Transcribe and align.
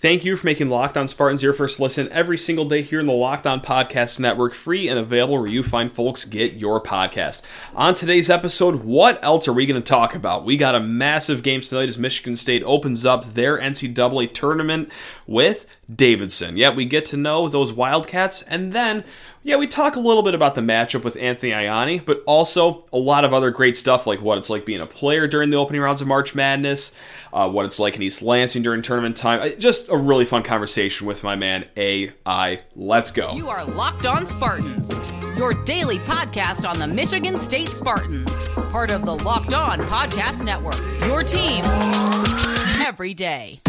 Thank 0.00 0.24
you 0.24 0.36
for 0.36 0.46
making 0.46 0.68
Locked 0.68 0.96
On 0.96 1.08
Spartans 1.08 1.42
your 1.42 1.52
first 1.52 1.80
listen 1.80 2.08
every 2.12 2.38
single 2.38 2.64
day 2.64 2.82
here 2.82 3.00
in 3.00 3.06
the 3.06 3.12
Locked 3.12 3.48
On 3.48 3.60
Podcast 3.60 4.20
Network, 4.20 4.54
free 4.54 4.88
and 4.88 4.96
available 4.96 5.38
where 5.38 5.48
you 5.48 5.64
find 5.64 5.92
folks 5.92 6.24
get 6.24 6.52
your 6.52 6.80
podcast. 6.80 7.42
On 7.74 7.96
today's 7.96 8.30
episode, 8.30 8.84
what 8.84 9.18
else 9.24 9.48
are 9.48 9.52
we 9.52 9.66
going 9.66 9.82
to 9.82 9.84
talk 9.84 10.14
about? 10.14 10.44
We 10.44 10.56
got 10.56 10.76
a 10.76 10.80
massive 10.80 11.42
game 11.42 11.62
tonight 11.62 11.88
as 11.88 11.98
Michigan 11.98 12.36
State 12.36 12.62
opens 12.62 13.04
up 13.04 13.24
their 13.24 13.58
NCAA 13.58 14.32
tournament 14.32 14.92
with 15.28 15.66
Davidson. 15.94 16.56
Yeah, 16.56 16.70
we 16.70 16.86
get 16.86 17.04
to 17.06 17.16
know 17.16 17.48
those 17.48 17.72
Wildcats, 17.72 18.42
and 18.42 18.72
then 18.72 19.04
yeah, 19.44 19.56
we 19.56 19.66
talk 19.66 19.94
a 19.94 20.00
little 20.00 20.22
bit 20.22 20.34
about 20.34 20.56
the 20.56 20.60
matchup 20.60 21.04
with 21.04 21.16
Anthony 21.16 21.52
Ianni, 21.52 22.04
but 22.04 22.22
also 22.26 22.84
a 22.92 22.98
lot 22.98 23.24
of 23.24 23.32
other 23.32 23.50
great 23.50 23.76
stuff 23.76 24.06
like 24.06 24.20
what 24.20 24.36
it's 24.36 24.50
like 24.50 24.66
being 24.66 24.80
a 24.80 24.86
player 24.86 25.28
during 25.28 25.50
the 25.50 25.56
opening 25.56 25.80
rounds 25.80 26.00
of 26.00 26.08
March 26.08 26.34
Madness, 26.34 26.92
uh, 27.32 27.48
what 27.48 27.64
it's 27.64 27.78
like 27.78 27.94
in 27.94 28.02
East 28.02 28.20
Lansing 28.20 28.62
during 28.62 28.82
tournament 28.82 29.16
time. 29.16 29.48
Just 29.58 29.88
a 29.88 29.96
really 29.96 30.24
fun 30.24 30.42
conversation 30.42 31.06
with 31.06 31.22
my 31.22 31.36
man 31.36 31.68
AI. 31.76 32.58
Let's 32.74 33.10
go. 33.10 33.32
You 33.34 33.48
are 33.48 33.64
Locked 33.64 34.06
On 34.06 34.26
Spartans, 34.26 34.92
your 35.38 35.54
daily 35.64 35.98
podcast 36.00 36.68
on 36.68 36.78
the 36.78 36.86
Michigan 36.86 37.38
State 37.38 37.68
Spartans, 37.68 38.48
part 38.70 38.90
of 38.90 39.04
the 39.04 39.14
Locked 39.14 39.54
On 39.54 39.78
Podcast 39.80 40.42
Network. 40.42 40.78
Your 41.06 41.22
team 41.22 41.64
every 42.84 43.14
day. 43.14 43.60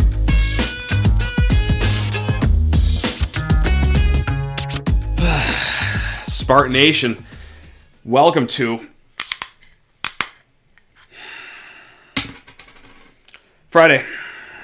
Spartan 6.50 6.74
Nation, 6.74 7.24
welcome 8.04 8.48
to 8.48 8.88
Friday, 13.70 14.04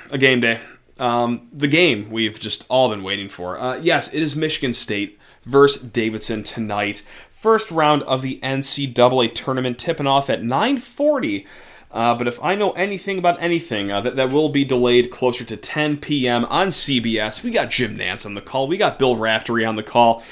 a 0.09 0.17
game 0.17 0.39
day. 0.39 0.59
Um, 0.97 1.47
the 1.53 1.67
game 1.67 2.09
we've 2.09 2.39
just 2.39 2.65
all 2.69 2.89
been 2.89 3.03
waiting 3.03 3.29
for. 3.29 3.59
Uh, 3.59 3.77
yes, 3.77 4.11
it 4.11 4.23
is 4.23 4.35
Michigan 4.35 4.73
State 4.73 5.19
versus 5.43 5.79
Davidson 5.79 6.41
tonight. 6.41 7.03
First 7.29 7.69
round 7.69 8.01
of 8.01 8.23
the 8.23 8.39
NCAA 8.41 9.35
tournament 9.35 9.77
tipping 9.77 10.07
off 10.07 10.27
at 10.31 10.41
940. 10.41 11.45
Uh, 11.91 12.15
but 12.15 12.27
if 12.27 12.43
I 12.43 12.55
know 12.55 12.71
anything 12.71 13.19
about 13.19 13.39
anything, 13.39 13.91
uh, 13.91 14.01
that, 14.01 14.15
that 14.15 14.33
will 14.33 14.49
be 14.49 14.65
delayed 14.65 15.11
closer 15.11 15.43
to 15.43 15.55
10 15.55 15.97
p.m. 15.97 16.45
on 16.45 16.69
CBS. 16.69 17.43
We 17.43 17.51
got 17.51 17.69
Jim 17.69 17.95
Nantz 17.95 18.25
on 18.25 18.33
the 18.33 18.41
call. 18.41 18.67
We 18.67 18.77
got 18.77 18.97
Bill 18.97 19.15
Raftery 19.15 19.63
on 19.63 19.75
the 19.75 19.83
call 19.83 20.23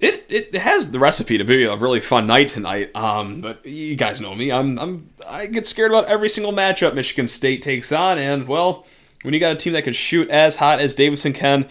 it, 0.00 0.26
it 0.30 0.54
has 0.56 0.90
the 0.90 0.98
recipe 0.98 1.38
to 1.38 1.44
be 1.44 1.64
a 1.64 1.76
really 1.76 2.00
fun 2.00 2.26
night 2.26 2.48
tonight. 2.48 2.94
Um, 2.96 3.40
but 3.40 3.64
you 3.66 3.96
guys 3.96 4.20
know 4.20 4.34
me. 4.34 4.50
I'm, 4.50 4.78
I'm 4.78 5.10
I 5.28 5.46
get 5.46 5.66
scared 5.66 5.90
about 5.90 6.06
every 6.06 6.28
single 6.28 6.52
matchup 6.52 6.94
Michigan 6.94 7.26
State 7.26 7.62
takes 7.62 7.92
on, 7.92 8.18
and 8.18 8.48
well, 8.48 8.86
when 9.22 9.34
you 9.34 9.40
got 9.40 9.52
a 9.52 9.56
team 9.56 9.74
that 9.74 9.84
can 9.84 9.92
shoot 9.92 10.30
as 10.30 10.56
hot 10.56 10.80
as 10.80 10.94
Davidson 10.94 11.32
can, 11.32 11.68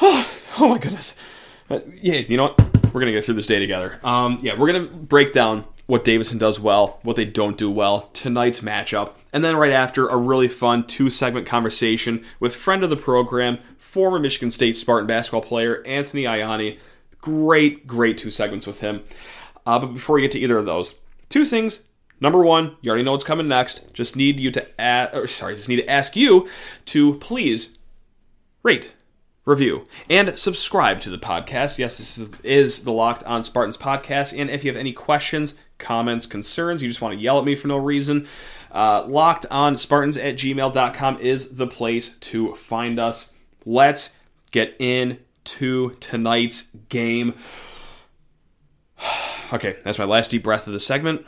oh, 0.00 0.30
oh 0.58 0.68
my 0.68 0.78
goodness. 0.78 1.16
Uh, 1.70 1.80
yeah, 2.00 2.18
you 2.18 2.36
know 2.36 2.44
what? 2.44 2.92
We're 2.92 3.00
gonna 3.00 3.12
get 3.12 3.24
through 3.24 3.34
this 3.34 3.46
day 3.46 3.58
together. 3.58 3.98
Um, 4.02 4.38
yeah, 4.42 4.58
we're 4.58 4.70
gonna 4.72 4.86
break 4.86 5.32
down 5.32 5.64
what 5.86 6.04
Davidson 6.04 6.36
does 6.36 6.60
well, 6.60 6.98
what 7.02 7.16
they 7.16 7.24
don't 7.24 7.56
do 7.56 7.70
well, 7.70 8.10
tonight's 8.12 8.60
matchup, 8.60 9.12
and 9.32 9.42
then 9.42 9.56
right 9.56 9.72
after 9.72 10.06
a 10.06 10.16
really 10.16 10.48
fun 10.48 10.86
two 10.86 11.08
segment 11.08 11.46
conversation 11.46 12.22
with 12.40 12.54
friend 12.54 12.84
of 12.84 12.90
the 12.90 12.96
program, 12.96 13.58
former 13.78 14.18
Michigan 14.18 14.50
State 14.50 14.76
Spartan 14.76 15.06
basketball 15.06 15.40
player 15.40 15.82
Anthony 15.86 16.24
Ianni 16.24 16.78
Great, 17.20 17.86
great 17.86 18.18
two 18.18 18.30
segments 18.30 18.66
with 18.66 18.80
him. 18.80 19.02
Uh, 19.66 19.78
but 19.78 19.88
before 19.88 20.16
we 20.16 20.22
get 20.22 20.30
to 20.32 20.38
either 20.38 20.58
of 20.58 20.64
those, 20.64 20.94
two 21.28 21.44
things. 21.44 21.82
Number 22.20 22.42
one, 22.42 22.76
you 22.80 22.90
already 22.90 23.04
know 23.04 23.12
what's 23.12 23.24
coming 23.24 23.48
next. 23.48 23.92
Just 23.92 24.16
need 24.16 24.40
you 24.40 24.50
to 24.52 24.80
add, 24.80 25.14
or 25.14 25.26
sorry, 25.26 25.54
just 25.54 25.68
need 25.68 25.76
to 25.76 25.88
ask 25.88 26.16
you 26.16 26.48
to 26.86 27.14
please 27.18 27.78
rate, 28.62 28.92
review, 29.44 29.84
and 30.10 30.36
subscribe 30.38 31.00
to 31.02 31.10
the 31.10 31.18
podcast. 31.18 31.78
Yes, 31.78 31.98
this 31.98 32.28
is 32.42 32.82
the 32.82 32.92
Locked 32.92 33.22
On 33.24 33.44
Spartans 33.44 33.76
podcast. 33.76 34.36
And 34.36 34.50
if 34.50 34.64
you 34.64 34.70
have 34.70 34.78
any 34.78 34.92
questions, 34.92 35.54
comments, 35.78 36.26
concerns, 36.26 36.82
you 36.82 36.88
just 36.88 37.00
want 37.00 37.14
to 37.14 37.20
yell 37.20 37.38
at 37.38 37.44
me 37.44 37.54
for 37.54 37.68
no 37.68 37.76
reason, 37.76 38.26
uh, 38.72 39.04
locked 39.06 39.46
on 39.50 39.78
Spartans 39.78 40.16
at 40.16 40.36
gmail.com 40.36 41.18
is 41.18 41.56
the 41.56 41.66
place 41.68 42.16
to 42.18 42.54
find 42.54 42.98
us. 42.98 43.32
Let's 43.64 44.16
get 44.50 44.76
in 44.80 45.18
to 45.56 45.90
tonight's 46.00 46.66
game. 46.88 47.34
okay, 49.52 49.76
that's 49.84 49.98
my 49.98 50.04
last 50.04 50.30
deep 50.30 50.42
breath 50.42 50.66
of 50.66 50.72
the 50.72 50.80
segment. 50.80 51.26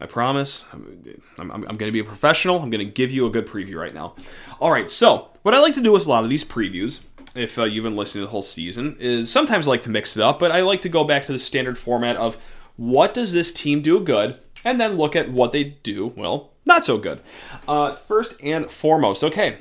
I 0.00 0.06
promise. 0.06 0.64
I'm, 0.72 1.16
I'm, 1.38 1.50
I'm 1.50 1.62
going 1.62 1.88
to 1.88 1.92
be 1.92 1.98
a 1.98 2.04
professional. 2.04 2.60
I'm 2.60 2.70
going 2.70 2.86
to 2.86 2.92
give 2.92 3.10
you 3.10 3.26
a 3.26 3.30
good 3.30 3.46
preview 3.46 3.76
right 3.76 3.94
now. 3.94 4.14
All 4.60 4.70
right, 4.70 4.88
so 4.88 5.28
what 5.42 5.54
I 5.54 5.60
like 5.60 5.74
to 5.74 5.80
do 5.80 5.92
with 5.92 6.06
a 6.06 6.08
lot 6.08 6.24
of 6.24 6.30
these 6.30 6.44
previews, 6.44 7.00
if 7.34 7.58
uh, 7.58 7.64
you've 7.64 7.84
been 7.84 7.96
listening 7.96 8.22
to 8.22 8.26
the 8.26 8.30
whole 8.30 8.42
season, 8.42 8.96
is 9.00 9.30
sometimes 9.30 9.66
I 9.66 9.70
like 9.70 9.82
to 9.82 9.90
mix 9.90 10.16
it 10.16 10.22
up, 10.22 10.38
but 10.38 10.52
I 10.52 10.60
like 10.62 10.82
to 10.82 10.88
go 10.88 11.04
back 11.04 11.24
to 11.26 11.32
the 11.32 11.38
standard 11.38 11.78
format 11.78 12.16
of 12.16 12.36
what 12.76 13.12
does 13.12 13.32
this 13.32 13.52
team 13.52 13.82
do 13.82 14.00
good, 14.00 14.38
and 14.64 14.80
then 14.80 14.96
look 14.96 15.16
at 15.16 15.30
what 15.30 15.50
they 15.50 15.64
do, 15.64 16.12
well, 16.16 16.52
not 16.64 16.84
so 16.84 16.96
good. 16.96 17.20
Uh, 17.66 17.92
first 17.92 18.36
and 18.42 18.70
foremost, 18.70 19.24
okay, 19.24 19.58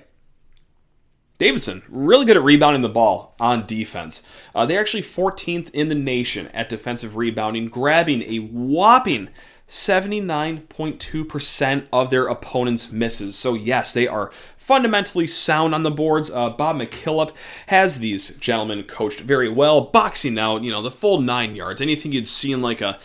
Davidson, 1.37 1.83
really 1.87 2.25
good 2.25 2.37
at 2.37 2.43
rebounding 2.43 2.81
the 2.81 2.89
ball 2.89 3.35
on 3.39 3.67
defense. 3.67 4.23
Uh, 4.55 4.65
they're 4.65 4.79
actually 4.79 5.03
14th 5.03 5.69
in 5.71 5.89
the 5.89 5.95
nation 5.95 6.47
at 6.47 6.67
defensive 6.67 7.15
rebounding, 7.15 7.67
grabbing 7.67 8.23
a 8.23 8.39
whopping 8.39 9.29
79.2% 9.67 11.87
of 11.93 12.09
their 12.09 12.25
opponents' 12.27 12.91
misses. 12.91 13.35
So, 13.35 13.53
yes, 13.53 13.93
they 13.93 14.07
are 14.07 14.31
fundamentally 14.55 15.27
sound 15.27 15.75
on 15.75 15.83
the 15.83 15.91
boards. 15.91 16.31
Uh, 16.31 16.49
Bob 16.49 16.77
McKillop 16.77 17.35
has 17.67 17.99
these 17.99 18.29
gentlemen 18.37 18.81
coached 18.83 19.19
very 19.19 19.49
well, 19.49 19.81
boxing 19.81 20.39
out, 20.39 20.63
you 20.63 20.71
know, 20.71 20.81
the 20.81 20.89
full 20.89 21.21
nine 21.21 21.55
yards. 21.55 21.81
Anything 21.81 22.13
you'd 22.13 22.27
see 22.27 22.51
in 22.51 22.63
like 22.63 22.81
a 22.81 22.97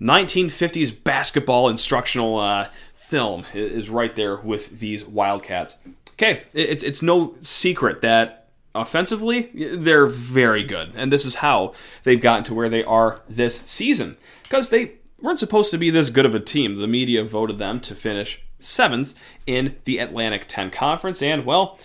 1950s 0.00 1.02
basketball 1.02 1.68
instructional 1.68 2.38
uh, 2.38 2.68
film 2.94 3.44
is 3.54 3.90
right 3.90 4.14
there 4.14 4.36
with 4.36 4.78
these 4.78 5.04
Wildcats 5.04 5.78
okay, 6.22 6.44
it's 6.52 6.82
it's 6.82 7.02
no 7.02 7.34
secret 7.40 8.00
that 8.02 8.48
offensively 8.74 9.50
they're 9.54 10.06
very 10.06 10.62
good, 10.62 10.92
and 10.94 11.12
this 11.12 11.24
is 11.24 11.36
how 11.36 11.74
they've 12.04 12.20
gotten 12.20 12.44
to 12.44 12.54
where 12.54 12.68
they 12.68 12.84
are 12.84 13.22
this 13.28 13.62
season 13.66 14.16
because 14.44 14.68
they 14.68 14.94
weren't 15.20 15.38
supposed 15.38 15.70
to 15.70 15.78
be 15.78 15.90
this 15.90 16.10
good 16.10 16.26
of 16.26 16.34
a 16.34 16.40
team. 16.40 16.76
The 16.76 16.86
media 16.86 17.24
voted 17.24 17.58
them 17.58 17.80
to 17.80 17.94
finish 17.94 18.40
seventh 18.58 19.14
in 19.46 19.76
the 19.84 19.98
Atlantic 19.98 20.46
10 20.48 20.70
Conference, 20.70 21.22
and 21.22 21.44
well. 21.44 21.78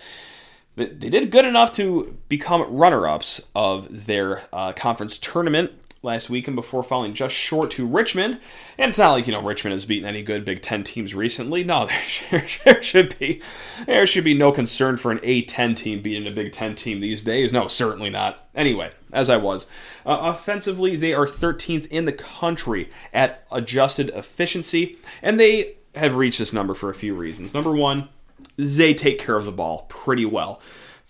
They 0.76 1.10
did 1.10 1.32
good 1.32 1.44
enough 1.44 1.72
to 1.72 2.16
become 2.28 2.62
runner 2.62 3.08
ups 3.08 3.40
of 3.52 4.06
their 4.06 4.44
uh, 4.52 4.72
conference 4.74 5.18
tournament 5.18 5.72
last 6.02 6.30
weekend 6.30 6.54
before 6.54 6.82
falling 6.82 7.12
just 7.12 7.34
short 7.34 7.70
to 7.72 7.86
Richmond. 7.86 8.40
And 8.76 8.88
it's 8.88 8.98
not 8.98 9.12
like, 9.12 9.26
you 9.26 9.32
know, 9.32 9.42
Richmond 9.42 9.72
has 9.72 9.84
beaten 9.84 10.08
any 10.08 10.22
good 10.22 10.44
Big 10.44 10.62
Ten 10.62 10.84
teams 10.84 11.14
recently. 11.14 11.64
No, 11.64 11.88
there, 12.30 12.46
there 12.64 12.82
should 12.82 13.18
be 13.18 13.42
there 13.86 14.06
should 14.06 14.24
be 14.24 14.34
no 14.34 14.52
concern 14.52 14.96
for 14.96 15.10
an 15.10 15.18
A10 15.18 15.76
team 15.76 16.02
beating 16.02 16.26
a 16.26 16.34
Big 16.34 16.52
Ten 16.52 16.74
team 16.74 17.00
these 17.00 17.24
days. 17.24 17.52
No, 17.52 17.68
certainly 17.68 18.10
not. 18.10 18.46
Anyway, 18.54 18.90
as 19.12 19.28
I 19.28 19.36
was. 19.36 19.66
Uh, 20.06 20.18
offensively, 20.20 20.96
they 20.96 21.14
are 21.14 21.26
13th 21.26 21.86
in 21.88 22.04
the 22.04 22.12
country 22.12 22.88
at 23.12 23.46
adjusted 23.50 24.10
efficiency, 24.10 24.98
and 25.22 25.38
they 25.38 25.76
have 25.94 26.16
reached 26.16 26.38
this 26.38 26.52
number 26.52 26.74
for 26.74 26.90
a 26.90 26.94
few 26.94 27.14
reasons. 27.14 27.54
Number 27.54 27.72
one, 27.72 28.08
they 28.56 28.94
take 28.94 29.18
care 29.18 29.36
of 29.36 29.44
the 29.44 29.52
ball 29.52 29.86
pretty 29.88 30.24
well. 30.24 30.60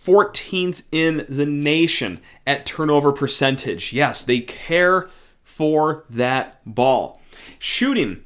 14th 0.08 0.82
in 0.90 1.26
the 1.28 1.44
nation 1.44 2.18
at 2.46 2.64
turnover 2.64 3.12
percentage. 3.12 3.92
Yes, 3.92 4.24
they 4.24 4.40
care 4.40 5.10
for 5.42 6.06
that 6.08 6.62
ball. 6.64 7.20
Shooting, 7.58 8.24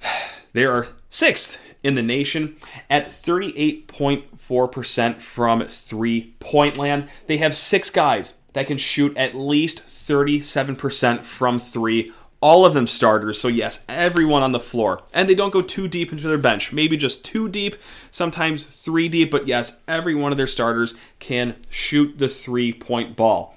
they 0.52 0.64
are 0.64 0.86
sixth 1.08 1.58
in 1.82 1.96
the 1.96 2.02
nation 2.02 2.58
at 2.88 3.08
38.4% 3.08 5.20
from 5.20 5.66
three 5.66 6.36
point 6.38 6.76
land. 6.76 7.08
They 7.26 7.38
have 7.38 7.56
six 7.56 7.90
guys 7.90 8.34
that 8.52 8.68
can 8.68 8.78
shoot 8.78 9.18
at 9.18 9.34
least 9.34 9.82
37% 9.82 11.24
from 11.24 11.58
three 11.58 12.12
all 12.40 12.64
of 12.64 12.74
them 12.74 12.86
starters. 12.86 13.40
So, 13.40 13.48
yes, 13.48 13.84
everyone 13.88 14.42
on 14.42 14.52
the 14.52 14.60
floor. 14.60 15.02
And 15.12 15.28
they 15.28 15.34
don't 15.34 15.52
go 15.52 15.62
too 15.62 15.88
deep 15.88 16.10
into 16.12 16.28
their 16.28 16.38
bench, 16.38 16.72
maybe 16.72 16.96
just 16.96 17.24
two 17.24 17.48
deep, 17.48 17.76
sometimes 18.10 18.64
three 18.64 19.08
deep. 19.08 19.30
But, 19.30 19.46
yes, 19.46 19.80
every 19.86 20.14
one 20.14 20.32
of 20.32 20.38
their 20.38 20.46
starters 20.46 20.94
can 21.18 21.56
shoot 21.68 22.18
the 22.18 22.28
three 22.28 22.72
point 22.72 23.16
ball. 23.16 23.56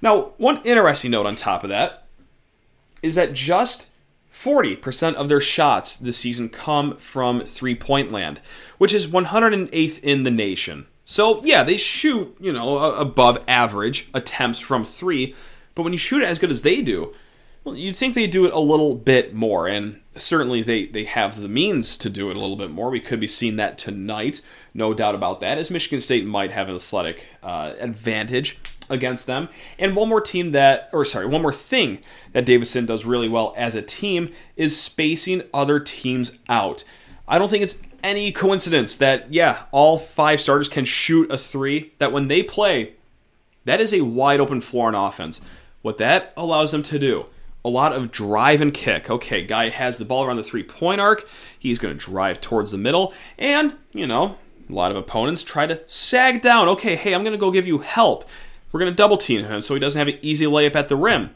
Now, 0.00 0.32
one 0.36 0.60
interesting 0.64 1.10
note 1.10 1.26
on 1.26 1.36
top 1.36 1.64
of 1.64 1.70
that 1.70 2.06
is 3.02 3.14
that 3.14 3.34
just 3.34 3.88
40% 4.32 5.14
of 5.14 5.28
their 5.28 5.40
shots 5.40 5.96
this 5.96 6.16
season 6.16 6.48
come 6.48 6.96
from 6.96 7.40
three 7.40 7.74
point 7.74 8.10
land, 8.10 8.40
which 8.78 8.92
is 8.92 9.06
108th 9.06 10.00
in 10.02 10.24
the 10.24 10.30
nation. 10.30 10.86
So, 11.04 11.42
yeah, 11.44 11.64
they 11.64 11.76
shoot, 11.76 12.34
you 12.40 12.52
know, 12.52 12.78
above 12.78 13.38
average 13.46 14.08
attempts 14.14 14.58
from 14.58 14.84
three, 14.84 15.34
but 15.74 15.82
when 15.82 15.92
you 15.92 15.98
shoot 15.98 16.22
as 16.22 16.38
good 16.38 16.50
as 16.50 16.62
they 16.62 16.80
do, 16.80 17.14
Well, 17.64 17.76
you'd 17.76 17.96
think 17.96 18.14
they'd 18.14 18.30
do 18.30 18.44
it 18.44 18.52
a 18.52 18.60
little 18.60 18.94
bit 18.94 19.34
more, 19.34 19.66
and 19.66 19.98
certainly 20.16 20.60
they, 20.60 20.84
they 20.84 21.04
have 21.04 21.40
the 21.40 21.48
means 21.48 21.96
to 21.96 22.10
do 22.10 22.28
it 22.28 22.36
a 22.36 22.38
little 22.38 22.56
bit 22.56 22.70
more. 22.70 22.90
We 22.90 23.00
could 23.00 23.20
be 23.20 23.26
seeing 23.26 23.56
that 23.56 23.78
tonight, 23.78 24.42
no 24.74 24.92
doubt 24.92 25.14
about 25.14 25.40
that, 25.40 25.56
as 25.56 25.70
Michigan 25.70 26.02
State 26.02 26.26
might 26.26 26.50
have 26.50 26.68
an 26.68 26.74
athletic 26.74 27.26
uh, 27.42 27.72
advantage 27.78 28.58
against 28.90 29.26
them. 29.26 29.48
And 29.78 29.96
one 29.96 30.10
more 30.10 30.20
team 30.20 30.50
that, 30.50 30.90
or 30.92 31.06
sorry, 31.06 31.24
one 31.24 31.40
more 31.40 31.54
thing 31.54 32.00
that 32.32 32.44
Davidson 32.44 32.84
does 32.84 33.06
really 33.06 33.30
well 33.30 33.54
as 33.56 33.74
a 33.74 33.80
team 33.80 34.30
is 34.56 34.78
spacing 34.78 35.42
other 35.54 35.80
teams 35.80 36.38
out. 36.50 36.84
I 37.26 37.38
don't 37.38 37.48
think 37.48 37.62
it's 37.62 37.80
any 38.02 38.30
coincidence 38.30 38.98
that, 38.98 39.32
yeah, 39.32 39.62
all 39.72 39.96
five 39.96 40.42
starters 40.42 40.68
can 40.68 40.84
shoot 40.84 41.32
a 41.32 41.38
three, 41.38 41.94
that 41.96 42.12
when 42.12 42.28
they 42.28 42.42
play, 42.42 42.92
that 43.64 43.80
is 43.80 43.94
a 43.94 44.02
wide 44.02 44.38
open 44.38 44.60
floor 44.60 44.88
on 44.88 44.94
offense. 44.94 45.40
What 45.80 45.96
that 45.96 46.34
allows 46.36 46.70
them 46.70 46.82
to 46.82 46.98
do 46.98 47.24
a 47.64 47.68
lot 47.68 47.92
of 47.92 48.12
drive 48.12 48.60
and 48.60 48.74
kick. 48.74 49.10
Okay, 49.10 49.42
guy 49.42 49.70
has 49.70 49.98
the 49.98 50.04
ball 50.04 50.24
around 50.24 50.36
the 50.36 50.42
three 50.42 50.62
point 50.62 51.00
arc. 51.00 51.26
He's 51.58 51.78
going 51.78 51.96
to 51.96 52.04
drive 52.04 52.40
towards 52.40 52.70
the 52.70 52.78
middle. 52.78 53.14
And, 53.38 53.74
you 53.92 54.06
know, 54.06 54.38
a 54.68 54.72
lot 54.72 54.90
of 54.90 54.96
opponents 54.96 55.42
try 55.42 55.66
to 55.66 55.80
sag 55.86 56.42
down. 56.42 56.68
Okay, 56.68 56.96
hey, 56.96 57.14
I'm 57.14 57.22
going 57.22 57.32
to 57.32 57.38
go 57.38 57.50
give 57.50 57.66
you 57.66 57.78
help. 57.78 58.28
We're 58.70 58.80
going 58.80 58.92
to 58.92 58.96
double 58.96 59.16
team 59.16 59.44
him 59.44 59.60
so 59.60 59.74
he 59.74 59.80
doesn't 59.80 59.98
have 59.98 60.08
an 60.08 60.18
easy 60.20 60.46
layup 60.46 60.74
at 60.74 60.88
the 60.88 60.96
rim. 60.96 61.30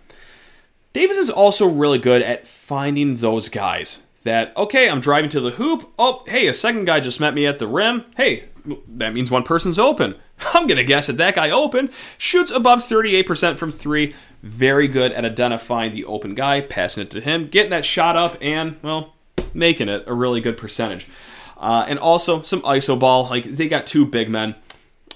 Davis 0.93 1.17
is 1.17 1.31
also 1.31 1.67
really 1.67 1.99
good 1.99 2.23
at 2.23 2.47
finding 2.47 3.17
those 3.17 3.49
guys 3.49 4.01
that, 4.25 4.57
okay, 4.57 4.91
I'm 4.91 5.01
driving 5.01 5.31
to 5.31 5.41
the 5.41 5.51
hoop. 5.51 5.93
Oh, 5.99 6.25
hey, 6.27 6.49
a 6.49 6.55
second 6.55 6.87
guy 6.87 7.01
just 7.01 7.21
met 7.21 7.35
me 7.35 7.47
at 7.47 7.59
the 7.59 7.69
rim. 7.69 8.05
Hey, 8.17 8.49
that 8.89 9.15
means 9.15 9.31
one 9.31 9.45
person's 9.45 9.79
open. 9.79 10.17
I'm 10.55 10.67
going 10.67 10.79
to 10.79 10.85
guess 10.85 11.07
that 11.07 11.17
that 11.19 11.35
guy 11.35 11.51
open 11.51 11.91
shoots 12.17 12.51
above 12.51 12.81
38% 12.81 13.59
from 13.59 13.71
three. 13.71 14.15
Very 14.43 14.89
good 14.89 15.13
at 15.13 15.25
identifying 15.25 15.93
the 15.93 16.05
open 16.05 16.35
guy, 16.35 16.61
passing 16.61 17.03
it 17.03 17.11
to 17.11 17.21
him, 17.21 17.49
getting 17.49 17.71
that 17.71 17.85
shot 17.85 18.17
up, 18.17 18.37
and, 18.41 18.77
well, 18.83 19.15
making 19.53 19.89
it 19.89 20.05
a 20.07 20.15
really 20.15 20.41
good 20.41 20.57
percentage. 20.57 21.09
Uh, 21.57 21.85
and 21.89 21.99
also 21.99 22.43
some 22.43 22.63
iso 22.63 22.99
ball. 22.99 23.29
Like, 23.29 23.45
they 23.45 23.69
got 23.69 23.87
two 23.87 24.07
big 24.07 24.29
men 24.29 24.55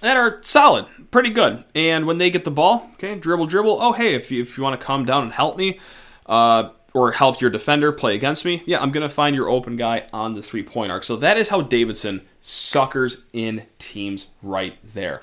that 0.01 0.17
are 0.17 0.39
solid, 0.43 0.87
pretty 1.13 1.31
good. 1.31 1.65
And 1.75 2.07
when 2.07 2.19
they 2.19 2.31
get 2.31 2.43
the 2.43 2.51
ball, 2.51 2.91
okay, 2.95 3.15
dribble, 3.15 3.47
dribble. 3.47 3.79
Oh, 3.81 3.93
hey, 3.93 4.15
if 4.15 4.31
you, 4.33 4.43
if 4.43 4.57
you 4.57 4.65
want 4.65 4.81
to 4.81 4.85
come 4.85 5.05
down 5.05 5.23
and 5.23 5.33
help 5.33 5.57
me, 5.57 5.79
uh, 6.27 6.71
or 6.95 7.13
help 7.13 7.41
your 7.41 7.51
defender 7.51 7.91
play 7.93 8.15
against 8.15 8.45
me, 8.45 8.63
yeah, 8.67 8.83
I'm 8.83 8.91
going 8.91 9.03
to 9.03 9.09
find 9.09 9.35
your 9.35 9.49
open 9.49 9.77
guy 9.77 10.07
on 10.13 10.35
the 10.35 10.43
three 10.43 10.63
point 10.63 10.93
arc. 10.93 11.05
So 11.05 11.17
that 11.17 11.39
is 11.39 11.49
how 11.49 11.63
Davidson 11.63 12.23
suckers 12.41 13.25
in 13.33 13.63
teams 13.79 14.31
right 14.43 14.77
there. 14.83 15.23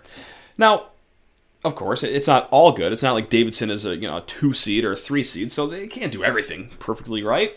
Now, 0.57 0.87
of 1.63 1.75
course, 1.75 2.03
it's 2.03 2.27
not 2.27 2.47
all 2.51 2.71
good. 2.71 2.93
It's 2.93 3.03
not 3.03 3.13
like 3.13 3.29
Davidson 3.29 3.69
is 3.69 3.85
a 3.85 3.95
you 3.95 4.07
know 4.07 4.17
a 4.17 4.21
two 4.21 4.53
seed 4.53 4.85
or 4.85 4.93
a 4.93 4.97
three 4.97 5.23
seed, 5.23 5.51
so 5.51 5.67
they 5.67 5.87
can't 5.87 6.11
do 6.11 6.23
everything 6.23 6.69
perfectly 6.79 7.23
right. 7.23 7.55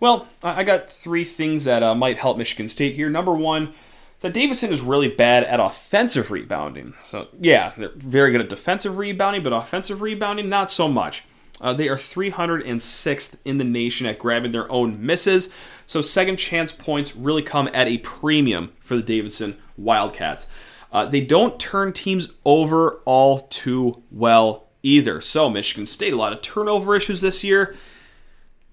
Well, 0.00 0.26
I 0.42 0.64
got 0.64 0.90
three 0.90 1.24
things 1.24 1.64
that 1.64 1.82
uh, 1.82 1.94
might 1.94 2.18
help 2.18 2.38
Michigan 2.38 2.68
State 2.68 2.94
here. 2.94 3.10
Number 3.10 3.34
one, 3.34 3.74
that 4.20 4.32
Davidson 4.32 4.72
is 4.72 4.80
really 4.80 5.08
bad 5.08 5.44
at 5.44 5.60
offensive 5.60 6.30
rebounding. 6.30 6.94
So 7.02 7.28
yeah, 7.38 7.72
they're 7.76 7.92
very 7.94 8.32
good 8.32 8.40
at 8.40 8.48
defensive 8.48 8.98
rebounding, 8.98 9.42
but 9.42 9.52
offensive 9.52 10.00
rebounding 10.00 10.48
not 10.48 10.70
so 10.70 10.88
much. 10.88 11.24
Uh, 11.60 11.74
they 11.74 11.88
are 11.88 11.96
306th 11.96 13.34
in 13.44 13.58
the 13.58 13.64
nation 13.64 14.06
at 14.06 14.18
grabbing 14.18 14.50
their 14.50 14.70
own 14.72 15.04
misses. 15.04 15.50
So 15.86 16.00
second 16.00 16.38
chance 16.38 16.72
points 16.72 17.14
really 17.14 17.42
come 17.42 17.68
at 17.74 17.86
a 17.86 17.98
premium 17.98 18.72
for 18.80 18.96
the 18.96 19.02
Davidson 19.02 19.58
Wildcats. 19.76 20.46
Uh, 20.92 21.06
they 21.06 21.20
don't 21.20 21.60
turn 21.60 21.92
teams 21.92 22.28
over 22.44 23.00
all 23.06 23.40
too 23.48 24.02
well 24.10 24.68
either. 24.82 25.20
So, 25.20 25.48
Michigan 25.48 25.86
State, 25.86 26.12
a 26.12 26.16
lot 26.16 26.32
of 26.32 26.42
turnover 26.42 26.96
issues 26.96 27.20
this 27.20 27.44
year. 27.44 27.76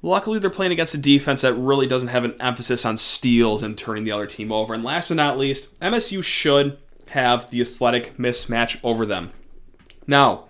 Luckily, 0.01 0.39
they're 0.39 0.49
playing 0.49 0.71
against 0.71 0.93
a 0.93 0.99
defense 0.99 1.41
that 1.41 1.53
really 1.55 1.87
doesn't 1.87 2.09
have 2.09 2.23
an 2.23 2.35
emphasis 2.39 2.85
on 2.85 2.97
steals 2.97 3.63
and 3.63 3.77
turning 3.77 4.03
the 4.03 4.11
other 4.11 4.27
team 4.27 4.51
over. 4.51 4.73
And 4.73 4.83
last 4.83 5.09
but 5.09 5.17
not 5.17 5.37
least, 5.37 5.79
MSU 5.79 6.23
should 6.23 6.77
have 7.07 7.49
the 7.49 7.61
athletic 7.61 8.17
mismatch 8.17 8.79
over 8.83 9.05
them. 9.05 9.31
Now, 10.05 10.45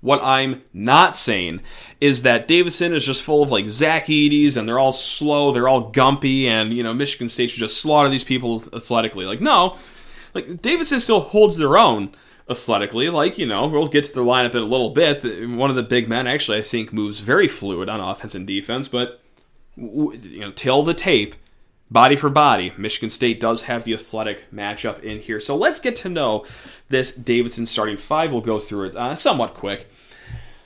what 0.00 0.20
I'm 0.22 0.62
not 0.72 1.16
saying 1.16 1.60
is 2.00 2.22
that 2.22 2.46
Davidson 2.46 2.92
is 2.92 3.04
just 3.04 3.22
full 3.22 3.42
of 3.42 3.50
like 3.50 3.66
Zach 3.66 4.06
Edey's 4.06 4.56
and 4.56 4.68
they're 4.68 4.78
all 4.78 4.92
slow, 4.92 5.52
they're 5.52 5.68
all 5.68 5.92
gumpy, 5.92 6.44
and 6.44 6.72
you 6.72 6.82
know 6.82 6.94
Michigan 6.94 7.28
State 7.28 7.50
should 7.50 7.60
just 7.60 7.80
slaughter 7.80 8.08
these 8.08 8.24
people 8.24 8.62
athletically. 8.72 9.26
Like 9.26 9.40
no, 9.40 9.76
like 10.34 10.60
Davidson 10.60 11.00
still 11.00 11.20
holds 11.20 11.56
their 11.56 11.76
own 11.76 12.12
athletically. 12.48 13.10
Like 13.10 13.38
you 13.38 13.46
know, 13.46 13.66
we'll 13.66 13.88
get 13.88 14.04
to 14.04 14.12
the 14.12 14.22
lineup 14.22 14.52
in 14.52 14.62
a 14.62 14.66
little 14.66 14.90
bit. 14.90 15.48
One 15.48 15.70
of 15.70 15.76
the 15.76 15.82
big 15.82 16.08
men 16.08 16.26
actually, 16.26 16.58
I 16.58 16.62
think, 16.62 16.92
moves 16.92 17.20
very 17.20 17.48
fluid 17.48 17.88
on 17.88 18.00
offense 18.00 18.34
and 18.34 18.46
defense. 18.46 18.88
But 18.88 19.20
you 19.76 20.40
know, 20.40 20.50
tail 20.50 20.82
the 20.82 20.94
tape, 20.94 21.34
body 21.90 22.16
for 22.16 22.30
body, 22.30 22.72
Michigan 22.76 23.10
State 23.10 23.40
does 23.40 23.64
have 23.64 23.84
the 23.84 23.94
athletic 23.94 24.50
matchup 24.52 25.02
in 25.02 25.20
here. 25.20 25.40
So 25.40 25.56
let's 25.56 25.80
get 25.80 25.96
to 25.96 26.08
know 26.08 26.44
this 26.88 27.12
Davidson 27.12 27.66
starting 27.66 27.96
five. 27.96 28.32
We'll 28.32 28.40
go 28.40 28.58
through 28.58 28.86
it 28.86 28.96
uh, 28.96 29.14
somewhat 29.14 29.54
quick. 29.54 29.90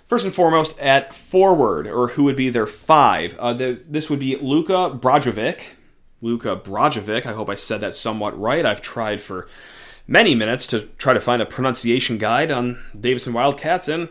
First 0.06 0.26
and 0.26 0.34
foremost, 0.34 0.78
at 0.78 1.14
forward, 1.14 1.86
or 1.86 2.08
who 2.08 2.24
would 2.24 2.36
be 2.36 2.50
their 2.50 2.66
five? 2.66 3.34
Uh, 3.38 3.54
the, 3.54 3.82
this 3.88 4.10
would 4.10 4.18
be 4.18 4.36
Luka 4.36 4.90
Brajovic. 4.94 5.60
Luka 6.22 6.56
Brajovic. 6.56 7.26
I 7.26 7.32
hope 7.32 7.50
I 7.50 7.56
said 7.56 7.82
that 7.82 7.94
somewhat 7.94 8.38
right. 8.38 8.64
I've 8.64 8.80
tried 8.80 9.20
for 9.20 9.46
many 10.06 10.34
minutes 10.34 10.66
to 10.68 10.82
try 10.96 11.12
to 11.12 11.20
find 11.20 11.42
a 11.42 11.46
pronunciation 11.46 12.16
guide 12.16 12.50
on 12.50 12.82
Davidson 12.98 13.34
Wildcats 13.34 13.88
and 13.88 14.08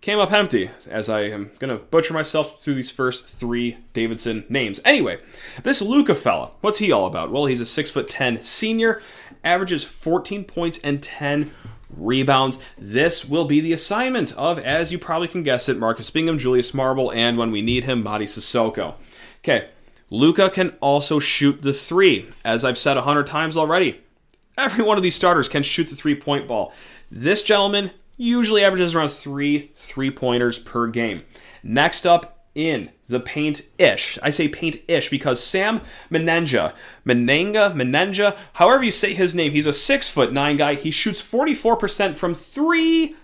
came 0.00 0.18
up 0.18 0.32
empty, 0.32 0.70
as 0.88 1.08
I 1.08 1.22
am 1.22 1.50
going 1.58 1.76
to 1.76 1.84
butcher 1.84 2.14
myself 2.14 2.62
through 2.62 2.74
these 2.74 2.90
first 2.90 3.28
three 3.28 3.78
Davidson 3.92 4.44
names. 4.48 4.80
Anyway, 4.84 5.18
this 5.62 5.82
Luka 5.82 6.14
fella, 6.14 6.52
what's 6.60 6.78
he 6.78 6.90
all 6.90 7.06
about? 7.06 7.30
Well, 7.30 7.46
he's 7.46 7.60
a 7.60 7.64
6'10 7.64 8.42
senior, 8.42 9.02
averages 9.44 9.84
14 9.84 10.44
points 10.44 10.78
and 10.82 11.02
10 11.02 11.50
rebounds. 11.94 12.58
This 12.78 13.28
will 13.28 13.44
be 13.44 13.60
the 13.60 13.72
assignment 13.72 14.32
of, 14.38 14.58
as 14.58 14.90
you 14.90 14.98
probably 14.98 15.28
can 15.28 15.42
guess 15.42 15.68
it, 15.68 15.78
Marcus 15.78 16.08
Bingham, 16.08 16.38
Julius 16.38 16.72
Marble, 16.72 17.12
and 17.12 17.36
when 17.36 17.50
we 17.50 17.60
need 17.60 17.84
him, 17.84 18.02
Mady 18.02 18.24
Sissoko. 18.24 18.94
Okay, 19.40 19.68
Luka 20.10 20.50
can 20.50 20.70
also 20.80 21.18
shoot 21.18 21.62
the 21.62 21.72
three. 21.72 22.28
As 22.44 22.64
I've 22.64 22.78
said 22.78 22.96
a 22.96 23.02
hundred 23.02 23.26
times 23.28 23.56
already, 23.56 24.00
every 24.58 24.84
one 24.84 24.96
of 24.96 25.02
these 25.02 25.14
starters 25.14 25.48
can 25.48 25.62
shoot 25.62 25.88
the 25.88 25.96
three 25.96 26.16
point 26.16 26.48
ball. 26.48 26.72
This 27.10 27.42
gentleman 27.42 27.92
usually 28.16 28.64
averages 28.64 28.94
around 28.94 29.10
three 29.10 29.70
three 29.74 30.10
pointers 30.10 30.58
per 30.58 30.88
game. 30.88 31.22
Next 31.62 32.06
up 32.06 32.44
in 32.54 32.90
the 33.08 33.20
paint 33.20 33.62
ish. 33.78 34.18
I 34.22 34.30
say 34.30 34.48
paint 34.48 34.76
ish 34.88 35.08
because 35.08 35.42
Sam 35.42 35.80
Menenja, 36.10 36.74
Menenga, 37.06 37.72
Menenja, 37.74 38.36
however 38.54 38.84
you 38.84 38.90
say 38.90 39.14
his 39.14 39.34
name, 39.34 39.52
he's 39.52 39.66
a 39.66 39.72
six 39.72 40.08
foot 40.08 40.32
nine 40.32 40.56
guy. 40.56 40.74
He 40.74 40.90
shoots 40.90 41.22
44% 41.22 42.16
from 42.16 42.34
three. 42.34 43.16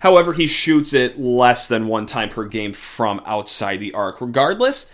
However, 0.00 0.32
he 0.34 0.46
shoots 0.46 0.92
it 0.92 1.18
less 1.18 1.66
than 1.66 1.86
one 1.86 2.04
time 2.04 2.28
per 2.28 2.44
game 2.44 2.72
from 2.72 3.22
outside 3.24 3.80
the 3.80 3.94
arc. 3.94 4.20
Regardless, 4.20 4.90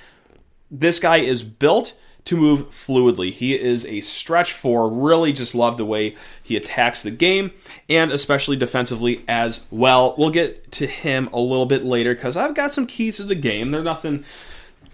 this 0.70 0.98
guy 0.98 1.18
is 1.18 1.42
built 1.42 1.94
to 2.24 2.36
move 2.36 2.70
fluidly. 2.70 3.32
He 3.32 3.58
is 3.58 3.86
a 3.86 4.00
stretch 4.02 4.52
four. 4.52 4.90
Really 4.90 5.32
just 5.32 5.54
love 5.54 5.76
the 5.76 5.84
way 5.84 6.14
he 6.42 6.56
attacks 6.56 7.02
the 7.02 7.10
game 7.10 7.52
and 7.88 8.12
especially 8.12 8.56
defensively 8.56 9.24
as 9.26 9.64
well. 9.70 10.14
We'll 10.16 10.30
get 10.30 10.70
to 10.72 10.86
him 10.86 11.28
a 11.32 11.40
little 11.40 11.66
bit 11.66 11.84
later 11.84 12.14
because 12.14 12.36
I've 12.36 12.54
got 12.54 12.72
some 12.72 12.86
keys 12.86 13.16
to 13.16 13.24
the 13.24 13.34
game. 13.34 13.70
They're 13.70 13.82
nothing 13.82 14.24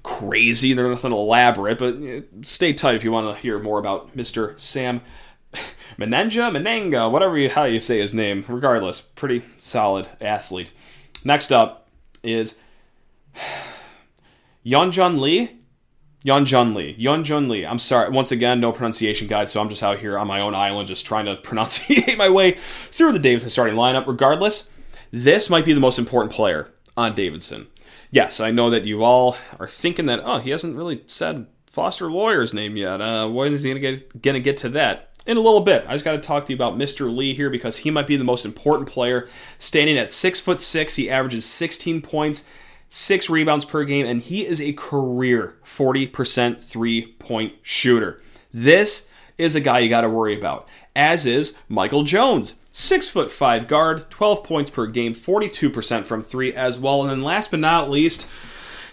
crazy, 0.02 0.72
they're 0.72 0.88
nothing 0.88 1.12
elaborate, 1.12 1.78
but 1.78 1.96
eh, 2.00 2.20
stay 2.42 2.72
tight 2.72 2.94
if 2.94 3.02
you 3.02 3.10
want 3.10 3.34
to 3.34 3.42
hear 3.42 3.58
more 3.58 3.78
about 3.78 4.16
Mr. 4.16 4.58
Sam 4.58 5.00
Menenja, 5.98 6.50
Menenga, 6.50 7.10
whatever 7.10 7.36
you, 7.36 7.50
how 7.50 7.64
you 7.64 7.80
say 7.80 7.98
his 7.98 8.14
name. 8.14 8.44
Regardless, 8.48 9.00
pretty 9.00 9.42
solid 9.58 10.08
athlete. 10.20 10.70
Next 11.24 11.50
up 11.50 11.88
is 12.22 12.56
Yeonjun 14.64 15.20
Lee. 15.20 15.55
Yeonjun 16.24 16.74
Lee. 16.74 16.96
Yeonjun 16.98 17.48
Lee. 17.48 17.64
I'm 17.64 17.78
sorry. 17.78 18.10
Once 18.10 18.32
again, 18.32 18.60
no 18.60 18.72
pronunciation 18.72 19.28
guide, 19.28 19.48
so 19.48 19.60
I'm 19.60 19.68
just 19.68 19.82
out 19.82 19.98
here 19.98 20.18
on 20.18 20.26
my 20.26 20.40
own 20.40 20.54
island 20.54 20.88
just 20.88 21.06
trying 21.06 21.26
to 21.26 21.36
pronunciate 21.42 22.16
my 22.16 22.28
way 22.28 22.52
through 22.52 23.12
the 23.12 23.18
Davidson 23.18 23.50
starting 23.50 23.76
lineup. 23.76 24.06
Regardless, 24.06 24.68
this 25.10 25.50
might 25.50 25.64
be 25.64 25.72
the 25.72 25.80
most 25.80 25.98
important 25.98 26.32
player 26.32 26.70
on 26.96 27.14
Davidson. 27.14 27.68
Yes, 28.10 28.40
I 28.40 28.50
know 28.50 28.70
that 28.70 28.84
you 28.84 29.02
all 29.02 29.36
are 29.58 29.68
thinking 29.68 30.06
that, 30.06 30.20
oh, 30.22 30.38
he 30.38 30.50
hasn't 30.50 30.76
really 30.76 31.02
said 31.06 31.46
Foster 31.66 32.06
Loyer's 32.06 32.54
name 32.54 32.76
yet. 32.76 33.00
Uh, 33.00 33.28
when 33.28 33.52
is 33.52 33.62
he 33.62 33.70
gonna 33.70 33.80
get, 33.80 34.22
gonna 34.22 34.40
get 34.40 34.56
to 34.58 34.68
that? 34.70 35.10
In 35.26 35.36
a 35.36 35.40
little 35.40 35.60
bit. 35.60 35.84
I 35.88 35.92
just 35.92 36.04
got 36.04 36.12
to 36.12 36.18
talk 36.18 36.46
to 36.46 36.52
you 36.52 36.56
about 36.56 36.78
Mr. 36.78 37.12
Lee 37.12 37.34
here 37.34 37.50
because 37.50 37.78
he 37.78 37.90
might 37.90 38.06
be 38.06 38.16
the 38.16 38.22
most 38.22 38.44
important 38.44 38.88
player. 38.88 39.28
Standing 39.58 39.98
at 39.98 40.08
six 40.08 40.38
foot 40.38 40.60
six, 40.60 40.94
he 40.94 41.10
averages 41.10 41.44
16 41.44 42.00
points 42.00 42.44
six 42.88 43.28
rebounds 43.28 43.64
per 43.64 43.84
game, 43.84 44.06
and 44.06 44.22
he 44.22 44.46
is 44.46 44.60
a 44.60 44.72
career 44.72 45.56
40% 45.64 46.60
three 46.60 47.14
point 47.18 47.54
shooter. 47.62 48.20
This 48.52 49.08
is 49.38 49.54
a 49.54 49.60
guy 49.60 49.80
you 49.80 49.88
got 49.88 50.02
to 50.02 50.08
worry 50.08 50.36
about, 50.36 50.68
as 50.94 51.26
is 51.26 51.56
Michael 51.68 52.04
Jones. 52.04 52.54
Six 52.70 53.08
foot 53.08 53.30
five 53.30 53.68
guard, 53.68 54.10
12 54.10 54.44
points 54.44 54.70
per 54.70 54.86
game, 54.86 55.14
42% 55.14 56.04
from 56.04 56.22
three 56.22 56.54
as 56.54 56.78
well. 56.78 57.02
And 57.02 57.10
then 57.10 57.22
last 57.22 57.50
but 57.50 57.60
not 57.60 57.90
least, 57.90 58.26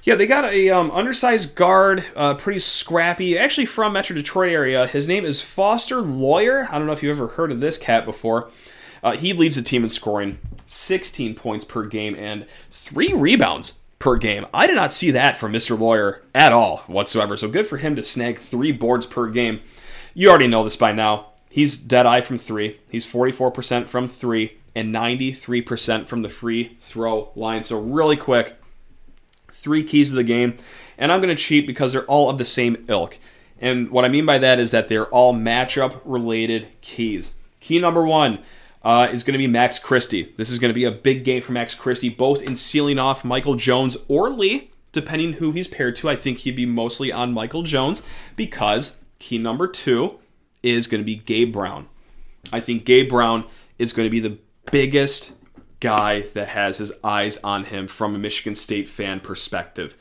yeah, 0.04 0.16
they 0.16 0.26
got 0.26 0.46
a 0.46 0.70
um, 0.70 0.92
undersized 0.92 1.56
guard, 1.56 2.04
uh, 2.16 2.36
pretty 2.36 2.60
scrappy, 2.60 3.38
actually 3.38 3.66
from 3.66 3.94
Metro 3.94 4.16
Detroit 4.16 4.52
area. 4.52 4.88
His 4.88 5.08
name 5.08 5.26
is 5.26 5.42
Foster 5.42 6.02
Loyer. 6.02 6.68
I 6.72 6.78
don't 6.78 6.88
know 6.88 6.94
if 6.94 7.04
you've 7.04 7.18
ever 7.18 7.30
heard 7.30 7.52
of 7.52 7.60
this 7.60 7.78
cat 7.78 8.06
before. 8.06 8.50
Uh, 9.02 9.18
he 9.18 9.34
leads 9.34 9.58
the 9.58 9.62
team 9.62 9.84
in 9.84 9.90
scoring, 9.90 10.40
16 10.66 11.36
points 11.36 11.66
per 11.66 11.84
game 11.86 12.16
and 12.16 12.46
three 12.70 13.14
rebounds 13.14 13.74
per 14.04 14.18
game. 14.18 14.46
I 14.54 14.68
did 14.68 14.76
not 14.76 14.92
see 14.92 15.12
that 15.12 15.38
from 15.38 15.54
Mr. 15.54 15.80
Loyer 15.80 16.22
at 16.36 16.52
all 16.52 16.80
whatsoever. 16.88 17.38
So 17.38 17.48
good 17.48 17.66
for 17.66 17.78
him 17.78 17.96
to 17.96 18.04
snag 18.04 18.38
three 18.38 18.74
boards 18.74 19.06
per 19.06 19.30
game. 19.30 19.62
You 20.14 20.30
already 20.30 20.48
know 20.48 20.66
this 20.66 20.76
by 20.76 20.92
now. 20.92 21.28
He's 21.50 21.78
dead 21.78 22.06
eye 22.06 22.20
from 22.20 22.38
three. 22.38 22.82
He's 22.92 23.10
44% 23.10 23.88
from 23.88 24.08
three 24.08 24.58
and 24.76 24.94
93% 24.94 26.10
from 26.10 26.22
the 26.22 26.28
free 26.28 26.76
throw 26.82 27.32
line. 27.34 27.64
So 27.64 27.80
really 27.80 28.18
quick, 28.18 28.58
three 29.50 29.86
keys 29.86 30.10
of 30.10 30.18
the 30.18 30.26
game. 30.26 30.58
And 30.98 31.10
I'm 31.10 31.22
going 31.22 31.34
to 31.34 31.42
cheat 31.42 31.66
because 31.66 31.94
they're 31.94 32.04
all 32.04 32.30
of 32.30 32.38
the 32.38 32.44
same 32.44 32.84
ilk. 32.90 33.18
And 33.62 33.90
what 33.90 34.04
I 34.04 34.10
mean 34.10 34.26
by 34.26 34.38
that 34.38 34.60
is 34.60 34.72
that 34.72 34.90
they're 34.90 35.08
all 35.08 35.34
matchup 35.34 36.02
related 36.04 36.68
keys. 36.82 37.36
Key 37.62 37.80
number 37.80 38.04
one 38.04 38.40
uh, 38.84 39.08
is 39.12 39.24
going 39.24 39.34
to 39.34 39.38
be 39.38 39.48
Max 39.48 39.80
Christie. 39.80 40.34
This 40.38 40.50
is 40.50 40.60
going 40.60 40.70
to 40.70 40.74
be 40.74 40.86
a 40.86 40.92
big 40.92 41.24
game 41.24 41.42
for 41.42 41.52
Max 41.52 41.74
Christie, 41.74 42.10
both 42.10 42.42
in 42.42 42.56
sealing 42.56 43.00
off 43.00 43.24
Michael 43.24 43.56
Jones 43.56 43.98
or 44.08 44.30
Lee, 44.30 44.72
depending 44.92 45.34
who 45.34 45.52
he's 45.52 45.68
paired 45.68 45.96
to. 45.98 46.10
I 46.10 46.16
think 46.16 46.40
he'd 46.40 46.56
be 46.56 46.66
mostly 46.66 47.12
on 47.12 47.34
Michael 47.34 47.64
Jones 47.64 48.02
because 48.36 49.00
key 49.20 49.38
number 49.38 49.68
two 49.68 50.20
is 50.62 50.88
going 50.88 51.02
to 51.02 51.06
be 51.06 51.16
Gabe 51.16 51.54
Brown. 51.54 51.88
I 52.52 52.60
think 52.60 52.86
Gabe 52.86 53.10
Brown 53.10 53.46
is 53.80 53.94
going 53.94 54.06
to 54.06 54.12
be 54.12 54.20
the 54.20 54.38
biggest 54.72 55.34
guy 55.80 56.22
that 56.22 56.50
has 56.50 56.78
his 56.78 56.92
eyes 57.04 57.38
on 57.38 57.66
him 57.66 57.88
from 57.88 58.16
a 58.16 58.18
Michigan 58.18 58.56
State 58.56 58.90
fan 58.90 59.20
perspective. 59.20 59.96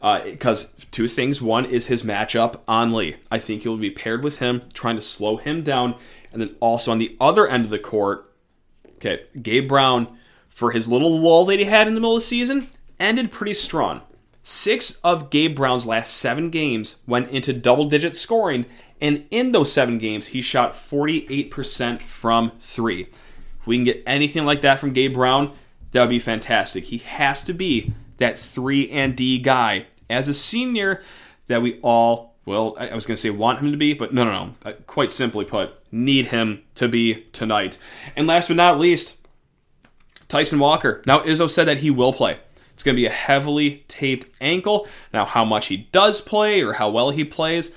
Because 0.00 0.66
uh, 0.66 0.84
two 0.92 1.08
things. 1.08 1.42
One 1.42 1.64
is 1.64 1.88
his 1.88 2.04
matchup 2.04 2.60
on 2.68 2.92
Lee. 2.92 3.16
I 3.32 3.40
think 3.40 3.62
he'll 3.62 3.76
be 3.76 3.90
paired 3.90 4.22
with 4.22 4.38
him, 4.38 4.62
trying 4.72 4.94
to 4.94 5.02
slow 5.02 5.38
him 5.38 5.62
down. 5.62 5.96
And 6.32 6.40
then 6.40 6.54
also 6.60 6.92
on 6.92 6.98
the 6.98 7.16
other 7.20 7.48
end 7.48 7.64
of 7.64 7.70
the 7.70 7.78
court, 7.80 8.27
Okay, 8.98 9.24
Gabe 9.40 9.68
Brown, 9.68 10.18
for 10.48 10.72
his 10.72 10.88
little 10.88 11.18
lull 11.20 11.44
that 11.46 11.58
he 11.58 11.64
had 11.64 11.86
in 11.86 11.94
the 11.94 12.00
middle 12.00 12.16
of 12.16 12.22
the 12.22 12.26
season, 12.26 12.66
ended 12.98 13.30
pretty 13.30 13.54
strong. 13.54 14.02
Six 14.42 14.98
of 15.04 15.30
Gabe 15.30 15.54
Brown's 15.54 15.86
last 15.86 16.16
seven 16.16 16.50
games 16.50 16.96
went 17.06 17.30
into 17.30 17.52
double 17.52 17.84
digit 17.84 18.16
scoring, 18.16 18.66
and 19.00 19.24
in 19.30 19.52
those 19.52 19.72
seven 19.72 19.98
games, 19.98 20.28
he 20.28 20.42
shot 20.42 20.72
48% 20.72 22.02
from 22.02 22.52
three. 22.58 23.02
If 23.60 23.66
we 23.66 23.76
can 23.76 23.84
get 23.84 24.02
anything 24.06 24.44
like 24.44 24.62
that 24.62 24.80
from 24.80 24.92
Gabe 24.92 25.12
Brown, 25.12 25.52
that 25.92 26.00
would 26.00 26.10
be 26.10 26.18
fantastic. 26.18 26.84
He 26.84 26.98
has 26.98 27.42
to 27.44 27.52
be 27.52 27.92
that 28.16 28.38
3 28.38 28.90
and 28.90 29.16
D 29.16 29.38
guy 29.38 29.86
as 30.10 30.28
a 30.28 30.34
senior 30.34 31.02
that 31.46 31.62
we 31.62 31.78
all 31.80 32.27
well, 32.48 32.74
I 32.78 32.94
was 32.94 33.04
going 33.04 33.14
to 33.14 33.20
say 33.20 33.30
want 33.30 33.60
him 33.60 33.70
to 33.70 33.76
be, 33.76 33.92
but 33.92 34.12
no, 34.14 34.24
no, 34.24 34.30
no. 34.30 34.54
Uh, 34.64 34.72
quite 34.86 35.12
simply 35.12 35.44
put, 35.44 35.78
need 35.92 36.26
him 36.26 36.62
to 36.76 36.88
be 36.88 37.26
tonight. 37.32 37.78
And 38.16 38.26
last 38.26 38.48
but 38.48 38.56
not 38.56 38.80
least, 38.80 39.18
Tyson 40.28 40.58
Walker. 40.58 41.02
Now, 41.06 41.20
Izzo 41.20 41.48
said 41.50 41.66
that 41.66 41.78
he 41.78 41.90
will 41.90 42.12
play. 42.12 42.38
It's 42.72 42.82
going 42.82 42.94
to 42.94 43.00
be 43.00 43.06
a 43.06 43.10
heavily 43.10 43.84
taped 43.88 44.34
ankle. 44.40 44.88
Now, 45.12 45.26
how 45.26 45.44
much 45.44 45.66
he 45.66 45.76
does 45.76 46.20
play 46.20 46.62
or 46.62 46.74
how 46.74 46.88
well 46.88 47.10
he 47.10 47.24
plays, 47.24 47.74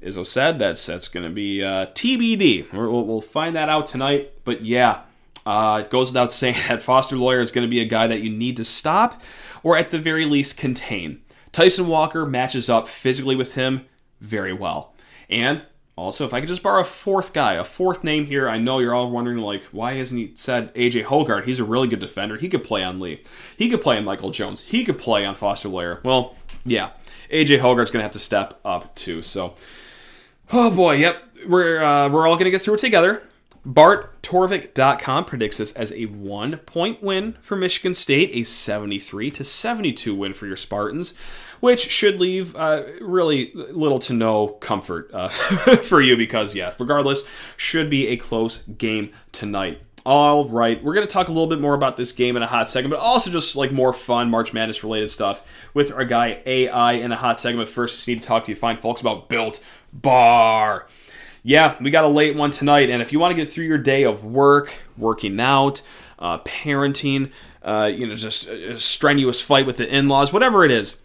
Izzo 0.00 0.26
said 0.26 0.58
that's 0.58 0.84
that's 0.86 1.08
going 1.08 1.26
to 1.26 1.32
be 1.32 1.64
uh, 1.64 1.86
TBD. 1.86 2.72
We'll, 2.72 3.04
we'll, 3.04 3.20
find 3.20 3.56
that 3.56 3.68
out 3.68 3.86
tonight. 3.86 4.32
But 4.44 4.62
yeah, 4.62 5.00
uh, 5.46 5.82
it 5.84 5.90
goes 5.90 6.10
without 6.10 6.30
saying 6.32 6.56
that 6.68 6.82
Foster 6.82 7.16
Loyer 7.16 7.40
is 7.40 7.52
going 7.52 7.66
to 7.66 7.70
be 7.70 7.80
a 7.80 7.86
guy 7.86 8.06
that 8.06 8.20
you 8.20 8.30
need 8.30 8.56
to 8.58 8.64
stop 8.64 9.20
or 9.62 9.76
at 9.76 9.90
the 9.90 9.98
very 9.98 10.24
least 10.24 10.56
contain. 10.56 11.22
Tyson 11.52 11.88
Walker 11.88 12.26
matches 12.26 12.68
up 12.68 12.86
physically 12.86 13.34
with 13.34 13.54
him 13.54 13.86
very 14.20 14.52
well. 14.52 14.94
And 15.28 15.62
also, 15.96 16.24
if 16.24 16.34
I 16.34 16.40
could 16.40 16.48
just 16.48 16.62
borrow 16.62 16.80
a 16.80 16.84
fourth 16.84 17.32
guy, 17.32 17.54
a 17.54 17.64
fourth 17.64 18.02
name 18.02 18.26
here, 18.26 18.48
I 18.48 18.58
know 18.58 18.80
you're 18.80 18.94
all 18.94 19.10
wondering, 19.10 19.38
like, 19.38 19.62
why 19.66 19.94
hasn't 19.94 20.18
he 20.18 20.32
said 20.34 20.74
AJ 20.74 21.04
Hoggard? 21.04 21.44
He's 21.44 21.60
a 21.60 21.64
really 21.64 21.86
good 21.86 22.00
defender. 22.00 22.36
He 22.36 22.48
could 22.48 22.64
play 22.64 22.82
on 22.82 22.98
Lee. 22.98 23.22
He 23.56 23.68
could 23.68 23.80
play 23.80 23.96
on 23.96 24.04
Michael 24.04 24.30
Jones. 24.30 24.62
He 24.62 24.84
could 24.84 24.98
play 24.98 25.24
on 25.24 25.36
Foster 25.36 25.68
Loyer. 25.68 26.00
Well, 26.02 26.34
yeah, 26.64 26.90
AJ 27.30 27.60
Hoggard's 27.60 27.92
going 27.92 28.00
to 28.00 28.04
have 28.04 28.10
to 28.12 28.18
step 28.18 28.60
up 28.64 28.94
too. 28.96 29.22
So, 29.22 29.54
oh 30.52 30.70
boy, 30.70 30.96
yep, 30.96 31.28
we're 31.46 31.80
uh, 31.80 32.08
we're 32.08 32.26
all 32.26 32.34
going 32.34 32.46
to 32.46 32.50
get 32.50 32.62
through 32.62 32.74
it 32.74 32.80
together. 32.80 33.22
BartTorvik.com 33.66 35.24
predicts 35.24 35.56
this 35.56 35.72
as 35.72 35.90
a 35.92 36.04
one 36.06 36.58
point 36.58 37.02
win 37.02 37.36
for 37.40 37.56
Michigan 37.56 37.94
State, 37.94 38.30
a 38.34 38.44
73 38.44 39.30
to 39.30 39.44
72 39.44 40.14
win 40.14 40.34
for 40.34 40.46
your 40.46 40.56
Spartans, 40.56 41.14
which 41.60 41.90
should 41.90 42.20
leave 42.20 42.54
uh, 42.56 42.82
really 43.00 43.52
little 43.54 43.98
to 44.00 44.12
no 44.12 44.48
comfort 44.48 45.10
uh, 45.14 45.28
for 45.82 46.02
you 46.02 46.16
because, 46.16 46.54
yeah, 46.54 46.74
regardless, 46.78 47.22
should 47.56 47.88
be 47.88 48.08
a 48.08 48.18
close 48.18 48.58
game 48.64 49.12
tonight. 49.32 49.80
All 50.04 50.46
right, 50.46 50.84
we're 50.84 50.92
going 50.92 51.06
to 51.06 51.12
talk 51.12 51.28
a 51.28 51.32
little 51.32 51.46
bit 51.46 51.62
more 51.62 51.72
about 51.72 51.96
this 51.96 52.12
game 52.12 52.36
in 52.36 52.42
a 52.42 52.46
hot 52.46 52.68
second, 52.68 52.90
but 52.90 52.98
also 52.98 53.30
just 53.30 53.56
like 53.56 53.72
more 53.72 53.94
fun 53.94 54.28
March 54.28 54.52
Madness 54.52 54.84
related 54.84 55.08
stuff 55.08 55.42
with 55.72 55.90
our 55.90 56.04
guy 56.04 56.42
AI 56.44 56.92
in 56.92 57.10
a 57.10 57.16
hot 57.16 57.40
segment. 57.40 57.70
First, 57.70 57.96
just 57.96 58.08
need 58.08 58.20
to 58.20 58.28
talk 58.28 58.44
to 58.44 58.50
you 58.50 58.56
fine 58.56 58.76
folks 58.76 59.00
about 59.00 59.30
Built 59.30 59.60
Bar 59.94 60.86
yeah, 61.44 61.76
we 61.80 61.90
got 61.90 62.04
a 62.04 62.08
late 62.08 62.34
one 62.34 62.50
tonight. 62.50 62.88
And 62.88 63.02
if 63.02 63.12
you 63.12 63.20
want 63.20 63.30
to 63.30 63.36
get 63.36 63.52
through 63.52 63.66
your 63.66 63.78
day 63.78 64.02
of 64.02 64.24
work, 64.24 64.82
working 64.96 65.38
out, 65.38 65.82
uh, 66.18 66.38
parenting, 66.38 67.30
uh, 67.62 67.90
you 67.94 68.06
know, 68.06 68.16
just 68.16 68.48
a 68.48 68.80
strenuous 68.80 69.42
fight 69.42 69.66
with 69.66 69.76
the 69.76 69.86
in 69.86 70.08
laws, 70.08 70.32
whatever 70.32 70.64
it 70.64 70.70
is, 70.70 71.00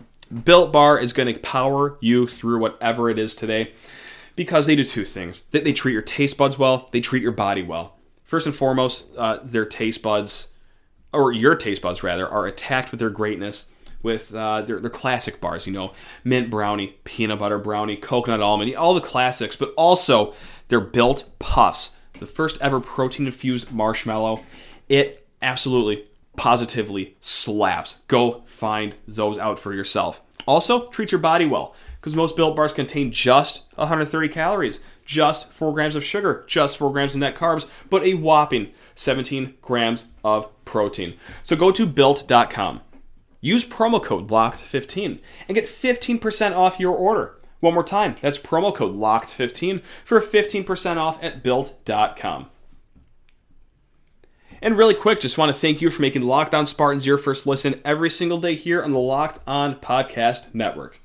Built 0.46 0.72
Bar 0.72 0.98
is 0.98 1.12
going 1.12 1.31
to 1.34 1.39
power 1.41 1.98
you 2.00 2.25
through 2.25 2.60
whatever 2.60 3.10
it 3.10 3.19
is 3.19 3.36
today 3.36 3.74
because 4.38 4.65
they 4.65 4.77
do 4.77 4.86
two 4.86 5.03
things. 5.03 5.43
They, 5.51 5.60
they 5.60 5.74
treat 5.74 5.91
your 5.91 6.01
taste 6.01 6.38
buds 6.38 6.58
well, 6.58 6.88
they 6.93 7.01
treat 7.01 7.22
your 7.22 7.34
body 7.34 7.62
well. 7.62 7.98
First 8.24 8.46
and 8.46 8.55
foremost, 8.55 9.08
uh, 9.17 9.39
their 9.43 9.65
taste 9.65 10.01
buds, 10.01 10.48
or 11.12 11.34
your 11.34 11.55
taste 11.55 11.81
buds 11.81 12.01
rather, 12.01 12.27
are 12.27 12.46
attacked 12.46 12.91
with 12.91 13.01
their 13.01 13.10
greatness 13.10 13.67
with 14.01 14.34
uh, 14.34 14.62
their, 14.62 14.79
their 14.79 14.89
classic 14.89 15.41
bars, 15.41 15.68
you 15.68 15.74
know, 15.74 15.94
mint 16.24 16.50
brownie, 16.50 16.98
peanut 17.03 17.39
butter 17.39 17.60
brownie, 17.60 17.96
coconut 17.96 18.41
almond, 18.41 18.75
all 18.75 18.94
the 18.94 19.01
classics, 19.01 19.56
but 19.56 19.74
also 19.75 20.34
their 20.70 20.79
built 20.79 21.25
puffs, 21.39 21.91
the 22.20 22.25
first 22.25 22.62
ever 22.62 22.79
protein 22.79 23.25
infused 23.25 23.72
marshmallow. 23.72 24.44
It 24.88 25.27
absolutely, 25.41 26.06
positively 26.38 27.15
slaps. 27.20 28.00
Go 28.08 28.44
find 28.46 28.96
those 29.08 29.38
out 29.38 29.60
for 29.60 29.74
yourself. 29.74 30.22
Also, 30.48 30.88
treat 30.88 31.12
your 31.12 31.20
body 31.20 31.46
well 31.46 31.75
because 32.00 32.15
most 32.15 32.36
built 32.36 32.56
bars 32.56 32.72
contain 32.72 33.12
just 33.12 33.63
130 33.75 34.29
calories, 34.29 34.79
just 35.06 35.51
4 35.51 35.74
grams 35.74 35.96
of 35.96 36.03
sugar, 36.03 36.46
just 36.48 36.77
4 36.77 36.91
grams 36.91 37.13
of 37.13 37.20
net 37.20 37.36
carbs, 37.36 37.68
but 37.89 38.03
a 38.03 38.13
whopping 38.13 38.72
17 38.96 39.56
grams 39.62 40.06
of 40.24 40.50
protein. 40.65 41.15
So 41.44 41.56
go 41.56 41.72
to 41.72 41.86
built.com 41.86 42.82
Use 43.41 43.63
promo 43.63 44.03
code 44.03 44.27
LOCKED15 44.29 45.19
and 45.48 45.55
get 45.55 45.65
15% 45.65 46.55
off 46.55 46.79
your 46.79 46.96
order. 46.96 47.38
One 47.60 47.74
more 47.74 47.84
time, 47.84 48.15
that's 48.22 48.38
promo 48.38 48.74
code 48.74 48.96
LOCKED15 48.96 49.81
for 50.03 50.19
15% 50.19 50.98
off 50.98 51.22
at 51.24 51.43
built.com. 51.43 52.50
And 54.62 54.77
really 54.77 54.93
quick, 54.93 55.22
just 55.22 55.38
want 55.38 55.53
to 55.53 55.60
thank 55.60 55.81
you 55.81 55.89
for 55.89 56.01
making 56.01 56.24
Locked 56.24 56.53
On 56.53 56.65
Spartans 56.65 57.05
your 57.05 57.17
first 57.17 57.48
listen 57.48 57.79
every 57.86 58.10
single 58.10 58.39
day 58.39 58.55
here 58.55 58.84
on 58.84 58.91
the 58.91 59.00
Locked 59.00 59.39
On 59.48 59.75
Podcast 59.75 60.53
Network. 60.53 61.01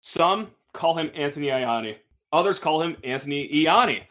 Some 0.00 0.50
call 0.72 0.96
him 0.96 1.10
Anthony 1.14 1.48
Iani. 1.48 1.96
Others 2.32 2.58
call 2.58 2.82
him 2.82 2.96
Anthony 3.04 3.48
Iani. 3.48 4.02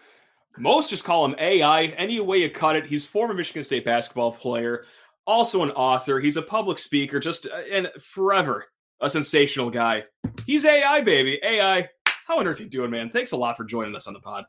Most 0.59 0.89
just 0.89 1.05
call 1.05 1.23
him 1.25 1.35
AI. 1.39 1.85
Any 1.85 2.19
way 2.19 2.39
you 2.39 2.49
cut 2.49 2.75
it, 2.75 2.85
he's 2.85 3.05
former 3.05 3.33
Michigan 3.33 3.63
State 3.63 3.85
basketball 3.85 4.33
player, 4.33 4.85
also 5.25 5.63
an 5.63 5.71
author. 5.71 6.19
He's 6.19 6.37
a 6.37 6.41
public 6.41 6.79
speaker, 6.79 7.19
just 7.19 7.47
uh, 7.47 7.61
and 7.71 7.89
forever 7.99 8.65
a 8.99 9.09
sensational 9.09 9.69
guy. 9.69 10.03
He's 10.45 10.65
AI, 10.65 11.01
baby. 11.01 11.39
AI. 11.43 11.87
How 12.27 12.39
on 12.39 12.47
earth 12.47 12.59
are 12.59 12.63
you 12.63 12.69
doing, 12.69 12.91
man? 12.91 13.09
Thanks 13.09 13.31
a 13.31 13.37
lot 13.37 13.55
for 13.55 13.63
joining 13.63 13.95
us 13.95 14.05
on 14.05 14.13
the 14.13 14.19
pod. 14.19 14.45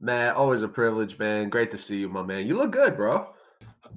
Man, 0.00 0.34
always 0.34 0.62
a 0.62 0.68
privilege, 0.68 1.18
man. 1.18 1.48
Great 1.50 1.70
to 1.70 1.78
see 1.78 1.98
you, 1.98 2.08
my 2.08 2.22
man. 2.22 2.46
You 2.46 2.56
look 2.56 2.72
good, 2.72 2.96
bro. 2.96 3.28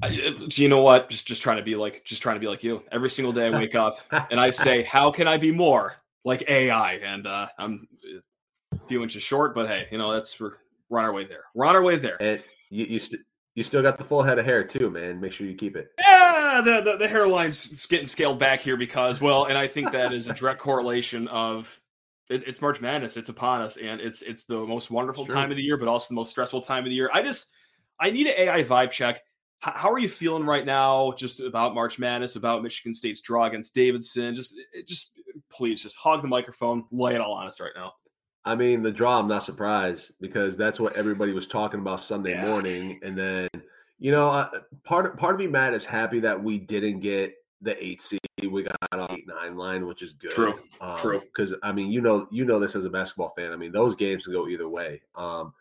I, 0.02 0.08
uh, 0.08 0.48
you 0.52 0.70
know 0.70 0.82
what? 0.82 1.10
Just 1.10 1.26
just 1.28 1.42
trying 1.42 1.58
to 1.58 1.64
be 1.64 1.76
like 1.76 2.04
just 2.04 2.22
trying 2.22 2.36
to 2.36 2.40
be 2.40 2.48
like 2.48 2.64
you. 2.64 2.84
Every 2.92 3.10
single 3.10 3.32
day 3.32 3.48
I 3.48 3.50
wake 3.52 3.74
up 3.74 4.00
and 4.12 4.40
I 4.40 4.52
say, 4.52 4.84
"How 4.96 5.12
can 5.12 5.28
I 5.28 5.38
be 5.38 5.52
more 5.52 5.96
like 6.24 6.50
AI?" 6.50 6.96
And 6.96 7.26
uh, 7.26 7.48
I'm 7.58 7.88
a 8.74 8.88
few 8.88 9.02
inches 9.02 9.24
short, 9.24 9.56
but 9.56 9.68
hey, 9.68 9.88
you 9.92 9.98
know 9.98 10.12
that's 10.12 10.34
for 10.34 10.58
on 10.92 11.06
our 11.06 11.14
way 11.14 11.26
there. 11.26 11.46
We're 11.54 11.66
on 11.66 11.76
our 11.76 11.84
way 11.84 11.96
there. 11.96 12.22
And 12.22 12.42
you 12.70 12.86
you, 12.86 13.00
st- 13.00 13.22
you 13.56 13.64
still 13.64 13.82
got 13.82 13.98
the 13.98 14.04
full 14.04 14.24
head 14.24 14.40
of 14.40 14.46
hair 14.46 14.64
too, 14.64 14.90
man. 14.90 15.20
Make 15.20 15.32
sure 15.32 15.48
you 15.48 15.56
keep 15.56 15.76
it. 15.76 15.90
Yeah, 16.00 16.62
the, 16.64 16.82
the 16.82 16.98
the 16.98 17.08
hairline's 17.08 17.86
getting 17.88 18.06
scaled 18.06 18.40
back 18.40 18.62
here 18.62 18.78
because 18.78 19.22
well, 19.22 19.46
and 19.46 19.58
I 19.58 19.68
think 19.68 19.92
that 19.92 20.14
is 20.14 20.28
a 20.28 20.34
direct 20.34 20.60
correlation 20.60 21.28
of 21.28 21.80
it, 22.30 22.44
it's 22.48 22.62
March 22.62 22.82
Madness. 22.82 23.18
It's 23.18 23.30
upon 23.30 23.62
us, 23.62 23.78
and 23.78 24.02
it's 24.02 24.22
it's 24.22 24.46
the 24.46 24.58
most 24.66 24.90
wonderful 24.90 25.26
time 25.26 25.52
of 25.52 25.58
the 25.58 25.64
year, 25.64 25.78
but 25.78 25.88
also 25.88 26.08
the 26.10 26.16
most 26.16 26.32
stressful 26.32 26.62
time 26.62 26.84
of 26.84 26.90
the 26.90 26.96
year. 26.96 27.10
I 27.14 27.22
just 27.22 27.48
I 28.00 28.12
need 28.12 28.28
an 28.28 28.34
AI 28.38 28.64
vibe 28.64 28.92
check. 28.92 29.18
H- 29.66 29.74
how 29.76 29.92
are 29.92 30.00
you 30.00 30.10
feeling 30.10 30.46
right 30.46 30.66
now? 30.66 31.14
Just 31.18 31.40
about 31.40 31.76
March 31.76 32.00
Madness, 32.00 32.36
about 32.36 32.64
Michigan 32.64 32.94
State's 32.94 33.22
draw 33.22 33.46
against 33.46 33.76
Davidson. 33.76 34.36
Just 34.36 34.56
just 34.88 35.12
please, 35.52 35.82
just 35.82 35.98
hog 35.98 36.22
the 36.22 36.28
microphone, 36.28 36.86
lay 36.92 37.14
it 37.14 37.22
all 37.22 37.34
on 37.34 37.48
us 37.48 37.60
right 37.60 37.72
now. 37.76 37.94
I 38.46 38.56
mean, 38.56 38.84
the 38.84 38.92
draw. 38.92 39.20
I'm 39.20 39.28
not 39.28 39.44
surprised 39.44 40.12
because 40.20 40.58
that's 40.58 40.80
what 40.80 40.96
everybody 40.96 41.32
was 41.32 41.48
talking 41.48 41.80
about 41.80 42.02
Sunday 42.02 42.32
yeah. 42.32 42.46
morning, 42.48 43.00
and 43.04 43.18
then 43.18 43.50
you 44.00 44.12
know, 44.12 44.30
uh, 44.30 44.50
part 44.84 45.18
part 45.18 45.36
of 45.36 45.40
me, 45.40 45.48
Matt, 45.48 45.74
is 45.74 45.86
happy 45.86 46.20
that 46.20 46.42
we 46.42 46.58
didn't 46.58 47.00
get 47.00 47.36
the 47.62 47.82
eight 47.84 48.02
seed. 48.02 48.20
We 48.52 48.64
got 48.64 48.76
on 48.92 49.12
eight 49.12 49.26
nine 49.28 49.56
line, 49.56 49.88
which 49.88 50.02
is 50.02 50.14
good. 50.14 50.32
True. 50.32 50.60
Um, 50.82 50.98
True. 50.98 51.22
Because 51.22 51.54
I 51.64 51.72
mean, 51.72 51.92
you 51.92 52.02
know, 52.02 52.28
you 52.30 52.44
know 52.44 52.60
this 52.60 52.76
as 52.76 52.84
a 52.84 52.90
basketball 52.90 53.34
fan. 53.36 53.54
I 53.54 53.56
mean, 53.56 53.72
those 53.72 53.96
games 53.96 54.26
can 54.26 54.34
go 54.34 54.50
either 54.50 54.68
way. 54.68 55.02
Um, 55.16 55.54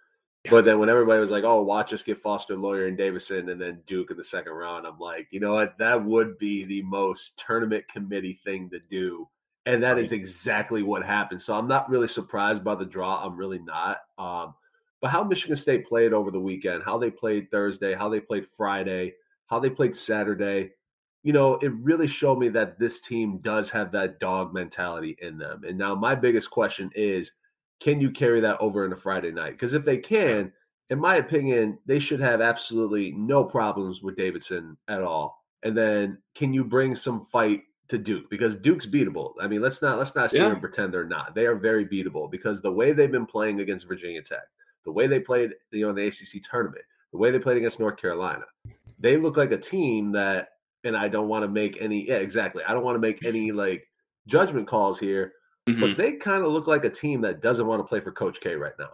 yeah. 0.44 0.50
But 0.50 0.64
then 0.64 0.80
when 0.80 0.88
everybody 0.88 1.20
was 1.20 1.30
like, 1.30 1.44
"Oh, 1.44 1.62
watch 1.62 1.92
us 1.92 2.02
get 2.02 2.18
Foster 2.18 2.56
Loyer, 2.56 2.88
and 2.88 2.96
Davidson, 2.96 3.48
and 3.48 3.60
then 3.60 3.80
Duke 3.86 4.10
in 4.10 4.16
the 4.16 4.24
second 4.24 4.54
round," 4.54 4.86
I'm 4.88 4.98
like, 4.98 5.28
you 5.30 5.38
know 5.38 5.52
what? 5.52 5.78
That 5.78 6.04
would 6.04 6.36
be 6.38 6.64
the 6.64 6.82
most 6.82 7.38
tournament 7.38 7.86
committee 7.86 8.40
thing 8.44 8.68
to 8.70 8.80
do, 8.90 9.28
and 9.66 9.82
that 9.82 9.92
right. 9.92 10.02
is 10.02 10.12
exactly 10.12 10.82
what 10.82 11.04
happened. 11.04 11.40
So 11.40 11.54
I'm 11.54 11.68
not 11.68 11.88
really 11.88 12.08
surprised 12.08 12.64
by 12.64 12.74
the 12.74 12.84
draw. 12.84 13.24
I'm 13.24 13.36
really 13.36 13.60
not. 13.60 13.98
Um, 14.18 14.54
but 15.00 15.10
how 15.10 15.24
Michigan 15.24 15.56
State 15.56 15.86
played 15.86 16.12
over 16.12 16.30
the 16.30 16.40
weekend, 16.40 16.82
how 16.84 16.98
they 16.98 17.10
played 17.10 17.50
Thursday, 17.50 17.94
how 17.94 18.08
they 18.08 18.20
played 18.20 18.46
Friday, 18.46 19.14
how 19.46 19.58
they 19.58 19.70
played 19.70 19.94
Saturday, 19.96 20.70
you 21.22 21.32
know, 21.32 21.54
it 21.56 21.72
really 21.74 22.06
showed 22.06 22.38
me 22.38 22.48
that 22.48 22.78
this 22.78 23.00
team 23.00 23.38
does 23.38 23.70
have 23.70 23.92
that 23.92 24.18
dog 24.18 24.52
mentality 24.52 25.16
in 25.20 25.38
them. 25.38 25.62
And 25.66 25.78
now 25.78 25.94
my 25.94 26.14
biggest 26.14 26.50
question 26.50 26.90
is 26.94 27.32
can 27.80 28.00
you 28.00 28.10
carry 28.10 28.40
that 28.40 28.60
over 28.60 28.84
into 28.84 28.96
Friday 28.96 29.32
night? 29.32 29.52
Because 29.52 29.74
if 29.74 29.84
they 29.84 29.98
can, 29.98 30.52
in 30.90 31.00
my 31.00 31.16
opinion, 31.16 31.78
they 31.84 31.98
should 31.98 32.20
have 32.20 32.40
absolutely 32.40 33.12
no 33.12 33.44
problems 33.44 34.02
with 34.02 34.16
Davidson 34.16 34.76
at 34.88 35.02
all. 35.02 35.42
And 35.64 35.76
then 35.76 36.18
can 36.34 36.52
you 36.52 36.64
bring 36.64 36.94
some 36.94 37.24
fight 37.26 37.62
to 37.92 37.98
Duke? 37.98 38.28
Because 38.28 38.56
Duke's 38.56 38.86
beatable. 38.86 39.34
I 39.40 39.46
mean, 39.46 39.62
let's 39.62 39.80
not 39.80 39.98
let's 39.98 40.14
not 40.14 40.30
sit 40.30 40.40
yeah. 40.40 40.50
and 40.50 40.60
pretend 40.60 40.92
they're 40.92 41.04
not. 41.04 41.34
They 41.34 41.46
are 41.46 41.54
very 41.54 41.86
beatable 41.86 42.30
because 42.30 42.60
the 42.60 42.72
way 42.72 42.92
they've 42.92 43.10
been 43.10 43.26
playing 43.26 43.60
against 43.60 43.86
Virginia 43.86 44.22
Tech, 44.22 44.44
the 44.84 44.92
way 44.92 45.06
they 45.06 45.20
played, 45.20 45.52
you 45.70 45.82
know, 45.82 45.90
in 45.90 45.96
the 45.96 46.06
ACC 46.06 46.42
tournament, 46.42 46.84
the 47.12 47.18
way 47.18 47.30
they 47.30 47.38
played 47.38 47.56
against 47.56 47.78
North 47.78 47.96
Carolina, 47.96 48.44
they 48.98 49.16
look 49.16 49.36
like 49.36 49.52
a 49.52 49.58
team 49.58 50.12
that 50.12 50.48
and 50.84 50.96
I 50.96 51.08
don't 51.08 51.28
want 51.28 51.44
to 51.44 51.48
make 51.48 51.78
any 51.80 52.08
yeah, 52.08 52.16
exactly. 52.16 52.62
I 52.66 52.72
don't 52.72 52.84
want 52.84 52.96
to 52.96 53.00
make 53.00 53.24
any 53.24 53.52
like 53.52 53.88
judgment 54.26 54.66
calls 54.66 54.98
here, 54.98 55.32
mm-hmm. 55.68 55.80
but 55.80 55.96
they 55.96 56.12
kind 56.12 56.44
of 56.44 56.52
look 56.52 56.66
like 56.66 56.84
a 56.84 56.90
team 56.90 57.20
that 57.22 57.42
doesn't 57.42 57.66
want 57.66 57.80
to 57.80 57.84
play 57.84 58.00
for 58.00 58.12
Coach 58.12 58.40
K 58.40 58.54
right 58.56 58.74
now. 58.78 58.90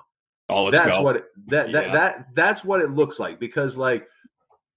Oh, 0.50 0.70
that's 0.70 0.86
go. 0.86 1.02
what 1.02 1.16
it, 1.16 1.24
that 1.46 1.70
yeah. 1.70 1.72
that 1.72 1.92
that 1.92 2.26
that's 2.34 2.64
what 2.64 2.80
it 2.80 2.90
looks 2.90 3.18
like 3.18 3.38
because 3.38 3.76
like 3.76 4.06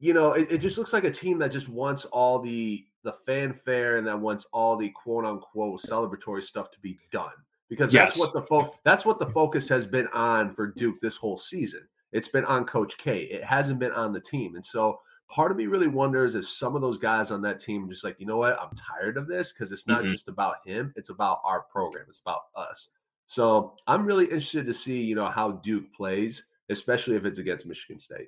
you 0.01 0.13
know 0.13 0.34
it, 0.34 0.51
it 0.51 0.58
just 0.58 0.77
looks 0.77 0.91
like 0.91 1.05
a 1.05 1.12
team 1.12 1.38
that 1.39 1.51
just 1.51 1.70
wants 1.70 2.05
all 2.05 2.39
the 2.39 2.86
the 3.03 3.13
fanfare 3.25 3.98
and 3.98 4.05
that 4.05 4.20
wants 4.20 4.46
all 4.51 4.75
the 4.75 4.89
quote 4.89 5.25
unquote 5.25 5.81
celebratory 5.81 6.43
stuff 6.43 6.70
to 6.72 6.79
be 6.79 6.98
done 7.12 7.31
because 7.70 7.93
yes. 7.93 8.17
that's 8.17 8.20
what 8.20 8.34
the 8.34 8.41
fo- 8.41 8.75
that's 8.84 9.05
what 9.05 9.20
the 9.20 9.29
focus 9.29 9.70
has 9.70 9.88
been 9.88 10.08
on 10.08 10.50
for 10.50 10.67
Duke 10.67 11.00
this 11.01 11.15
whole 11.15 11.38
season. 11.38 11.88
It's 12.12 12.27
been 12.27 12.43
on 12.46 12.65
Coach 12.65 12.98
K. 12.98 13.22
It 13.22 13.46
hasn't 13.46 13.79
been 13.79 13.93
on 13.93 14.12
the 14.12 14.20
team, 14.20 14.55
and 14.55 14.65
so 14.65 15.00
part 15.29 15.51
of 15.51 15.58
me 15.58 15.65
really 15.65 15.88
wonders 15.88 16.36
if 16.36 16.46
some 16.46 16.75
of 16.75 16.81
those 16.81 16.98
guys 16.98 17.31
on 17.31 17.41
that 17.41 17.60
team 17.60 17.89
just 17.89 18.03
like, 18.03 18.20
you 18.20 18.25
know 18.25 18.38
what, 18.38 18.60
I'm 18.60 18.75
tired 18.75 19.17
of 19.17 19.27
this 19.27 19.53
because 19.53 19.72
it's 19.72 19.88
not 19.88 20.01
mm-hmm. 20.01 20.12
just 20.12 20.27
about 20.27 20.58
him, 20.65 20.93
it's 20.98 21.10
about 21.10 21.39
our 21.46 21.62
program, 21.62 22.05
it's 22.10 22.20
about 22.20 22.41
us. 22.55 22.89
So 23.27 23.75
I'm 23.88 24.05
really 24.05 24.25
interested 24.25 24.65
to 24.65 24.74
see, 24.74 25.00
you 25.00 25.15
know, 25.15 25.29
how 25.29 25.51
Duke 25.51 25.86
plays, 25.93 26.43
especially 26.70 27.15
if 27.15 27.24
it's 27.24 27.39
against 27.39 27.65
Michigan 27.65 27.98
State. 27.98 28.27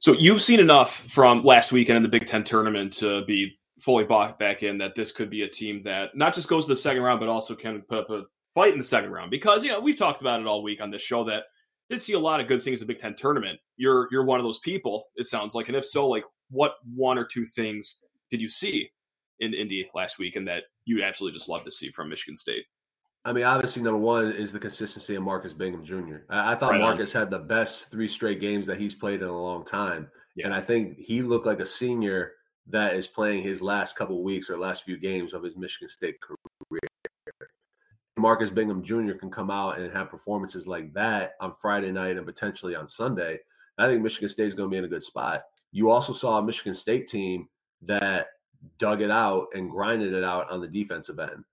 So 0.00 0.12
you've 0.12 0.42
seen 0.42 0.60
enough 0.60 0.94
from 0.94 1.42
last 1.42 1.72
weekend 1.72 1.96
in 1.96 2.02
the 2.02 2.08
Big 2.08 2.26
Ten 2.26 2.44
tournament 2.44 2.92
to 2.94 3.24
be 3.24 3.58
fully 3.80 4.04
bought 4.04 4.38
back 4.38 4.62
in 4.62 4.78
that 4.78 4.94
this 4.94 5.12
could 5.12 5.30
be 5.30 5.42
a 5.42 5.48
team 5.48 5.82
that 5.82 6.16
not 6.16 6.34
just 6.34 6.48
goes 6.48 6.66
to 6.66 6.72
the 6.72 6.76
second 6.76 7.02
round, 7.02 7.20
but 7.20 7.28
also 7.28 7.54
can 7.54 7.82
put 7.82 7.98
up 7.98 8.10
a 8.10 8.24
fight 8.54 8.72
in 8.72 8.78
the 8.78 8.84
second 8.84 9.10
round. 9.10 9.30
Because 9.30 9.64
you 9.64 9.70
know 9.70 9.80
we've 9.80 9.98
talked 9.98 10.20
about 10.20 10.40
it 10.40 10.46
all 10.46 10.62
week 10.62 10.82
on 10.82 10.90
this 10.90 11.02
show 11.02 11.24
that 11.24 11.44
did 11.88 12.00
see 12.00 12.14
a 12.14 12.18
lot 12.18 12.40
of 12.40 12.48
good 12.48 12.62
things 12.62 12.80
in 12.80 12.86
the 12.86 12.92
Big 12.92 13.00
Ten 13.00 13.14
tournament. 13.14 13.58
You're 13.76 14.08
you're 14.10 14.24
one 14.24 14.40
of 14.40 14.44
those 14.44 14.58
people, 14.60 15.06
it 15.16 15.26
sounds 15.26 15.54
like. 15.54 15.68
And 15.68 15.76
if 15.76 15.84
so, 15.84 16.08
like 16.08 16.24
what 16.50 16.74
one 16.94 17.18
or 17.18 17.24
two 17.24 17.44
things 17.44 17.98
did 18.30 18.40
you 18.40 18.48
see 18.48 18.90
in 19.40 19.54
Indy 19.54 19.88
last 19.94 20.18
week 20.18 20.36
and 20.36 20.46
that 20.48 20.64
you'd 20.84 21.02
absolutely 21.02 21.38
just 21.38 21.48
love 21.48 21.64
to 21.64 21.70
see 21.70 21.90
from 21.90 22.08
Michigan 22.08 22.36
State? 22.36 22.64
I 23.26 23.32
mean, 23.32 23.42
obviously, 23.42 23.82
number 23.82 23.98
one 23.98 24.30
is 24.30 24.52
the 24.52 24.60
consistency 24.60 25.16
of 25.16 25.22
Marcus 25.24 25.52
Bingham 25.52 25.84
Jr. 25.84 26.18
I, 26.30 26.52
I 26.52 26.54
thought 26.54 26.70
right 26.70 26.80
Marcus 26.80 27.12
on. 27.16 27.22
had 27.22 27.30
the 27.30 27.40
best 27.40 27.90
three 27.90 28.06
straight 28.06 28.40
games 28.40 28.66
that 28.66 28.78
he's 28.78 28.94
played 28.94 29.20
in 29.20 29.26
a 29.26 29.42
long 29.42 29.64
time. 29.64 30.08
Yeah. 30.36 30.44
And 30.44 30.54
I 30.54 30.60
think 30.60 30.96
he 30.96 31.22
looked 31.22 31.44
like 31.44 31.58
a 31.58 31.66
senior 31.66 32.34
that 32.68 32.94
is 32.94 33.08
playing 33.08 33.42
his 33.42 33.60
last 33.60 33.96
couple 33.96 34.22
weeks 34.22 34.48
or 34.48 34.56
last 34.56 34.84
few 34.84 34.96
games 34.96 35.34
of 35.34 35.42
his 35.42 35.56
Michigan 35.56 35.88
State 35.88 36.20
career. 36.20 36.80
Marcus 38.16 38.48
Bingham 38.48 38.80
Jr. 38.80 39.14
can 39.14 39.30
come 39.30 39.50
out 39.50 39.80
and 39.80 39.92
have 39.92 40.08
performances 40.08 40.68
like 40.68 40.92
that 40.94 41.32
on 41.40 41.52
Friday 41.60 41.90
night 41.90 42.16
and 42.16 42.26
potentially 42.26 42.76
on 42.76 42.86
Sunday, 42.86 43.40
I 43.76 43.88
think 43.88 44.02
Michigan 44.02 44.28
State 44.28 44.46
is 44.46 44.54
going 44.54 44.70
to 44.70 44.72
be 44.72 44.78
in 44.78 44.84
a 44.84 44.88
good 44.88 45.02
spot. 45.02 45.42
You 45.72 45.90
also 45.90 46.12
saw 46.12 46.38
a 46.38 46.42
Michigan 46.44 46.74
State 46.74 47.08
team 47.08 47.48
that 47.82 48.28
dug 48.78 49.02
it 49.02 49.10
out 49.10 49.48
and 49.54 49.68
grinded 49.68 50.12
it 50.12 50.22
out 50.22 50.48
on 50.48 50.60
the 50.60 50.68
defensive 50.68 51.18
end. 51.18 51.44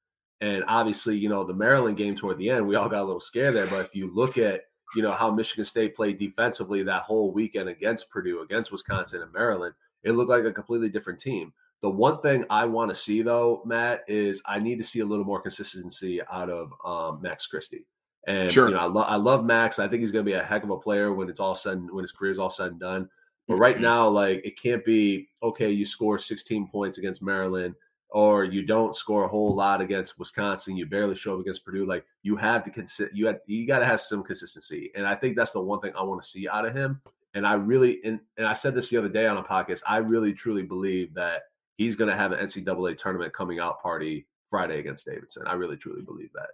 And 0.43 0.65
obviously, 0.67 1.15
you 1.15 1.29
know, 1.29 1.45
the 1.45 1.53
Maryland 1.53 1.95
game 1.95 2.17
toward 2.17 2.37
the 2.37 2.49
end, 2.49 2.67
we 2.67 2.75
all 2.75 2.89
got 2.89 3.01
a 3.01 3.05
little 3.05 3.21
scared 3.21 3.55
there. 3.55 3.65
But 3.65 3.79
if 3.79 3.95
you 3.95 4.13
look 4.13 4.37
at, 4.37 4.63
you 4.93 5.01
know, 5.01 5.13
how 5.13 5.31
Michigan 5.31 5.63
State 5.63 5.95
played 5.95 6.19
defensively 6.19 6.83
that 6.83 7.03
whole 7.03 7.31
weekend 7.31 7.69
against 7.69 8.09
Purdue, 8.09 8.41
against 8.41 8.69
Wisconsin 8.69 9.21
and 9.21 9.31
Maryland, 9.31 9.73
it 10.03 10.11
looked 10.11 10.29
like 10.29 10.43
a 10.43 10.51
completely 10.51 10.89
different 10.89 11.17
team. 11.17 11.53
The 11.81 11.89
one 11.89 12.19
thing 12.19 12.43
I 12.49 12.65
want 12.65 12.91
to 12.91 12.95
see 12.95 13.21
though, 13.21 13.63
Matt, 13.65 14.03
is 14.09 14.41
I 14.45 14.59
need 14.59 14.79
to 14.79 14.83
see 14.83 14.99
a 14.99 15.05
little 15.05 15.23
more 15.23 15.41
consistency 15.41 16.19
out 16.29 16.49
of 16.49 16.73
um, 16.83 17.21
Max 17.21 17.47
Christie. 17.47 17.85
And 18.27 18.51
sure. 18.51 18.67
you 18.67 18.73
know, 18.73 18.81
I, 18.81 18.85
lo- 18.85 19.03
I 19.03 19.15
love 19.15 19.45
Max. 19.45 19.79
I 19.79 19.87
think 19.87 20.01
he's 20.01 20.11
going 20.11 20.25
to 20.25 20.29
be 20.29 20.37
a 20.37 20.43
heck 20.43 20.63
of 20.63 20.71
a 20.71 20.77
player 20.77 21.13
when 21.13 21.29
it's 21.29 21.39
all 21.39 21.55
said 21.55 21.77
and, 21.77 21.89
when 21.89 22.03
his 22.03 22.11
career 22.11 22.31
is 22.31 22.39
all 22.39 22.49
said 22.49 22.71
and 22.71 22.79
done. 22.81 23.09
But 23.47 23.55
right 23.55 23.75
mm-hmm. 23.75 23.83
now, 23.83 24.09
like 24.09 24.41
it 24.43 24.61
can't 24.61 24.83
be 24.83 25.29
okay. 25.41 25.71
You 25.71 25.85
score 25.85 26.17
16 26.17 26.67
points 26.67 26.97
against 26.97 27.23
Maryland, 27.23 27.75
or 28.13 28.43
you 28.43 28.61
don't 28.61 28.95
score 28.95 29.23
a 29.23 29.27
whole 29.27 29.55
lot 29.55 29.81
against 29.81 30.19
Wisconsin. 30.19 30.77
You 30.77 30.85
barely 30.85 31.15
show 31.15 31.33
up 31.33 31.41
against 31.41 31.65
Purdue. 31.65 31.87
Like 31.87 32.05
you 32.21 32.35
have 32.37 32.63
to 32.63 32.69
consider 32.69 33.09
you 33.11 33.25
had 33.25 33.39
you 33.47 33.65
got 33.65 33.79
to 33.79 33.85
have 33.85 33.99
some 33.99 34.23
consistency, 34.23 34.91
and 34.95 35.05
I 35.05 35.15
think 35.15 35.35
that's 35.35 35.51
the 35.51 35.61
one 35.61 35.81
thing 35.81 35.93
I 35.97 36.03
want 36.03 36.21
to 36.21 36.27
see 36.27 36.47
out 36.47 36.65
of 36.65 36.75
him. 36.75 37.01
And 37.33 37.45
I 37.45 37.53
really 37.53 37.99
and, 38.05 38.19
and 38.37 38.45
I 38.45 38.53
said 38.53 38.75
this 38.75 38.89
the 38.89 38.97
other 38.97 39.09
day 39.09 39.25
on 39.25 39.37
a 39.37 39.43
podcast. 39.43 39.81
I 39.87 39.97
really 39.97 40.31
truly 40.31 40.61
believe 40.61 41.15
that 41.15 41.43
he's 41.75 41.95
going 41.95 42.09
to 42.09 42.15
have 42.15 42.31
an 42.31 42.45
NCAA 42.45 42.97
tournament 42.97 43.33
coming 43.33 43.59
out 43.59 43.81
party 43.81 44.27
Friday 44.47 44.79
against 44.79 45.07
Davidson. 45.07 45.47
I 45.47 45.53
really 45.53 45.75
truly 45.75 46.03
believe 46.03 46.29
that. 46.33 46.49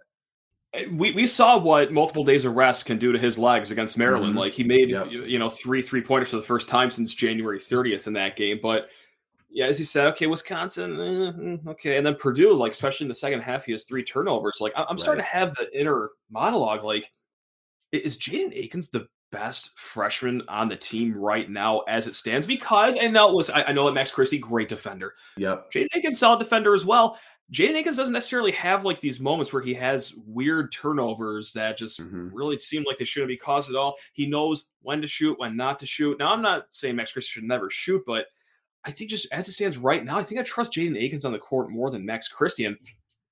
Eh, 0.72 0.86
we, 0.90 1.12
we 1.12 1.26
saw 1.26 1.58
what 1.58 1.92
multiple 1.92 2.24
days 2.24 2.46
of 2.46 2.56
rest 2.56 2.86
can 2.86 2.96
do 2.96 3.12
to 3.12 3.18
his 3.18 3.38
legs 3.38 3.70
against 3.70 3.98
Maryland. 3.98 4.30
Mm-hmm. 4.30 4.38
Like 4.38 4.54
he 4.54 4.64
made 4.64 4.88
yep. 4.88 5.10
you 5.10 5.38
know 5.38 5.50
three 5.50 5.82
three 5.82 6.00
pointers 6.00 6.30
for 6.30 6.36
the 6.36 6.42
first 6.42 6.68
time 6.68 6.90
since 6.90 7.12
January 7.12 7.58
30th 7.58 8.06
in 8.06 8.14
that 8.14 8.36
game. 8.36 8.60
But 8.62 8.88
yeah, 9.50 9.66
as 9.66 9.78
you 9.78 9.84
said, 9.84 10.06
okay, 10.08 10.26
Wisconsin, 10.26 10.92
eh, 10.94 11.32
mm, 11.32 11.66
okay, 11.68 11.96
and 11.96 12.06
then 12.06 12.14
Purdue, 12.14 12.54
like 12.54 12.72
especially 12.72 13.04
in 13.04 13.08
the 13.08 13.14
second 13.14 13.40
half, 13.40 13.64
he 13.64 13.72
has 13.72 13.84
three 13.84 14.04
turnovers. 14.04 14.58
Like 14.60 14.72
I'm 14.76 14.86
right. 14.88 15.00
starting 15.00 15.24
to 15.24 15.28
have 15.28 15.54
the 15.54 15.68
inner 15.78 16.10
monologue. 16.30 16.84
Like, 16.84 17.10
is 17.92 18.16
Jaden 18.16 18.56
Akins 18.56 18.90
the 18.90 19.08
best 19.32 19.78
freshman 19.78 20.42
on 20.48 20.68
the 20.68 20.76
team 20.76 21.16
right 21.16 21.48
now 21.48 21.80
as 21.80 22.06
it 22.06 22.14
stands 22.14 22.46
because 22.46 22.96
and 22.96 23.12
now 23.12 23.28
listen, 23.28 23.54
I, 23.56 23.64
I 23.68 23.72
know 23.72 23.86
that 23.86 23.92
Max 23.92 24.10
Christie, 24.10 24.38
great 24.38 24.68
defender. 24.68 25.14
Yep. 25.36 25.72
Jaden 25.72 25.86
Akins, 25.94 26.18
solid 26.18 26.38
defender 26.38 26.74
as 26.74 26.84
well. 26.84 27.18
Jaden 27.52 27.76
Akins 27.76 27.96
doesn't 27.96 28.12
necessarily 28.12 28.52
have 28.52 28.84
like 28.84 29.00
these 29.00 29.18
moments 29.18 29.52
where 29.52 29.62
he 29.62 29.74
has 29.74 30.14
weird 30.26 30.70
turnovers 30.70 31.52
that 31.54 31.76
just 31.76 32.00
mm-hmm. 32.00 32.28
really 32.32 32.58
seem 32.58 32.84
like 32.84 32.96
they 32.96 33.04
shouldn't 33.04 33.28
be 33.28 33.36
caused 33.36 33.70
at 33.70 33.76
all. 33.76 33.96
He 34.12 34.26
knows 34.26 34.66
when 34.82 35.00
to 35.00 35.08
shoot, 35.08 35.38
when 35.38 35.56
not 35.56 35.80
to 35.80 35.86
shoot. 35.86 36.18
Now, 36.18 36.32
I'm 36.32 36.42
not 36.42 36.66
saying 36.68 36.94
Max 36.94 37.12
Christie 37.12 37.30
should 37.30 37.44
never 37.44 37.68
shoot, 37.68 38.02
but 38.06 38.26
I 38.84 38.90
think 38.90 39.10
just 39.10 39.26
as 39.32 39.48
it 39.48 39.52
stands 39.52 39.76
right 39.76 40.04
now, 40.04 40.18
I 40.18 40.22
think 40.22 40.40
I 40.40 40.44
trust 40.44 40.72
Jaden 40.72 41.00
Akins 41.00 41.24
on 41.24 41.32
the 41.32 41.38
court 41.38 41.70
more 41.70 41.90
than 41.90 42.06
Max 42.06 42.28
Christie. 42.28 42.64
And 42.64 42.76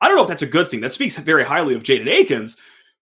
I 0.00 0.08
don't 0.08 0.16
know 0.16 0.22
if 0.22 0.28
that's 0.28 0.42
a 0.42 0.46
good 0.46 0.68
thing. 0.68 0.80
That 0.80 0.92
speaks 0.92 1.16
very 1.16 1.44
highly 1.44 1.74
of 1.74 1.82
Jaden 1.82 2.08
Akins, 2.08 2.56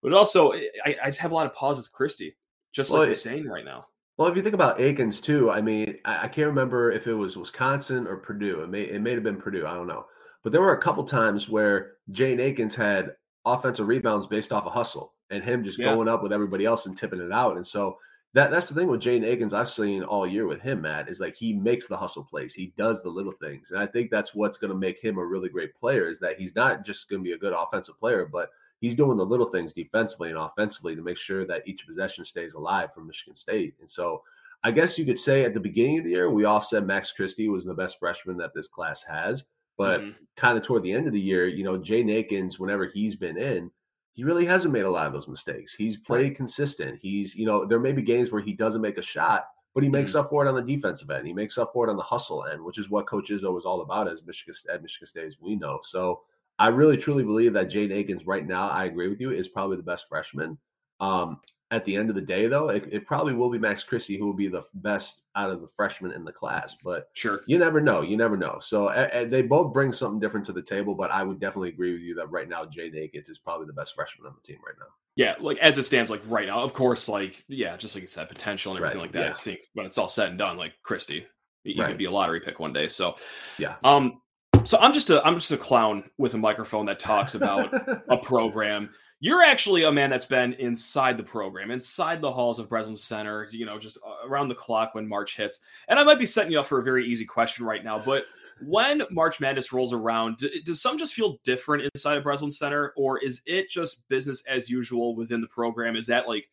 but 0.03 0.13
also 0.13 0.53
I, 0.53 0.97
I 1.03 1.07
just 1.07 1.21
have 1.21 1.33
a 1.33 1.35
lot 1.35 1.47
of 1.47 1.55
pause 1.55 1.77
with 1.77 1.91
Christie 1.93 2.37
just 2.73 2.91
well, 2.91 3.01
like 3.01 3.09
you're 3.09 3.17
saying 3.17 3.47
right 3.47 3.65
now. 3.65 3.87
Well, 4.17 4.29
if 4.29 4.37
you 4.37 4.43
think 4.43 4.55
about 4.55 4.81
Akins 4.81 5.21
too, 5.21 5.51
I 5.51 5.61
mean, 5.61 5.99
I, 6.05 6.25
I, 6.25 6.29
can't 6.29 6.47
remember 6.47 6.93
if 6.93 7.07
it 7.07 7.15
was 7.15 7.37
Wisconsin 7.37 8.07
or 8.07 8.17
Purdue. 8.17 8.63
It 8.63 8.71
may 8.71 8.83
it 8.83 9.01
may 9.01 9.13
have 9.13 9.23
been 9.23 9.41
Purdue. 9.41 9.67
I 9.67 9.75
don't 9.75 9.87
know. 9.87 10.07
But 10.43 10.53
there 10.53 10.61
were 10.61 10.75
a 10.75 10.81
couple 10.81 11.03
times 11.05 11.49
where 11.49 11.95
Jaden 12.13 12.41
Akins 12.41 12.75
had 12.75 13.13
offensive 13.45 13.89
rebounds 13.89 14.27
based 14.27 14.53
off 14.53 14.65
a 14.65 14.67
of 14.67 14.73
hustle 14.75 15.15
and 15.31 15.43
him 15.43 15.65
just 15.65 15.79
yeah. 15.79 15.87
going 15.87 16.09
up 16.09 16.23
with 16.23 16.33
everybody 16.33 16.65
else 16.65 16.87
and 16.87 16.97
tipping 16.97 17.21
it 17.21 17.33
out. 17.33 17.57
And 17.57 17.67
so 17.67 17.97
that 18.35 18.51
that's 18.51 18.69
the 18.69 18.75
thing 18.75 18.89
with 18.89 19.01
Jane 19.01 19.25
Akins 19.25 19.55
I've 19.55 19.71
seen 19.71 20.03
all 20.03 20.27
year 20.27 20.47
with 20.47 20.61
him, 20.61 20.83
Matt, 20.83 21.09
is 21.09 21.21
like 21.21 21.37
he 21.37 21.53
makes 21.53 21.87
the 21.87 21.97
hustle 21.97 22.25
plays. 22.25 22.53
He 22.53 22.73
does 22.77 23.01
the 23.03 23.09
little 23.09 23.33
things. 23.33 23.71
And 23.71 23.81
I 23.81 23.87
think 23.87 24.11
that's 24.11 24.35
what's 24.35 24.59
going 24.59 24.73
to 24.73 24.77
make 24.77 25.01
him 25.01 25.19
a 25.19 25.25
really 25.25 25.49
great 25.49 25.75
player 25.77 26.09
is 26.09 26.19
that 26.19 26.37
he's 26.37 26.55
not 26.55 26.85
just 26.85 27.09
going 27.09 27.23
to 27.23 27.25
be 27.25 27.33
a 27.33 27.39
good 27.39 27.53
offensive 27.53 27.99
player, 27.99 28.29
but 28.31 28.51
he's 28.81 28.97
doing 28.97 29.17
the 29.17 29.25
little 29.25 29.47
things 29.47 29.73
defensively 29.73 30.31
and 30.31 30.39
offensively 30.39 30.97
to 30.97 31.03
make 31.03 31.17
sure 31.17 31.47
that 31.47 31.67
each 31.67 31.87
possession 31.87 32.25
stays 32.25 32.55
alive 32.55 32.93
for 32.93 33.03
Michigan 33.03 33.37
State. 33.37 33.77
And 33.81 33.89
so 33.89 34.23
I 34.65 34.73
guess 34.73 34.99
you 34.99 35.05
could 35.05 35.19
say 35.19 35.45
at 35.45 35.55
the 35.55 35.61
beginning 35.61 35.99
of 35.99 36.05
the 36.05 36.11
year, 36.11 36.29
we 36.29 36.45
all 36.45 36.61
said 36.61 36.87
Max 36.87 37.13
Christie 37.13 37.49
was 37.49 37.65
the 37.65 37.73
best 37.73 38.01
freshman 38.01 38.37
that 38.39 38.53
this 38.53 38.67
class 38.67 39.05
has. 39.05 39.45
But 39.77 40.01
mm-hmm. 40.01 40.11
kind 40.37 40.59
of 40.59 40.65
toward 40.65 40.83
the 40.83 40.93
end 40.93 41.07
of 41.07 41.13
the 41.13 41.21
year, 41.21 41.47
you 41.47 41.63
know, 41.63 41.77
Jay 41.77 42.01
Akins, 42.01 42.59
whenever 42.59 42.87
he's 42.87 43.15
been 43.15 43.37
in, 43.37 43.71
he 44.15 44.25
really 44.25 44.47
hasn't 44.47 44.73
made 44.73 44.85
a 44.85 44.91
lot 44.91 45.07
of 45.07 45.13
those 45.13 45.29
mistakes. 45.29 45.75
He's 45.75 45.97
played 45.97 46.29
right. 46.29 46.37
consistent. 46.37 46.99
He's, 47.03 47.35
you 47.35 47.47
know, 47.47 47.67
there 47.67 47.81
may 47.81 47.93
be 47.93 48.03
games 48.03 48.31
where 48.31 48.41
he 48.41 48.53
doesn't 48.53 48.81
make 48.81 48.97
a 48.97 49.03
shot, 49.03 49.47
but 49.75 49.83
he 49.83 49.89
makes 49.89 50.13
mm-hmm. 50.13 50.21
up 50.21 50.31
for 50.31 50.45
it 50.45 50.49
on 50.49 50.55
the 50.55 50.63
defensive 50.63 51.11
end. 51.11 51.27
He 51.27 51.33
makes 51.33 51.59
up 51.59 51.73
for 51.73 51.87
it 51.87 51.91
on 51.91 51.97
the 51.97 52.03
hustle 52.03 52.47
end, 52.47 52.63
which 52.63 52.79
is 52.79 52.89
what 52.89 53.09
Coach 53.09 53.31
Izzo 53.31 53.59
is 53.59 53.65
all 53.65 53.83
about 53.83 54.09
as 54.09 54.23
Michigan 54.25 54.55
at 54.73 54.83
Michigan 54.83 55.07
State, 55.07 55.27
as 55.27 55.41
we 55.41 55.57
know. 55.57 55.81
So 55.83 56.23
I 56.59 56.69
really 56.69 56.97
truly 56.97 57.25
believe 57.25 57.53
that 57.55 57.71
Jaden 57.71 57.93
Akins 57.93 58.27
right 58.27 58.47
now, 58.47 58.69
I 58.71 58.85
agree 58.85 59.09
with 59.09 59.21
you, 59.21 59.33
is 59.33 59.49
probably 59.49 59.77
the 59.77 59.83
best 59.83 60.09
freshman. 60.09 60.57
Um, 61.01 61.41
at 61.75 61.85
the 61.85 61.97
end 61.97 62.09
of 62.09 62.15
the 62.15 62.23
day, 62.23 62.47
though, 62.47 62.69
it, 62.69 62.87
it, 62.93 63.05
probably 63.05 63.35
will 63.35 63.51
be 63.51 63.59
Max 63.59 63.83
Christie 63.83 64.17
who 64.17 64.27
will 64.27 64.33
be 64.33 64.47
the 64.47 64.63
best 64.75 65.23
out 65.35 65.51
of 65.51 65.61
the 65.61 65.67
freshmen 65.67 66.13
in 66.13 66.25
the 66.25 66.33
class. 66.33 66.77
But 66.83 67.09
sure, 67.15 67.41
you 67.49 67.59
never 67.59 67.81
know. 67.81 68.01
You 68.01 68.17
never 68.17 68.37
know. 68.37 68.59
So 68.61 68.87
uh, 68.87 69.25
they 69.25 69.43
both 69.43 69.73
bring 69.73 69.91
something 69.91 70.21
different 70.21 70.47
to 70.47 70.53
the 70.53 70.63
table. 70.63 70.95
But 70.95 71.11
I 71.11 71.25
would 71.25 71.41
definitely 71.41 71.71
agree 71.71 71.93
with 71.93 72.03
you 72.03 72.15
that 72.15 72.31
right 72.31 72.49
now, 72.49 72.65
Jay 72.65 72.93
Akins 72.95 73.29
is 73.29 73.39
probably 73.39 73.67
the 73.67 73.73
best 73.73 73.97
freshman 73.97 74.29
on 74.29 74.35
the 74.41 74.47
team 74.47 74.61
right 74.65 74.77
now. 74.79 74.87
Yeah, 75.17 75.35
like 75.41 75.59
as 75.59 75.77
it 75.79 75.83
stands, 75.83 76.11
like 76.11 76.23
right 76.27 76.47
now, 76.47 76.63
of 76.63 76.73
course, 76.75 77.09
like 77.09 77.45
yeah, 77.49 77.77
just 77.77 77.97
like 77.97 78.03
you 78.03 78.09
said, 78.09 78.29
potential 78.29 78.73
and 78.73 78.79
everything 78.79 79.01
right, 79.01 79.07
like 79.07 79.13
that. 79.13 79.25
Yeah. 79.25 79.31
I 79.31 79.33
think 79.33 79.61
when 79.73 79.85
it's 79.85 79.99
all 79.99 80.09
said 80.09 80.29
and 80.29 80.39
done, 80.39 80.57
like 80.57 80.75
Christie, 80.85 81.27
you 81.65 81.83
right. 81.83 81.89
could 81.89 81.99
be 81.99 82.05
a 82.05 82.11
lottery 82.11 82.41
pick 82.41 82.61
one 82.61 82.73
day. 82.73 82.87
So 82.87 83.17
yeah, 83.59 83.75
um, 83.83 84.21
so 84.65 84.79
I'm 84.81 84.93
just 84.93 85.11
a 85.11 85.25
I'm 85.27 85.35
just 85.35 85.51
a 85.51 85.57
clown 85.57 86.05
with 86.19 86.35
a 86.35 86.39
microphone 86.39 86.87
that 86.87 87.01
talks 87.01 87.35
about 87.35 87.73
a 88.09 88.17
program. 88.19 88.91
You're 89.21 89.43
actually 89.43 89.85
a 89.85 89.93
man 89.93 90.11
that's 90.11 90.27
been 90.27 90.53
inside 90.55 91.17
the 91.17 91.23
program, 91.23 91.71
inside 91.71 92.21
the 92.21 92.31
halls 92.31 92.59
of 92.59 92.69
Breslin 92.69 92.97
Center, 92.97 93.49
you 93.51 93.65
know, 93.65 93.79
just 93.79 93.97
uh, 94.07 94.29
around 94.29 94.49
the 94.49 94.55
clock 94.55 94.95
when 94.95 95.09
March 95.09 95.37
hits. 95.37 95.61
And 95.89 95.99
I 95.99 96.05
might 96.05 96.19
be 96.19 96.27
setting 96.27 96.53
you 96.53 96.61
up 96.61 96.67
for 96.67 96.79
a 96.79 96.85
very 96.85 97.07
easy 97.07 97.25
question 97.25 97.65
right 97.65 97.83
now, 97.83 97.99
but 97.99 98.25
when 98.61 99.03
March 99.11 99.41
Madness 99.41 99.73
rolls 99.73 99.93
around, 99.93 100.43
does 100.65 100.81
some 100.81 100.99
just 100.99 101.15
feel 101.15 101.39
different 101.43 101.91
inside 101.95 102.17
of 102.17 102.23
Breslin 102.23 102.53
Center, 102.53 102.93
or 102.97 103.19
is 103.19 103.43
it 103.47 103.69
just 103.69 104.07
business 104.09 104.43
as 104.47 104.71
usual 104.71 105.17
within 105.17 105.41
the 105.41 105.49
program? 105.49 105.97
Is 105.97 106.07
that 106.07 106.29
like 106.29 106.51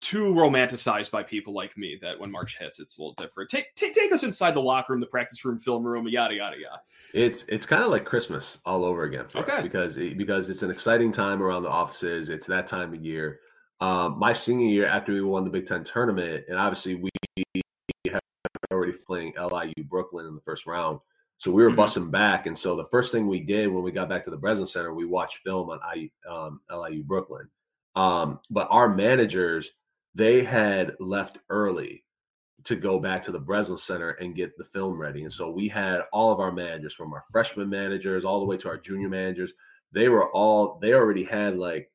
too 0.00 0.32
romanticized 0.32 1.10
by 1.10 1.22
people 1.22 1.52
like 1.52 1.76
me 1.76 1.98
that 2.02 2.18
when 2.18 2.30
March 2.30 2.58
hits, 2.58 2.78
it's 2.78 2.98
a 2.98 3.00
little 3.00 3.14
different. 3.14 3.50
Take 3.50 3.74
take, 3.74 3.94
take 3.94 4.12
us 4.12 4.22
inside 4.22 4.52
the 4.52 4.60
locker 4.60 4.92
room, 4.92 5.00
the 5.00 5.06
practice 5.06 5.44
room, 5.44 5.58
film 5.58 5.84
room, 5.84 6.06
yada 6.08 6.34
yada 6.34 6.56
yada. 6.56 6.80
It's 7.14 7.44
it's 7.44 7.66
kind 7.66 7.82
of 7.82 7.90
like 7.90 8.04
Christmas 8.04 8.58
all 8.64 8.84
over 8.84 9.04
again 9.04 9.26
for 9.28 9.38
okay. 9.38 9.56
us 9.56 9.62
because 9.62 9.96
because 9.96 10.50
it's 10.50 10.62
an 10.62 10.70
exciting 10.70 11.12
time 11.12 11.42
around 11.42 11.62
the 11.62 11.70
offices. 11.70 12.28
It's 12.28 12.46
that 12.46 12.66
time 12.66 12.94
of 12.94 13.04
year. 13.04 13.40
Um, 13.80 14.18
my 14.18 14.32
senior 14.32 14.68
year 14.68 14.86
after 14.86 15.12
we 15.12 15.22
won 15.22 15.44
the 15.44 15.50
Big 15.50 15.66
Ten 15.66 15.84
tournament, 15.84 16.44
and 16.48 16.58
obviously 16.58 16.94
we 16.94 17.10
had 18.10 18.20
already 18.70 18.92
playing 18.92 19.34
LIU 19.38 19.84
Brooklyn 19.84 20.26
in 20.26 20.34
the 20.34 20.40
first 20.40 20.66
round. 20.66 21.00
So 21.38 21.50
we 21.50 21.62
were 21.62 21.68
mm-hmm. 21.68 21.76
busting 21.76 22.10
back, 22.10 22.46
and 22.46 22.56
so 22.56 22.76
the 22.76 22.86
first 22.86 23.12
thing 23.12 23.28
we 23.28 23.40
did 23.40 23.68
when 23.68 23.82
we 23.82 23.92
got 23.92 24.08
back 24.08 24.24
to 24.24 24.30
the 24.30 24.38
Breslin 24.38 24.66
Center, 24.66 24.94
we 24.94 25.04
watched 25.04 25.38
film 25.38 25.68
on 25.68 25.80
I, 25.82 26.10
um, 26.30 26.60
LIU 26.70 27.02
Brooklyn. 27.02 27.48
Um, 27.94 28.40
but 28.50 28.68
our 28.70 28.94
managers 28.94 29.72
they 30.16 30.42
had 30.42 30.94
left 30.98 31.38
early 31.50 32.02
to 32.64 32.74
go 32.74 32.98
back 32.98 33.22
to 33.22 33.30
the 33.30 33.38
Breslin 33.38 33.76
Center 33.76 34.12
and 34.12 34.34
get 34.34 34.56
the 34.56 34.64
film 34.64 34.98
ready. 34.98 35.22
And 35.22 35.32
so 35.32 35.50
we 35.50 35.68
had 35.68 36.00
all 36.12 36.32
of 36.32 36.40
our 36.40 36.50
managers 36.50 36.94
from 36.94 37.12
our 37.12 37.22
freshman 37.30 37.68
managers 37.68 38.24
all 38.24 38.40
the 38.40 38.46
way 38.46 38.56
to 38.56 38.68
our 38.68 38.78
junior 38.78 39.10
managers. 39.10 39.52
They 39.92 40.08
were 40.08 40.30
all 40.32 40.78
they 40.80 40.94
already 40.94 41.22
had 41.22 41.58
like 41.58 41.90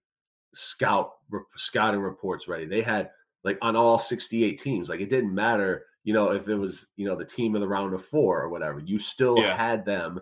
scout 0.54 1.14
scouting 1.56 2.00
reports 2.00 2.48
ready. 2.48 2.66
They 2.66 2.82
had 2.82 3.10
like 3.44 3.58
on 3.62 3.76
all 3.76 3.98
68 3.98 4.62
teams. 4.62 4.88
Like 4.88 5.02
it 5.02 5.10
didn't 5.10 5.34
matter, 5.34 5.86
you 6.04 6.14
know, 6.14 6.32
if 6.32 6.48
it 6.48 6.56
was, 6.56 6.90
you 6.96 7.08
know, 7.08 7.16
the 7.16 7.26
team 7.26 7.56
of 7.56 7.62
the 7.62 7.68
round 7.68 7.96
of 7.96 8.06
4 8.06 8.42
or 8.44 8.50
whatever. 8.50 8.80
You 8.80 9.00
still 9.00 9.40
yeah. 9.40 9.58
had 9.58 9.84
them 9.84 10.22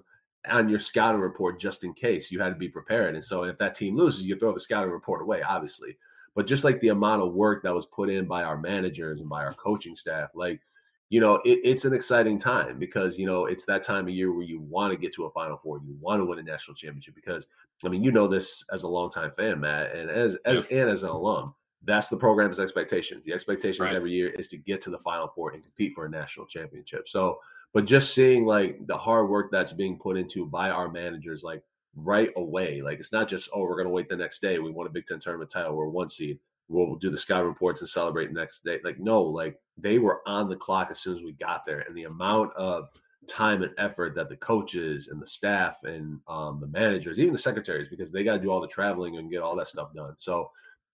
on 0.50 0.70
your 0.70 0.80
scouting 0.80 1.20
report 1.20 1.60
just 1.60 1.84
in 1.84 1.94
case. 1.94 2.32
You 2.32 2.40
had 2.40 2.50
to 2.50 2.56
be 2.56 2.70
prepared. 2.70 3.16
And 3.16 3.24
so 3.24 3.44
if 3.44 3.58
that 3.58 3.76
team 3.76 3.98
loses, 3.98 4.26
you 4.26 4.40
throw 4.40 4.54
the 4.54 4.60
scouting 4.60 4.92
report 4.92 5.22
away, 5.22 5.42
obviously 5.44 5.98
but 6.36 6.48
just 6.48 6.64
like 6.64 6.80
the 6.82 6.90
amount 6.90 7.22
of 7.22 7.34
work 7.34 7.64
that 7.64 7.74
was 7.74 7.86
put 7.86 8.10
in 8.10 8.26
by 8.26 8.44
our 8.44 8.58
managers 8.58 9.20
and 9.20 9.30
by 9.30 9.44
our 9.44 9.54
coaching 9.54 9.96
staff, 9.96 10.30
like, 10.36 10.62
you 11.10 11.20
know, 11.20 11.36
it, 11.46 11.60
it's 11.64 11.86
an 11.86 11.94
exciting 11.94 12.38
time 12.38 12.78
because, 12.78 13.18
you 13.18 13.26
know, 13.26 13.46
it's 13.46 13.66
that 13.66 13.84
time 13.84 14.08
of 14.08 14.14
year 14.14 14.32
where 14.32 14.44
you 14.44 14.60
want 14.60 14.92
to 14.94 14.98
get 14.98 15.14
to 15.16 15.26
a 15.26 15.32
Final 15.32 15.58
Four, 15.58 15.82
you 15.84 15.98
want 16.00 16.22
to 16.22 16.26
win 16.26 16.40
a 16.40 16.44
national 16.44 16.76
championship 16.76 17.16
because, 17.16 17.48
I 17.84 17.90
mean, 17.90 18.04
you 18.04 18.12
know 18.12 18.28
this 18.28 18.64
as 18.72 18.84
a 18.84 18.88
longtime 18.88 19.32
fan, 19.32 19.60
Matt, 19.60 19.96
and 19.96 20.10
as, 20.10 20.38
as 20.46 20.64
and 20.70 20.90
as 20.90 21.04
an 21.04 21.10
alum, 21.10 21.56
that's 21.84 22.10
the 22.10 22.18
program's 22.18 22.60
expectations. 22.60 23.24
The 23.24 23.34
expectations 23.34 23.80
right. 23.80 23.96
every 23.96 24.12
year 24.12 24.30
is 24.30 24.50
to 24.50 24.58
get 24.58 24.82
to 24.82 24.90
the 24.90 24.98
Final 25.00 25.30
Four 25.30 25.54
and 25.54 25.64
compete 25.64 25.94
for 25.94 26.06
a 26.06 26.10
national 26.10 26.46
championship. 26.46 27.08
So, 27.08 27.40
but 27.74 27.86
just 27.86 28.14
seeing 28.14 28.46
like 28.46 28.86
the 28.86 28.98
hard 28.98 29.30
work 29.30 29.50
that's 29.52 29.74
being 29.74 29.98
put 29.98 30.18
into 30.18 30.46
by 30.46 30.70
our 30.70 30.92
managers, 30.92 31.44
like 31.44 31.64
right 31.96 32.32
away. 32.36 32.82
Like 32.82 33.00
it's 33.00 33.12
not 33.12 33.28
just, 33.28 33.50
oh, 33.54 33.62
we're 33.62 33.76
going 33.76 33.88
to 33.88 33.94
wait 33.94 34.10
the 34.10 34.16
next 34.16 34.42
day. 34.42 34.60
We 34.60 34.72
won 34.72 34.88
a 34.88 34.92
Big 34.92 35.06
Ten 35.06 35.20
tournament 35.20 35.52
title. 35.52 35.76
We're 35.76 35.90
one 35.90 36.10
seed. 36.10 36.40
We'll 36.68 36.96
do 36.96 37.10
the 37.10 37.18
sky 37.18 37.40
reports 37.40 37.82
and 37.82 37.90
celebrate 37.90 38.32
next 38.32 38.64
day. 38.64 38.80
Like, 38.84 39.00
no, 39.00 39.24
like 39.24 39.60
they 39.78 39.98
were 39.98 40.22
on 40.28 40.50
the 40.50 40.56
clock 40.56 40.90
as 40.92 41.00
soon 41.00 41.16
as 41.16 41.24
we 41.24 41.34
got 41.34 41.66
there. 41.66 41.80
And 41.80 41.96
the 41.96 42.04
amount 42.04 42.54
of 42.56 42.90
time 43.28 43.64
and 43.64 43.74
effort 43.78 44.16
that 44.16 44.30
the 44.30 44.38
coaches 44.38 45.08
and 45.08 45.22
the 45.22 45.28
staff 45.28 45.78
and 45.84 46.20
um, 46.28 46.60
the 46.60 46.68
managers, 46.68 47.20
even 47.20 47.34
the 47.34 47.40
secretaries, 47.40 47.90
because 47.90 48.12
they 48.12 48.24
got 48.24 48.34
to 48.34 48.42
do 48.42 48.52
all 48.52 48.62
the 48.62 48.68
traveling 48.68 49.18
and 49.18 49.32
get 49.32 49.42
all 49.42 49.56
that 49.56 49.68
stuff 49.68 49.94
done. 49.96 50.14
So 50.18 50.52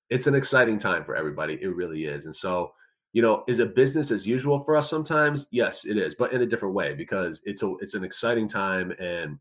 it's 0.09 0.27
an 0.27 0.35
exciting 0.35 0.79
time 0.79 1.03
for 1.03 1.15
everybody. 1.15 1.57
It 1.61 1.75
really 1.75 2.05
is. 2.05 2.25
And 2.25 2.35
so, 2.35 2.73
you 3.13 3.21
know, 3.21 3.43
is 3.47 3.59
it 3.59 3.75
business 3.75 4.11
as 4.11 4.27
usual 4.27 4.59
for 4.59 4.75
us 4.75 4.89
sometimes? 4.89 5.47
Yes, 5.51 5.85
it 5.85 5.97
is, 5.97 6.15
but 6.15 6.33
in 6.33 6.41
a 6.41 6.45
different 6.45 6.75
way 6.75 6.93
because 6.93 7.41
it's 7.45 7.63
a 7.63 7.73
it's 7.79 7.93
an 7.93 8.03
exciting 8.03 8.47
time 8.47 8.91
and 8.99 9.39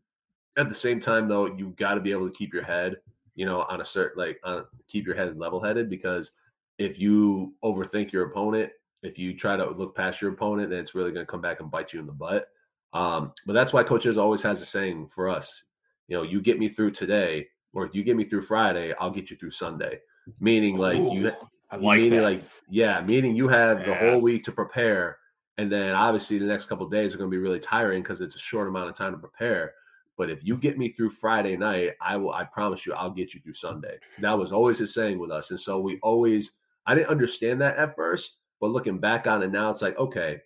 at 0.57 0.69
the 0.69 0.75
same 0.75 0.99
time 0.99 1.27
though 1.27 1.45
you've 1.45 1.75
got 1.75 1.95
to 1.95 2.01
be 2.01 2.11
able 2.11 2.29
to 2.29 2.35
keep 2.35 2.53
your 2.53 2.63
head 2.63 2.97
you 3.35 3.45
know 3.45 3.63
on 3.63 3.81
a 3.81 3.85
certain 3.85 4.21
like 4.21 4.39
uh, 4.43 4.61
keep 4.87 5.05
your 5.05 5.15
head 5.15 5.37
level 5.37 5.61
headed 5.61 5.89
because 5.89 6.31
if 6.77 6.99
you 6.99 7.53
overthink 7.63 8.11
your 8.11 8.25
opponent 8.25 8.71
if 9.03 9.19
you 9.19 9.35
try 9.35 9.55
to 9.55 9.69
look 9.71 9.95
past 9.95 10.21
your 10.21 10.31
opponent 10.31 10.69
then 10.69 10.79
it's 10.79 10.95
really 10.95 11.11
going 11.11 11.25
to 11.25 11.31
come 11.31 11.41
back 11.41 11.59
and 11.59 11.69
bite 11.69 11.93
you 11.93 11.99
in 11.99 12.05
the 12.05 12.11
butt 12.11 12.47
um, 12.93 13.33
but 13.45 13.53
that's 13.53 13.73
why 13.73 13.83
coaches 13.83 14.17
always 14.17 14.41
has 14.41 14.61
a 14.61 14.65
saying 14.65 15.07
for 15.07 15.29
us 15.29 15.63
you 16.07 16.15
know 16.15 16.23
you 16.23 16.41
get 16.41 16.57
me 16.57 16.69
through 16.69 16.91
today 16.91 17.47
or 17.73 17.89
you 17.93 18.03
get 18.03 18.15
me 18.15 18.23
through 18.23 18.41
friday 18.41 18.93
i'll 18.99 19.11
get 19.11 19.29
you 19.29 19.37
through 19.37 19.51
sunday 19.51 19.99
meaning 20.39 20.77
like 20.77 20.97
Ooh, 20.97 21.13
you 21.13 21.31
I 21.71 21.77
like 21.77 21.99
meaning 21.99 22.19
that. 22.19 22.23
like 22.23 22.43
yeah 22.69 23.01
meaning 23.01 23.35
you 23.35 23.47
have 23.47 23.81
yeah. 23.81 23.85
the 23.87 23.95
whole 23.95 24.21
week 24.21 24.43
to 24.45 24.51
prepare 24.51 25.17
and 25.57 25.71
then 25.71 25.93
obviously 25.93 26.37
the 26.37 26.45
next 26.45 26.67
couple 26.67 26.87
days 26.87 27.13
are 27.13 27.17
going 27.17 27.29
to 27.29 27.35
be 27.35 27.41
really 27.41 27.59
tiring 27.59 28.01
because 28.01 28.21
it's 28.21 28.35
a 28.35 28.39
short 28.39 28.67
amount 28.67 28.89
of 28.89 28.95
time 28.95 29.11
to 29.11 29.17
prepare 29.17 29.73
but 30.17 30.29
if 30.29 30.43
you 30.43 30.57
get 30.57 30.77
me 30.77 30.89
through 30.89 31.09
Friday 31.09 31.57
night, 31.57 31.91
I 32.01 32.17
will. 32.17 32.31
I 32.31 32.43
promise 32.45 32.85
you, 32.85 32.93
I'll 32.93 33.11
get 33.11 33.33
you 33.33 33.41
through 33.41 33.53
Sunday. 33.53 33.97
That 34.19 34.37
was 34.37 34.51
always 34.51 34.79
his 34.79 34.93
saying 34.93 35.19
with 35.19 35.31
us, 35.31 35.51
and 35.51 35.59
so 35.59 35.79
we 35.79 35.99
always. 36.01 36.51
I 36.87 36.95
didn't 36.95 37.09
understand 37.09 37.61
that 37.61 37.77
at 37.77 37.95
first, 37.95 38.37
but 38.61 38.69
looking 38.69 38.99
back 38.99 39.27
on 39.27 39.41
it 39.43 39.51
now, 39.51 39.69
it's 39.69 39.81
like 39.81 39.97
okay, 39.97 40.41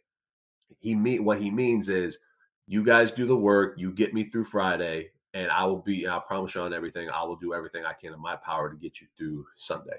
he 0.79 0.95
mean 0.95 1.23
what 1.23 1.41
he 1.41 1.51
means 1.51 1.89
is 1.89 2.17
you 2.67 2.83
guys 2.83 3.11
do 3.11 3.25
the 3.25 3.35
work, 3.35 3.75
you 3.77 3.91
get 3.91 4.13
me 4.13 4.25
through 4.25 4.45
Friday, 4.45 5.09
and 5.33 5.51
I 5.51 5.65
will 5.65 5.81
be. 5.81 6.07
I 6.07 6.19
promise 6.19 6.55
you 6.55 6.61
on 6.61 6.73
everything. 6.73 7.09
I 7.09 7.23
will 7.23 7.35
do 7.35 7.53
everything 7.53 7.85
I 7.85 7.93
can 7.93 8.13
in 8.13 8.21
my 8.21 8.35
power 8.37 8.69
to 8.69 8.77
get 8.77 9.01
you 9.01 9.07
through 9.17 9.45
Sunday. 9.55 9.97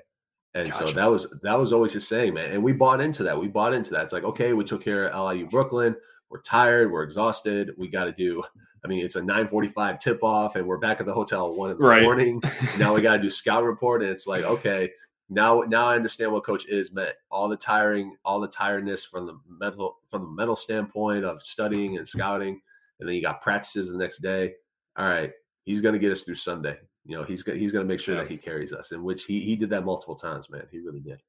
And 0.55 0.69
gotcha. 0.69 0.89
so 0.89 0.93
that 0.95 1.07
was 1.07 1.27
that 1.43 1.59
was 1.59 1.73
always 1.73 1.93
his 1.93 2.09
saying, 2.09 2.35
man. 2.35 2.51
And 2.51 2.63
we 2.63 2.73
bought 2.73 3.01
into 3.01 3.23
that. 3.23 3.39
We 3.39 3.49
bought 3.49 3.73
into 3.73 3.91
that. 3.93 4.05
It's 4.05 4.13
like, 4.13 4.25
okay, 4.25 4.53
we 4.53 4.65
took 4.65 4.83
care 4.83 5.09
of 5.09 5.31
LIU 5.31 5.47
Brooklyn. 5.47 5.95
We're 6.29 6.43
tired. 6.43 6.91
We're 6.91 7.03
exhausted. 7.03 7.71
We 7.77 7.89
got 7.89 8.05
to 8.05 8.13
do 8.13 8.43
I 8.85 8.89
mean, 8.89 9.05
it's 9.05 9.17
a 9.17 9.21
9:45 9.21 10.01
tip 10.01 10.23
off, 10.23 10.57
and 10.57 10.67
we're 10.67 10.79
back 10.79 11.01
at 11.01 11.07
the 11.07 11.13
hotel 11.13 11.51
at 11.51 11.57
one 11.57 11.71
in 11.71 11.79
the 11.79 11.87
right. 11.87 12.03
morning. 12.03 12.43
now 12.79 12.95
we 12.95 13.03
got 13.03 13.17
to 13.17 13.23
do 13.23 13.31
scout 13.31 13.65
report, 13.65 14.03
and 14.03 14.11
it's 14.11 14.27
like, 14.27 14.45
okay, 14.45 14.91
now 15.29 15.63
now 15.69 15.87
I 15.87 15.97
understand 15.97 16.33
what 16.33 16.45
Coach 16.45 16.67
is 16.67 16.93
meant. 16.93 17.15
All 17.31 17.49
the 17.49 17.57
tiring, 17.57 18.17
all 18.25 18.41
the 18.41 18.49
tiredness 18.49 19.05
from 19.05 19.27
the 19.27 19.39
mental 19.49 19.99
from 20.11 20.23
the 20.23 20.31
mental 20.31 20.57
standpoint 20.57 21.25
of 21.25 21.43
studying 21.43 21.99
and 21.99 22.09
scouting, 22.09 22.61
and 22.99 23.09
then 23.09 23.15
you 23.15 23.23
got 23.23 23.43
practices 23.43 23.91
the 23.91 23.99
next 23.99 24.23
day. 24.23 24.55
All 24.97 25.07
right, 25.07 25.31
he's 25.65 25.83
going 25.83 25.93
to 25.93 25.99
get 25.99 26.13
us 26.13 26.23
through 26.23 26.35
Sunday. 26.35 26.79
You 27.05 27.17
know, 27.17 27.25
he's 27.25 27.45
he's 27.45 27.73
going 27.73 27.87
to 27.87 27.89
make 27.89 28.01
sure 28.01 28.15
yeah. 28.15 28.23
that 28.23 28.31
he 28.31 28.39
carries 28.39 28.73
us, 28.73 28.93
in 28.93 29.03
which 29.05 29.25
he 29.25 29.41
he 29.41 29.57
did 29.57 29.71
that 29.71 29.85
multiple 29.85 30.17
times, 30.17 30.51
man. 30.51 30.67
He 30.71 30.81
really 30.81 31.01
did. 31.01 31.21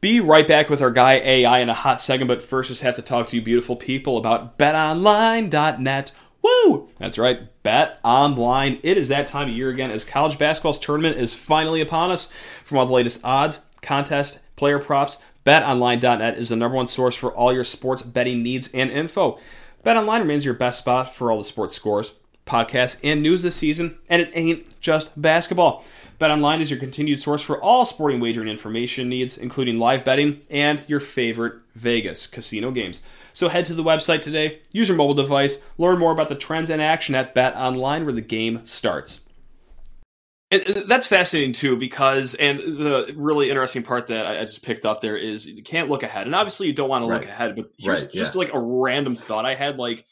Be 0.00 0.20
right 0.20 0.46
back 0.46 0.70
with 0.70 0.80
our 0.80 0.92
guy 0.92 1.14
AI 1.14 1.58
in 1.58 1.68
a 1.68 1.74
hot 1.74 2.00
second, 2.00 2.28
but 2.28 2.42
first, 2.42 2.68
just 2.68 2.82
have 2.82 2.94
to 2.94 3.02
talk 3.02 3.26
to 3.28 3.36
you 3.36 3.42
beautiful 3.42 3.74
people 3.74 4.16
about 4.16 4.56
BetOnline.net 4.56 6.12
Woo! 6.42 6.88
That's 6.98 7.18
right, 7.18 7.40
bet 7.62 7.98
online. 8.04 8.78
It 8.82 8.96
is 8.96 9.08
that 9.08 9.26
time 9.26 9.48
of 9.48 9.56
year 9.56 9.70
again 9.70 9.90
as 9.90 10.04
college 10.04 10.38
basketball's 10.38 10.78
tournament 10.78 11.16
is 11.16 11.34
finally 11.34 11.80
upon 11.80 12.10
us. 12.10 12.30
From 12.64 12.78
all 12.78 12.86
the 12.86 12.92
latest 12.92 13.20
odds, 13.24 13.60
contests, 13.82 14.40
player 14.56 14.78
props, 14.78 15.18
betonline.net 15.44 16.38
is 16.38 16.48
the 16.48 16.56
number 16.56 16.76
one 16.76 16.86
source 16.86 17.14
for 17.14 17.32
all 17.32 17.52
your 17.52 17.64
sports 17.64 18.02
betting 18.02 18.42
needs 18.42 18.68
and 18.72 18.90
info. 18.90 19.38
BetOnline 19.84 20.20
remains 20.20 20.44
your 20.44 20.54
best 20.54 20.78
spot 20.78 21.14
for 21.14 21.30
all 21.30 21.38
the 21.38 21.44
sports 21.44 21.74
scores 21.74 22.12
podcasts, 22.48 22.98
and 23.04 23.22
news 23.22 23.42
this 23.42 23.54
season, 23.56 23.98
and 24.08 24.22
it 24.22 24.30
ain't 24.34 24.80
just 24.80 25.20
basketball. 25.20 25.84
BetOnline 26.18 26.60
is 26.60 26.70
your 26.70 26.80
continued 26.80 27.20
source 27.20 27.42
for 27.42 27.62
all 27.62 27.84
sporting 27.84 28.18
wagering 28.18 28.48
information 28.48 29.08
needs, 29.08 29.38
including 29.38 29.78
live 29.78 30.04
betting 30.04 30.40
and 30.50 30.82
your 30.88 30.98
favorite 30.98 31.54
Vegas 31.76 32.26
casino 32.26 32.72
games. 32.72 33.02
So 33.32 33.48
head 33.48 33.66
to 33.66 33.74
the 33.74 33.84
website 33.84 34.22
today, 34.22 34.60
use 34.72 34.88
your 34.88 34.96
mobile 34.96 35.14
device, 35.14 35.58
learn 35.76 35.98
more 35.98 36.10
about 36.10 36.28
the 36.28 36.34
trends 36.34 36.70
and 36.70 36.82
action 36.82 37.14
at 37.14 37.36
BetOnline 37.36 38.04
where 38.04 38.12
the 38.12 38.20
game 38.20 38.66
starts. 38.66 39.20
And 40.50 40.62
uh, 40.66 40.82
that's 40.86 41.06
fascinating 41.06 41.52
too, 41.52 41.76
because 41.76 42.34
and 42.34 42.58
the 42.58 43.12
really 43.16 43.50
interesting 43.50 43.82
part 43.82 44.06
that 44.08 44.26
I 44.26 44.42
just 44.42 44.62
picked 44.62 44.86
up 44.86 45.00
there 45.00 45.16
is 45.16 45.46
you 45.46 45.62
can't 45.62 45.88
look 45.90 46.02
ahead, 46.02 46.26
and 46.26 46.34
obviously 46.34 46.66
you 46.66 46.72
don't 46.72 46.88
want 46.88 47.02
to 47.02 47.06
look 47.06 47.20
Right. 47.22 47.28
ahead. 47.28 47.54
But 47.54 47.70
here's 47.78 48.04
Right, 48.04 48.12
just 48.12 48.34
like 48.34 48.52
a 48.54 48.58
random 48.58 49.14
thought 49.14 49.44
I 49.44 49.54
had, 49.54 49.78
like 49.78 50.06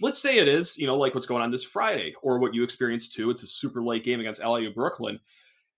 let's 0.00 0.18
say 0.20 0.38
it 0.38 0.48
is, 0.48 0.76
you 0.76 0.86
know, 0.86 0.96
like 0.96 1.14
what's 1.14 1.26
going 1.26 1.42
on 1.42 1.50
this 1.50 1.64
Friday, 1.64 2.14
or 2.22 2.38
what 2.38 2.54
you 2.54 2.62
experienced 2.62 3.12
too. 3.12 3.30
It's 3.30 3.42
a 3.42 3.46
super 3.46 3.82
late 3.82 4.04
game 4.04 4.20
against 4.20 4.44
LIU 4.44 4.72
Brooklyn. 4.72 5.20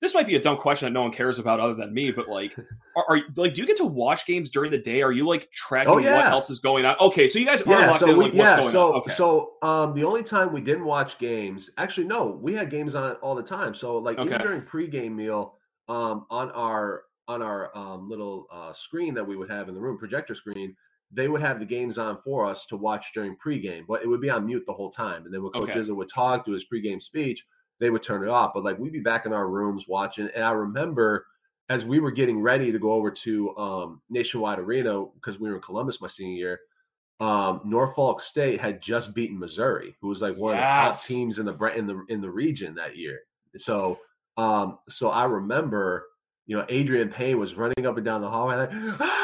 This 0.01 0.15
might 0.15 0.27
be 0.27 0.37
a 0.37 0.41
dumb 0.41 0.57
question 0.57 0.87
that 0.87 0.93
no 0.93 1.03
one 1.03 1.13
cares 1.13 1.39
about 1.39 1.61
other 1.61 1.75
than 1.75 1.95
me, 1.95 2.11
but 2.11 2.29
like, 2.29 2.55
are, 2.97 3.05
are 3.09 3.21
like, 3.37 3.55
do 3.55 3.61
you 3.63 3.67
get 3.67 3.77
to 3.79 3.87
watch 3.87 4.27
games 4.27 4.51
during 4.51 4.71
the 4.71 4.79
day? 4.79 5.03
Are 5.03 5.13
you 5.13 5.27
like 5.27 5.51
tracking 5.51 5.93
Oh, 5.93 6.13
what 6.13 6.31
else 6.31 6.51
is 6.51 6.59
going 6.61 6.85
on? 6.85 6.97
Okay, 7.01 7.27
so 7.27 7.39
you 7.39 7.47
guys 7.47 7.63
are 7.63 7.67
Yeah, 7.67 7.87
locked 7.89 8.01
so 8.01 8.09
in 8.09 8.17
we, 8.17 8.25
like 8.25 8.33
what's 8.35 8.53
yeah, 8.53 8.61
going 8.61 8.73
so 8.73 8.93
on. 8.93 8.97
Okay, 9.01 9.11
so 9.13 9.53
um, 9.63 9.95
the 9.95 10.05
only 10.05 10.23
time 10.23 10.53
we 10.53 10.61
didn't 10.61 10.85
watch 10.85 11.19
games, 11.19 11.71
actually, 11.79 12.07
no, 12.07 12.27
we 12.27 12.53
had 12.53 12.71
games 12.71 12.95
on 12.95 13.13
all 13.17 13.35
the 13.35 13.43
time. 13.43 13.75
So 13.75 13.99
like 13.99 14.19
even 14.19 14.35
Okay. 14.35 14.43
during 14.43 14.63
pregame 14.63 15.15
meal, 15.15 15.57
um, 15.89 16.27
on 16.31 16.51
our 16.53 17.05
on 17.27 17.41
our 17.43 17.77
um, 17.77 18.09
little 18.09 18.47
uh, 18.53 18.73
screen 18.73 19.15
that 19.15 19.27
we 19.27 19.37
would 19.37 19.51
have 19.51 19.69
in 19.69 19.75
the 19.75 19.81
room, 19.81 19.99
projector 19.99 20.35
screen, 20.35 20.77
they 21.15 21.29
would 21.29 21.41
have 21.41 21.59
the 21.59 21.65
games 21.65 21.99
on 21.99 22.19
for 22.19 22.45
us 22.47 22.67
to 22.67 22.77
watch 22.77 23.13
during 23.13 23.37
pregame, 23.37 23.85
but 23.87 24.03
it 24.03 24.09
would 24.09 24.21
be 24.21 24.31
on 24.31 24.47
mute 24.47 24.65
the 24.67 24.73
whole 24.73 24.91
time. 24.91 25.25
And 25.25 25.33
then 25.33 25.43
when 25.43 25.53
Coach 25.53 25.71
Okay. 25.71 25.81
Izzo 25.81 25.95
would 25.97 26.09
talk, 26.09 26.45
do 26.45 26.53
his 26.53 26.65
pregame 26.65 27.01
speech, 27.03 27.45
they 27.81 27.91
would 27.91 28.03
turn 28.03 28.23
it 28.23 28.29
off. 28.31 28.53
But 28.55 28.65
like 28.65 28.79
we'd 28.79 28.93
be 28.93 29.01
back 29.01 29.27
in 29.27 29.33
our 29.33 29.49
rooms 29.49 29.87
watching, 29.89 30.29
and 30.35 30.45
I 30.45 30.51
remember 30.53 31.27
as 31.71 31.85
we 31.87 31.99
were 31.99 32.11
getting 32.11 32.41
ready 32.41 32.71
to 32.71 32.79
go 32.79 32.93
over 32.93 33.11
to 33.11 33.57
um, 33.57 34.03
Nationwide 34.11 34.59
Arena 34.59 35.07
because 35.15 35.41
we 35.41 35.49
were 35.49 35.57
in 35.57 35.63
Columbus 35.63 36.01
my 36.01 36.09
senior 36.09 36.37
year, 36.37 36.61
um, 37.21 37.61
Norfolk 37.65 38.21
State 38.21 38.61
had 38.61 38.83
just 38.83 39.15
beaten 39.15 39.39
Missouri, 39.39 39.97
who 40.01 40.09
was 40.09 40.21
like 40.21 40.37
one 40.37 40.55
of 40.55 40.59
the 40.59 40.63
top 40.63 41.01
teams 41.07 41.39
in 41.39 41.47
the 41.47 41.55
in 41.75 41.87
the 41.87 42.05
in 42.09 42.21
the 42.21 42.31
region 42.31 42.75
that 42.75 42.97
year. 42.97 43.21
So, 43.57 43.99
um, 44.37 44.79
so 44.89 45.11
I 45.11 45.25
remember, 45.25 46.07
you 46.47 46.57
know, 46.57 46.65
Adreian 46.67 47.11
Payne 47.13 47.39
was 47.39 47.55
running 47.55 47.87
up 47.87 47.97
and 47.97 48.05
down 48.05 48.21
the 48.21 48.29
hallway 48.29 48.57
like, 48.57 48.71
"Ah, 48.73 49.24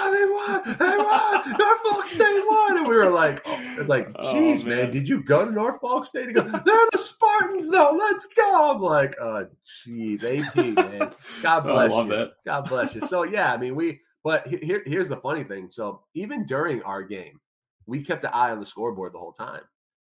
won! 0.53 0.77
They 0.79 0.97
won! 0.99 1.57
Norfolk 1.59 2.07
State 2.07 2.43
won!" 2.49 2.79
And 2.79 2.89
we 2.89 2.97
were 2.97 3.11
like, 3.11 3.43
oh, 3.47 3.59
"It's 3.79 3.89
like, 3.89 4.09
Oh, 4.17 4.33
man. 4.33 4.65
man, 4.67 4.91
did 4.91 5.09
you 5.09 5.23
go 5.23 5.45
to 5.45 5.51
Norfolk 5.51 6.05
State?" 6.05 6.29
He 6.29 6.33
goes, 6.33 6.51
"They're 6.51 6.87
the 6.93 6.99
Spartans, 6.99 7.69
though. 7.71 7.97
Let's 7.99 8.27
go!" 8.27 8.73
I'm 8.75 8.81
like, 8.81 9.17
"Oh, 9.21 9.47
jeez, 9.87 10.23
AP, 10.25 10.55
man. 10.77 11.11
God 11.43 11.63
Oh, 11.67 11.71
I 11.71 11.87
bless 11.87 11.91
love 11.93 12.07
you. 12.07 12.13
that. 12.15 12.33
God 12.45 12.69
bless 12.69 12.95
you." 12.95 13.01
So 13.01 13.25
yeah, 13.25 13.53
I 13.53 13.57
mean, 13.57 13.75
we. 13.75 14.01
But 14.23 14.47
here, 14.47 14.83
here's 14.85 15.09
the 15.09 15.17
funny 15.17 15.45
thing. 15.45 15.71
So 15.71 16.03
even 16.15 16.45
during 16.45 16.83
our 16.83 17.03
game, 17.03 17.41
we 17.87 18.05
kept 18.05 18.23
an 18.25 18.31
eye 18.35 18.51
on 18.51 18.61
the 18.61 18.67
scoreboard 18.67 19.15
the 19.15 19.19
whole 19.19 19.33
time 19.33 19.63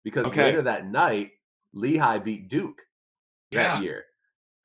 because 0.03 0.27
Okay. 0.27 0.43
later 0.45 0.61
that 0.61 0.85
night, 0.85 1.31
Lehigh 1.73 2.19
beat 2.19 2.47
Duke 2.47 2.81
Yeah. 3.49 3.63
that 3.75 3.81
year 3.83 4.05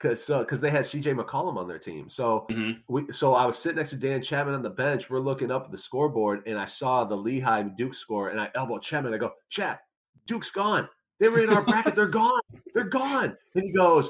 because 0.00 0.26
because 0.26 0.60
they 0.60 0.70
had 0.70 0.82
CJ 0.84 1.14
McCollum 1.18 1.56
on 1.56 1.68
their 1.68 1.78
team. 1.78 2.08
So 2.08 2.46
Mhm. 2.50 2.80
we 2.88 3.12
so 3.12 3.34
I 3.34 3.44
was 3.44 3.58
sitting 3.58 3.76
next 3.76 3.90
to 3.90 3.96
Dan 3.96 4.22
Chapman 4.22 4.54
on 4.54 4.62
the 4.62 4.70
bench. 4.70 5.10
We're 5.10 5.18
looking 5.20 5.50
up 5.50 5.66
at 5.66 5.70
the 5.70 5.78
scoreboard, 5.78 6.42
and 6.46 6.58
I 6.58 6.64
saw 6.64 7.04
the 7.04 7.16
Lehigh 7.16 7.62
Duke 7.62 7.94
score, 7.94 8.30
and 8.30 8.40
I 8.40 8.50
elbowed 8.54 8.82
Chapman. 8.82 9.12
I 9.14 9.18
go, 9.18 9.32
Chap, 9.50 9.82
Duke's 10.26 10.50
gone. 10.50 10.88
They 11.18 11.28
were 11.28 11.40
in 11.40 11.50
our 11.50 11.62
bracket. 11.62 11.94
They're 11.96 12.08
gone. 12.08 12.40
They're 12.74 12.84
gone. 12.84 13.36
And 13.54 13.64
he 13.64 13.72
goes, 13.72 14.08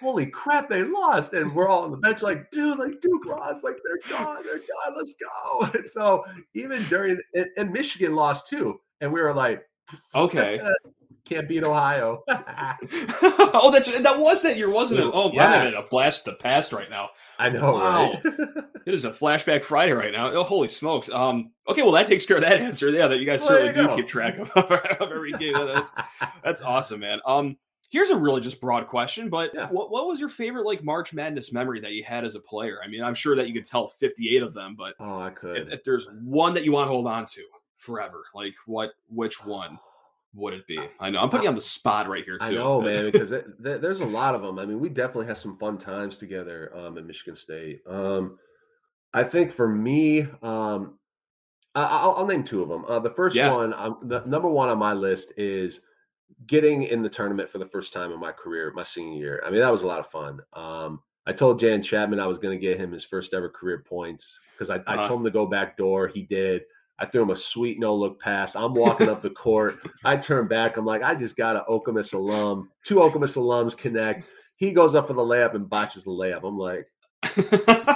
Holy 0.00 0.26
crap, 0.26 0.68
they 0.68 0.84
lost. 0.84 1.32
And 1.32 1.52
we're 1.56 1.66
all 1.66 1.82
on 1.84 1.90
the 1.90 1.96
bench, 1.96 2.22
like, 2.22 2.50
dude, 2.52 2.78
like 2.78 3.00
Duke 3.00 3.24
lost. 3.26 3.64
Like 3.64 3.78
they're 3.84 4.16
gone. 4.16 4.42
They're 4.44 4.58
gone. 4.58 4.94
Let's 4.96 5.14
go. 5.14 5.62
And 5.74 5.88
so 5.88 6.24
even 6.54 6.84
during 6.84 7.18
and, 7.34 7.46
and 7.56 7.72
Michigan 7.72 8.14
lost 8.14 8.48
too. 8.48 8.80
And 9.00 9.12
we 9.12 9.20
were 9.20 9.34
like, 9.34 9.66
Okay. 10.14 10.60
can't 11.24 11.48
beat 11.48 11.64
Ohio. 11.64 12.22
oh, 12.28 13.70
that's 13.72 13.98
that 14.00 14.18
was 14.18 14.42
that 14.42 14.56
year, 14.56 14.70
wasn't 14.70 15.00
it? 15.00 15.06
Oh, 15.12 15.30
Yeah. 15.32 15.46
I'm 15.46 15.52
having 15.52 15.74
a 15.74 15.82
blast 15.82 16.26
of 16.26 16.34
the 16.34 16.38
past 16.42 16.72
right 16.72 16.90
now. 16.90 17.10
I 17.38 17.48
know, 17.48 17.72
Wow. 17.74 18.12
right? 18.24 18.24
It 18.84 18.94
is 18.94 19.04
a 19.04 19.12
flashback 19.12 19.62
Friday 19.62 19.92
right 19.92 20.10
now. 20.10 20.32
Oh, 20.32 20.42
holy 20.42 20.68
smokes! 20.68 21.08
Um, 21.08 21.52
okay, 21.68 21.82
well 21.82 21.92
that 21.92 22.08
takes 22.08 22.26
care 22.26 22.34
of 22.38 22.42
that 22.42 22.56
answer. 22.60 22.90
Yeah, 22.90 23.06
that 23.06 23.20
you 23.20 23.24
guys 23.24 23.38
Well, 23.42 23.50
certainly 23.50 23.68
you 23.68 23.74
do 23.74 23.86
go. 23.86 23.94
keep 23.96 24.08
track 24.08 24.38
of, 24.38 24.50
of 24.50 24.72
every 25.00 25.30
game. 25.34 25.52
That's 25.54 25.92
that's 26.42 26.62
awesome, 26.62 26.98
man. 26.98 27.20
Um, 27.24 27.56
here's 27.90 28.10
a 28.10 28.16
really 28.16 28.40
just 28.40 28.60
broad 28.60 28.88
question, 28.88 29.28
but 29.30 29.52
Yeah. 29.54 29.68
what 29.68 29.92
what 29.92 30.08
was 30.08 30.18
your 30.18 30.28
favorite 30.28 30.66
like 30.66 30.82
March 30.82 31.14
Madness 31.14 31.52
memory 31.52 31.78
that 31.78 31.92
you 31.92 32.02
had 32.02 32.24
as 32.24 32.34
a 32.34 32.40
player? 32.40 32.80
I 32.84 32.88
mean, 32.88 33.04
I'm 33.04 33.14
sure 33.14 33.36
that 33.36 33.46
you 33.46 33.54
could 33.54 33.64
tell 33.64 33.86
58 33.86 34.42
of 34.42 34.52
them, 34.52 34.74
but 34.76 34.94
oh, 34.98 35.20
I 35.20 35.30
could. 35.30 35.58
if, 35.58 35.70
if 35.70 35.84
there's 35.84 36.08
one 36.24 36.52
that 36.54 36.64
you 36.64 36.72
want 36.72 36.88
to 36.88 36.92
hold 36.92 37.06
on 37.06 37.24
to 37.24 37.42
forever, 37.76 38.24
like 38.34 38.54
what 38.66 38.90
which 39.08 39.44
one 39.44 39.78
would 40.34 40.54
it 40.54 40.66
be? 40.66 40.78
I 41.00 41.10
know 41.10 41.20
I'm 41.20 41.28
putting 41.28 41.44
you 41.44 41.48
on 41.50 41.54
the 41.54 41.60
spot 41.60 42.08
right 42.08 42.24
here 42.24 42.38
too. 42.38 42.44
I 42.44 42.50
know, 42.50 42.80
man, 42.80 43.04
because 43.10 43.30
th- 43.30 43.44
there's 43.60 44.00
a 44.00 44.06
lot 44.06 44.34
of 44.34 44.42
them. 44.42 44.58
I 44.58 44.64
mean, 44.66 44.80
we 44.80 44.88
definitely 44.88 45.26
had 45.26 45.36
some 45.38 45.56
fun 45.58 45.78
times 45.78 46.16
together 46.16 46.72
um, 46.76 46.96
at 46.98 47.04
Michigan 47.06 47.36
State. 47.36 47.82
Um, 47.86 48.38
I 49.14 49.24
think 49.24 49.52
for 49.52 49.68
me, 49.68 50.22
um, 50.42 50.98
I- 51.74 51.84
I'll, 51.84 52.12
I'll 52.16 52.26
name 52.26 52.44
two 52.44 52.62
of 52.62 52.68
them. 52.68 52.84
Uh, 52.86 52.98
the 52.98 53.10
first 53.10 53.36
Yeah. 53.36 53.50
one, 53.52 53.74
um, 53.74 53.98
the 54.02 54.22
number 54.24 54.48
one 54.48 54.68
on 54.68 54.78
my 54.78 54.92
list 54.94 55.32
is 55.36 55.80
getting 56.46 56.84
in 56.84 57.02
the 57.02 57.08
tournament 57.10 57.48
for 57.50 57.58
the 57.58 57.66
first 57.66 57.92
time 57.92 58.10
in 58.10 58.18
my 58.18 58.32
career, 58.32 58.72
my 58.74 58.82
senior 58.82 59.18
year. 59.18 59.42
I 59.46 59.50
mean, 59.50 59.60
that 59.60 59.70
was 59.70 59.82
a 59.82 59.86
lot 59.86 60.00
of 60.00 60.06
fun. 60.08 60.40
Um, 60.54 61.02
I 61.26 61.32
told 61.32 61.60
Dan 61.60 61.82
Chapman 61.82 62.18
I 62.18 62.26
was 62.26 62.38
going 62.38 62.58
to 62.58 62.60
get 62.60 62.78
him 62.80 62.90
his 62.90 63.04
first 63.04 63.32
ever 63.34 63.48
career 63.48 63.84
points 63.86 64.40
because 64.54 64.70
I, 64.70 64.82
I 64.90 64.96
Uh-huh. 64.96 65.08
told 65.08 65.20
him 65.20 65.24
to 65.26 65.30
go 65.30 65.46
back 65.46 65.76
door. 65.76 66.08
He 66.08 66.22
did. 66.22 66.62
I 67.02 67.06
threw 67.06 67.22
him 67.22 67.30
a 67.30 67.34
sweet 67.36 67.80
no 67.80 67.94
look 67.96 68.20
pass. 68.20 68.54
I'm 68.54 68.74
walking 68.74 69.08
up 69.08 69.22
the 69.22 69.30
court. 69.46 69.78
I 70.04 70.16
turn 70.16 70.46
back. 70.46 70.76
I'm 70.76 70.86
like, 70.86 71.02
I 71.02 71.16
just 71.16 71.36
got 71.36 71.56
an 71.56 71.62
Okemos 71.68 72.14
alum. 72.14 72.70
Two 72.84 72.96
Okemos 72.96 73.36
alums 73.36 73.76
connect. 73.76 74.24
He 74.54 74.70
goes 74.70 74.94
up 74.94 75.08
for 75.08 75.14
the 75.14 75.22
layup 75.22 75.54
and 75.56 75.68
botches 75.68 76.04
the 76.04 76.10
layup. 76.10 76.44
I'm 76.46 76.56
like, 76.56 76.86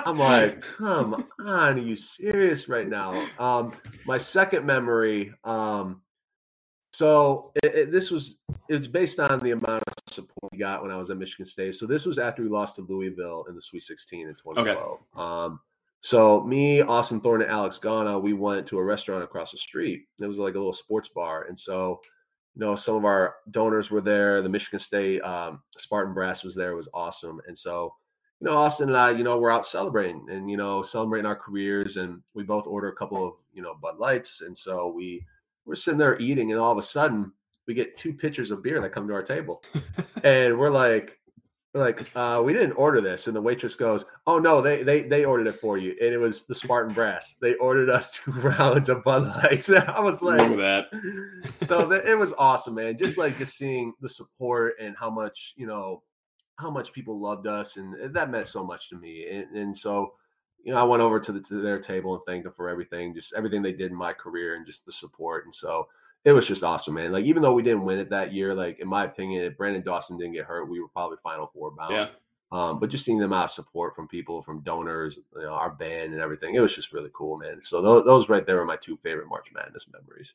I'm 0.05 0.19
like, 0.19 0.61
come 0.63 1.25
on, 1.39 1.79
are 1.79 1.79
you 1.79 1.95
serious 1.95 2.69
right 2.69 2.89
now? 2.89 3.13
Um, 3.39 3.73
my 4.07 4.19
second 4.19 4.67
memory, 4.67 5.33
um, 5.45 6.01
so 6.93 7.53
it, 7.63 7.75
it- 7.75 7.93
this 7.93 8.11
was 8.11 8.41
it's 8.69 8.89
based 8.89 9.21
on 9.21 9.39
the 9.41 9.53
amount 9.53 9.83
of 9.87 9.95
support 10.11 10.51
we 10.51 10.59
got 10.59 10.83
when 10.83 10.91
I 10.91 10.97
was 10.97 11.11
at 11.11 11.19
Michigan 11.19 11.47
State. 11.47 11.75
So 11.77 11.87
this 11.87 12.05
was 12.07 12.19
after 12.19 12.43
we 12.43 12.49
lost 12.49 12.75
to 12.77 12.83
Louisville 12.83 13.45
in 13.49 13.55
the 13.55 13.63
Sweet 13.63 13.83
16 13.83 14.27
in 14.29 14.35
2012. 14.35 14.99
Um, 15.17 15.61
so 16.07 16.41
me, 16.45 16.83
Austin 16.83 17.21
Thorne, 17.21 17.43
and 17.43 17.51
Alex 17.51 17.81
Gauna, 17.83 18.23
we 18.23 18.33
went 18.33 18.65
to 18.69 18.79
a 18.79 18.85
restaurant 18.85 19.25
across 19.25 19.51
the 19.51 19.59
street. 19.59 20.05
It 20.21 20.27
was 20.27 20.39
like 20.39 20.55
a 20.55 20.59
little 20.59 20.73
sports 20.73 21.09
bar, 21.09 21.47
and 21.49 21.59
so 21.59 22.01
you 22.55 22.65
know 22.65 22.77
some 22.77 22.95
of 22.95 23.05
our 23.05 23.35
donors 23.51 23.91
were 23.91 24.01
there. 24.01 24.41
The 24.41 24.49
Michigan 24.49 24.79
State 24.79 25.21
um, 25.23 25.63
Spartan 25.77 26.15
Brass 26.15 26.45
was 26.45 26.55
there. 26.55 26.71
It 26.71 26.77
was 26.77 26.89
awesome, 26.95 27.41
and 27.49 27.59
so 27.59 27.93
you 28.41 28.47
know, 28.47 28.59
Austin 28.59 28.89
and 28.89 28.97
I, 28.97 29.11
you 29.11 29.25
know, 29.25 29.39
we're 29.39 29.51
out 29.51 29.67
celebrating 29.67 30.27
and, 30.31 30.51
you 30.51 30.57
know, 30.57 30.83
celebrating 30.83 31.27
our 31.27 31.37
careers. 31.37 31.97
And 31.97 32.21
we 32.35 32.43
both 32.43 32.67
order 32.67 32.89
a 32.89 32.95
couple 32.95 33.27
of, 33.27 33.33
you 33.55 33.63
know, 33.63 33.75
Bud 33.81 33.99
Lights. 33.99 34.43
And 34.43 34.57
so 34.57 34.89
we, 34.89 35.25
we're 35.65 35.75
sitting 35.75 35.99
there 35.99 36.19
eating 36.19 36.53
and 36.53 36.61
all 36.61 36.71
of 36.71 36.77
a 36.77 36.83
sudden 36.83 37.33
we 37.67 37.73
get 37.73 37.97
two 37.97 38.13
pitchers 38.13 38.51
of 38.51 38.63
beer 38.63 38.81
that 38.81 38.93
come 38.93 39.09
to 39.09 39.15
our 39.15 39.23
table. 39.23 39.63
and 40.23 40.59
we're 40.59 40.71
like, 40.71 41.19
like, 41.77 42.11
uh, 42.17 42.43
we 42.45 42.53
didn't 42.53 42.73
order 42.73 43.01
this. 43.01 43.27
And 43.27 43.37
the 43.37 43.41
waitress 43.41 43.77
goes, 43.77 44.05
Oh 44.27 44.39
no, 44.39 44.61
they, 44.61 44.83
they, 44.83 45.03
they 45.03 45.25
ordered 45.25 45.47
it 45.47 45.61
for 45.61 45.79
you. 45.79 45.95
And 46.01 46.13
it 46.13 46.19
was 46.19 46.47
the 46.47 46.55
Spartan 46.55 46.95
Brass. 46.95 47.37
They 47.41 47.55
ordered 47.55 47.91
us 47.91 48.11
two 48.25 48.33
rounds 48.33 48.89
of 48.89 49.05
Bud 49.05 49.29
Lights. 49.29 49.69
And 49.77 49.89
I 49.89 50.01
was 50.01 50.23
like, 50.23 50.41
at 50.41 50.57
that. 50.57 50.87
so 51.63 51.87
that 51.87 52.07
it 52.07 52.17
was 52.17 52.33
awesome, 52.39 52.75
man. 52.75 52.99
Just 52.99 53.19
like 53.19 53.39
just 53.39 53.57
seeing 53.57 53.93
the 54.01 54.09
support 54.09 54.75
and 54.81 54.97
how 54.99 55.11
much 55.11 55.55
you 55.57 55.67
know 55.67 56.03
how 56.57 56.71
much 56.71 56.93
people 56.93 57.21
loved 57.21 57.47
us, 57.47 57.77
and 57.77 58.15
that 58.15 58.31
meant 58.31 58.49
so 58.49 58.65
much 58.65 58.89
to 58.89 58.97
me. 58.97 59.27
And, 59.31 59.57
and 59.57 59.77
so, 59.77 60.15
you 60.65 60.73
know, 60.73 60.81
I 60.81 60.85
went 60.85 61.03
over 61.03 61.21
to, 61.21 61.33
the, 61.33 61.41
to 61.41 61.61
their 61.61 61.79
table 61.79 62.15
and 62.15 62.23
thanked 62.27 62.45
them 62.45 62.55
for 62.55 62.69
everything, 62.69 63.15
just 63.15 63.35
everything 63.35 63.63
they 63.63 63.73
did 63.73 63.91
in 63.91 63.97
my 63.97 64.13
career, 64.13 64.57
and 64.57 64.67
just 64.67 64.87
the 64.87 64.93
support. 64.93 65.45
And 65.45 65.55
so 65.55 65.87
it 66.27 66.33
was 66.33 66.49
just 66.49 66.65
awesome, 66.65 66.95
man. 66.95 67.13
Like 67.13 67.25
even 67.25 67.41
though 67.41 67.53
we 67.53 67.63
didn't 67.63 67.85
win 67.85 68.01
it 68.01 68.11
that 68.11 68.35
year, 68.35 68.53
like 68.53 68.81
in 68.81 68.89
my 68.89 69.05
opinion, 69.05 69.45
if 69.45 69.57
Branden 69.57 69.85
Dawson 69.85 70.19
didn't 70.19 70.33
get 70.33 70.45
hurt, 70.45 70.69
we 70.69 70.81
were 70.81 70.89
probably 70.89 71.19
Final 71.23 71.47
Four 71.55 71.71
bound. 71.71 71.93
Yeah. 71.93 72.09
Um, 72.51 72.81
but 72.81 72.91
just 72.91 73.05
seeing 73.05 73.19
them 73.19 73.33
out 73.33 73.45
of 73.45 73.51
support 73.53 73.95
from 73.95 74.09
people, 74.09 74.43
from 74.43 74.61
donors, 74.63 75.19
you 75.37 75.43
know, 75.43 75.53
our 75.53 75.71
band 75.71 76.13
and 76.13 76.21
everything, 76.21 76.57
it 76.57 76.61
was 76.61 76.75
just 76.75 76.93
really 76.93 77.11
cool, 77.13 77.39
man. 77.39 77.61
So 77.63 77.81
those, 77.81 78.05
those 78.05 78.29
right 78.29 78.45
there 78.45 78.61
are 78.61 78.65
my 78.65 78.77
two 78.77 78.97
favorite 78.97 79.29
March 79.29 79.51
Madness 79.55 79.87
memories. 79.93 80.35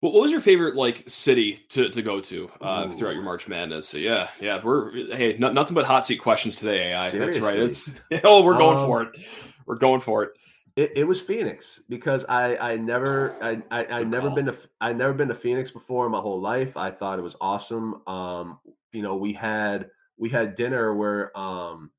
What 0.00 0.12
what 0.12 0.22
was 0.22 0.32
your 0.32 0.40
favorite 0.40 0.74
like 0.74 1.04
city 1.08 1.52
to, 1.68 1.88
to 1.88 2.02
go 2.02 2.20
to 2.20 2.50
uh, 2.60 2.88
throughout 2.88 3.14
your 3.14 3.22
March 3.22 3.46
Madness? 3.46 3.88
So 3.88 3.98
yeah, 3.98 4.28
yeah, 4.40 4.60
we're 4.62 4.90
hey, 5.16 5.36
no, 5.38 5.52
nothing 5.52 5.76
but 5.76 5.84
hot 5.84 6.04
seat 6.04 6.16
questions 6.16 6.56
today. 6.56 6.90
AI, 6.90 7.10
that's 7.10 7.38
right. 7.38 7.60
It's 7.60 7.94
oh, 8.24 8.42
we're 8.42 8.58
going 8.58 8.78
Um, 8.78 8.86
for 8.86 9.02
it. 9.02 9.20
We're 9.66 9.76
going 9.76 10.00
for 10.00 10.24
it. 10.24 10.30
It, 10.76 10.92
it 10.96 11.04
was 11.04 11.20
Phoenix 11.20 11.80
because 11.88 12.24
I 12.28 12.56
I 12.56 12.76
never 12.76 13.34
I 13.42 13.62
I, 13.70 13.84
I 14.00 14.04
never 14.04 14.28
call. 14.28 14.36
been 14.36 14.46
to 14.46 14.56
I 14.80 14.92
never 14.92 15.12
been 15.12 15.28
to 15.28 15.34
Phoenix 15.34 15.70
before 15.70 16.06
in 16.06 16.12
my 16.12 16.18
whole 16.20 16.40
life. 16.40 16.76
I 16.76 16.90
thought 16.90 17.18
it 17.18 17.22
was 17.22 17.36
awesome. 17.40 18.00
Um, 18.06 18.58
you 18.92 19.02
know, 19.02 19.16
we 19.16 19.32
had 19.34 19.90
we 20.16 20.28
had 20.30 20.54
dinner 20.54 20.94
where 20.94 21.36
um 21.38 21.90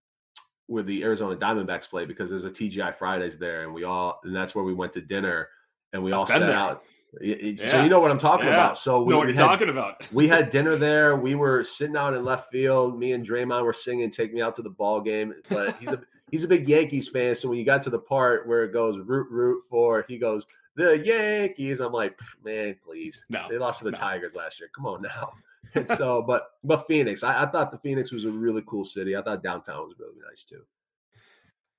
where 0.68 0.82
the 0.82 1.04
Arizona 1.04 1.36
Diamondbacks 1.36 1.90
play 1.90 2.06
because 2.06 2.30
there's 2.30 2.46
a 2.46 2.50
TGI 2.50 2.96
Fridays 2.96 3.38
there, 3.38 3.64
and 3.64 3.74
we 3.74 3.84
all 3.84 4.20
and 4.24 4.36
that's 4.36 4.56
where 4.56 4.64
we 4.64 4.74
went 4.74 4.94
to 4.94 5.02
dinner, 5.02 5.50
and 5.92 6.04
we 6.04 6.12
all 6.12 6.24
I've 6.24 6.30
been 6.30 6.40
sat 6.40 6.48
there. 6.48 6.56
out. 6.56 6.84
It- 7.22 7.60
it- 7.62 7.70
So 7.70 7.84
you 7.84 7.90
know 7.90 8.00
what 8.00 8.10
I'm 8.10 8.18
talking 8.18 8.48
Yeah. 8.48 8.54
about. 8.54 8.78
So 8.80 9.04
we, 9.04 9.12
know 9.12 9.20
what 9.20 9.28
we 9.28 9.34
you're 9.34 9.42
had, 9.44 9.48
talking 9.50 9.70
about. 9.70 10.08
we 10.14 10.28
had 10.28 10.50
dinner 10.50 10.76
there. 10.78 11.16
We 11.16 11.36
were 11.36 11.64
sitting 11.64 11.96
out 11.96 12.16
in 12.16 12.26
left 12.26 12.50
field. 12.52 12.98
Me 12.98 13.12
and 13.12 13.24
Draymond 13.24 13.64
were 13.66 13.72
singing 13.74 14.10
"Take 14.10 14.34
Me 14.34 14.42
Out 14.42 14.56
to 14.56 14.64
the 14.64 14.72
Ball 14.72 15.00
Game." 15.00 15.32
But 15.48 15.76
he's 15.80 15.90
a 15.90 16.02
he's 16.34 16.44
a 16.44 16.48
big 16.48 16.68
Yankees 16.68 17.08
fan. 17.08 17.36
So 17.36 17.48
when 17.48 17.60
you 17.60 17.64
got 17.64 17.84
to 17.84 17.92
the 17.92 18.00
part 18.00 18.48
where 18.48 18.64
it 18.64 18.74
goes 18.74 18.98
root 18.98 19.30
root 19.30 19.64
for, 19.70 20.04
he 20.08 20.18
goes 20.18 20.48
the 20.76 20.98
Yankees. 20.98 21.80
I'm 21.80 21.94
like, 21.94 22.18
"Pff, 22.18 22.44
man, 22.44 22.76
please. 22.84 23.24
No, 23.30 23.46
they 23.52 23.60
lost 23.60 23.80
to 23.80 23.86
the 23.86 23.92
no. 23.92 23.98
Tigers 24.00 24.34
last 24.34 24.60
year. 24.60 24.70
Come 24.76 24.88
on 24.88 25.02
now. 25.04 25.32
And 25.76 25.88
so, 25.88 26.22
but 26.22 26.52
but 26.64 26.86
Phoenix, 26.86 27.24
I, 27.24 27.44
I 27.44 27.46
thought 27.48 27.72
the 27.72 27.80
Phoenix 27.80 28.12
was 28.12 28.26
a 28.26 28.30
really 28.30 28.62
cool 28.68 28.86
city. 28.86 29.16
I 29.18 29.24
thought 29.24 29.42
downtown 29.42 29.88
was 29.88 29.98
really 29.98 30.20
nice 30.30 30.44
too. 30.44 30.62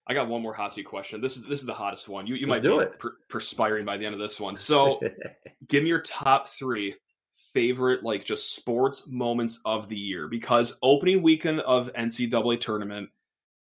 I 0.08 0.14
got 0.14 0.26
one 0.26 0.42
more 0.42 0.52
hot 0.52 0.72
seat 0.72 0.82
question. 0.82 1.20
This 1.20 1.36
is 1.36 1.44
this 1.44 1.60
is 1.60 1.66
the 1.66 1.74
hottest 1.74 2.08
one. 2.08 2.26
You 2.26 2.34
you 2.34 2.48
Let's 2.48 2.56
might 2.56 2.68
do 2.68 2.78
be 2.78 2.84
it. 2.84 2.98
per- 2.98 3.16
perspiring 3.28 3.84
by 3.84 3.96
the 3.96 4.04
end 4.04 4.12
of 4.12 4.20
this 4.20 4.40
one. 4.40 4.56
So 4.56 5.00
give 5.68 5.84
me 5.84 5.90
your 5.90 6.00
top 6.00 6.48
three 6.48 6.96
favorite 7.52 8.02
like 8.02 8.24
just 8.24 8.56
sports 8.56 9.06
moments 9.06 9.60
of 9.64 9.88
the 9.88 9.96
year 9.96 10.26
because 10.26 10.76
opening 10.82 11.22
weekend 11.22 11.60
of 11.60 11.92
NCAA 11.92 12.60
tournament 12.60 13.10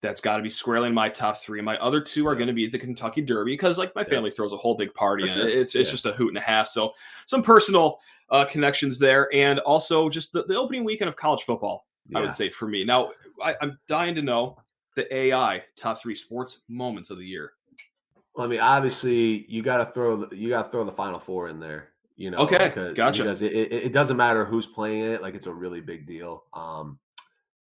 that's 0.05 0.21
got 0.21 0.37
to 0.37 0.43
be 0.43 0.51
squarely 0.51 0.89
in 0.89 0.95
my 0.95 1.09
top 1.09 1.39
three. 1.39 1.61
My 1.61 1.77
other 1.79 2.01
two 2.01 2.27
are 2.29 2.33
Yeah. 2.35 2.39
going 2.39 2.49
to 2.49 2.55
be 2.55 2.67
the 2.67 2.79
Kentucky 2.79 3.23
Derby 3.23 3.53
because 3.53 3.79
like 3.79 3.95
my 3.95 4.03
Yeah. 4.03 4.09
family 4.09 4.31
throws 4.31 4.53
a 4.53 4.57
whole 4.57 4.77
big 4.77 4.93
party 4.95 5.29
and 5.29 5.41
it's 5.41 5.75
it's 5.75 5.89
Yeah. 5.89 5.93
just 5.93 6.07
a 6.07 6.13
hoot 6.13 6.29
and 6.29 6.39
a 6.39 6.43
half. 6.43 6.69
So 6.69 6.93
some 7.27 7.43
personal 7.43 7.99
uh, 8.31 8.45
connections 8.45 8.99
there 8.99 9.29
and 9.35 9.59
also 9.61 10.09
just 10.09 10.33
the, 10.33 10.45
the 10.45 10.57
opening 10.57 10.85
weekend 10.85 11.09
of 11.09 11.17
college 11.17 11.43
football. 11.43 11.87
I 12.15 12.21
would 12.21 12.33
say 12.33 12.51
for 12.51 12.69
me. 12.69 12.85
Now 12.85 13.11
I, 13.43 13.57
I'm 13.63 13.79
dying 13.89 14.15
to 14.17 14.23
know 14.23 14.59
the 14.95 15.13
AI 15.15 15.63
top 15.77 16.01
three 16.01 16.15
sports 16.15 16.61
moments 16.69 17.11
of 17.11 17.19
the 17.19 17.25
year. 17.25 17.53
Well, 18.35 18.47
I 18.47 18.51
mean, 18.51 18.61
obviously, 18.61 19.47
you 19.49 19.63
got 19.63 19.79
to 19.79 19.87
throw 19.87 20.17
the, 20.17 20.37
you 20.37 20.49
got 20.49 20.65
to 20.65 20.69
throw 20.69 20.85
the 20.85 20.93
Final 20.93 21.19
Four 21.19 21.49
in 21.49 21.61
there. 21.61 21.91
You 22.17 22.31
know, 22.31 22.39
Okay, 22.39 22.67
because, 22.67 22.95
gotcha. 22.95 23.23
Because 23.23 23.43
it, 23.43 23.53
it, 23.53 23.73
it 23.73 23.93
doesn't 23.93 24.17
matter 24.17 24.45
who's 24.45 24.67
playing 24.67 25.05
it; 25.05 25.23
like 25.23 25.35
it's 25.35 25.47
a 25.47 25.53
really 25.53 25.81
big 25.81 26.07
deal. 26.07 26.45
Um, 26.53 26.99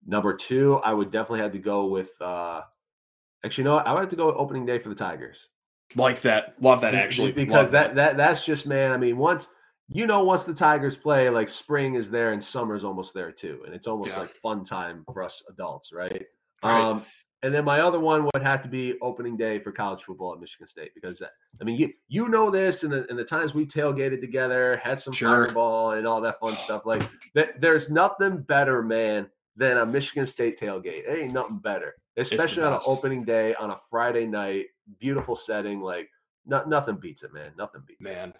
number 0.06 0.34
two, 0.34 0.76
I 0.84 0.94
would 0.94 1.12
definitely 1.12 1.40
have 1.42 1.52
to 1.54 1.60
go 1.60 1.86
with. 1.86 2.12
uh 2.22 2.62
Actually, 3.44 3.64
you 3.64 3.70
know 3.70 3.76
what? 3.76 3.88
I 3.88 3.94
would 3.94 4.02
have 4.02 4.10
to 4.10 4.16
go 4.16 4.28
with 4.28 4.36
opening 4.38 4.66
day 4.68 4.78
for 4.78 4.90
the 4.90 4.96
Tigers. 4.96 5.48
Like 5.96 6.22
that. 6.22 6.56
Love 6.62 6.82
that 6.82 6.94
actually. 6.94 7.32
because 7.32 7.66
Love 7.68 7.72
that 7.72 7.96
that 7.96 8.18
that's 8.18 8.46
just 8.46 8.68
man. 8.68 8.92
I 8.92 8.98
mean, 8.98 9.18
once 9.18 9.50
you 9.94 10.06
know, 10.08 10.24
once 10.24 10.46
the 10.46 10.54
Tigers 10.54 10.96
play, 10.96 11.30
like 11.30 11.50
spring 11.50 11.96
is 11.96 12.10
there 12.10 12.32
and 12.32 12.42
summer's 12.42 12.84
almost 12.86 13.14
there 13.14 13.32
too, 13.32 13.62
and 13.66 13.74
it's 13.76 13.88
almost 13.88 14.12
Yeah. 14.14 14.22
like 14.22 14.34
fun 14.36 14.64
time 14.64 15.04
for 15.12 15.22
us 15.24 15.44
adults, 15.50 15.92
right? 15.92 16.26
Right. 16.64 16.82
Um, 16.82 17.04
and 17.44 17.54
then 17.54 17.66
my 17.66 17.80
other 17.82 18.00
one 18.00 18.24
would 18.32 18.44
have 18.44 18.62
to 18.62 18.70
be 18.70 18.98
opening 19.02 19.36
day 19.36 19.58
for 19.58 19.72
college 19.72 20.04
football 20.04 20.32
at 20.34 20.40
Michigan 20.40 20.68
State 20.68 20.92
because 20.94 21.18
that, 21.18 21.32
I 21.60 21.64
mean, 21.64 21.76
you 21.78 21.92
you 22.08 22.30
know 22.30 22.52
this, 22.52 22.84
and 22.84 22.94
the, 22.94 23.10
and 23.10 23.18
the 23.18 23.26
times 23.26 23.56
we 23.56 23.66
tailgated 23.66 24.22
together, 24.22 24.80
had 24.84 25.00
some 25.00 25.12
Sure. 25.14 25.46
fireball 25.48 25.92
and 25.94 26.06
all 26.08 26.22
that 26.22 26.40
fun 26.40 26.56
stuff. 26.56 26.86
Like 26.86 27.10
that, 27.34 27.60
there's 27.60 27.90
nothing 27.90 28.38
better, 28.44 28.84
man, 28.84 29.28
than 29.62 29.78
a 29.78 29.86
Michigan 29.86 30.26
State 30.26 30.60
tailgate. 30.60 31.08
It 31.08 31.20
ain't 31.22 31.34
nothing 31.34 31.60
better, 31.60 31.94
especially 32.18 32.64
on 32.64 32.74
an 32.74 32.80
opening 32.88 33.24
day 33.24 33.54
on 33.56 33.70
a 33.70 33.78
Friday 33.92 34.26
night, 34.26 34.66
beautiful 35.00 35.36
setting. 35.36 35.82
Like 35.82 36.10
no, 36.48 36.64
nothing 36.66 36.96
beats 36.96 37.22
it, 37.22 37.32
man. 37.32 37.52
Nothing 37.60 37.84
beats 37.86 38.04
it. 38.04 38.10
Man, 38.10 38.34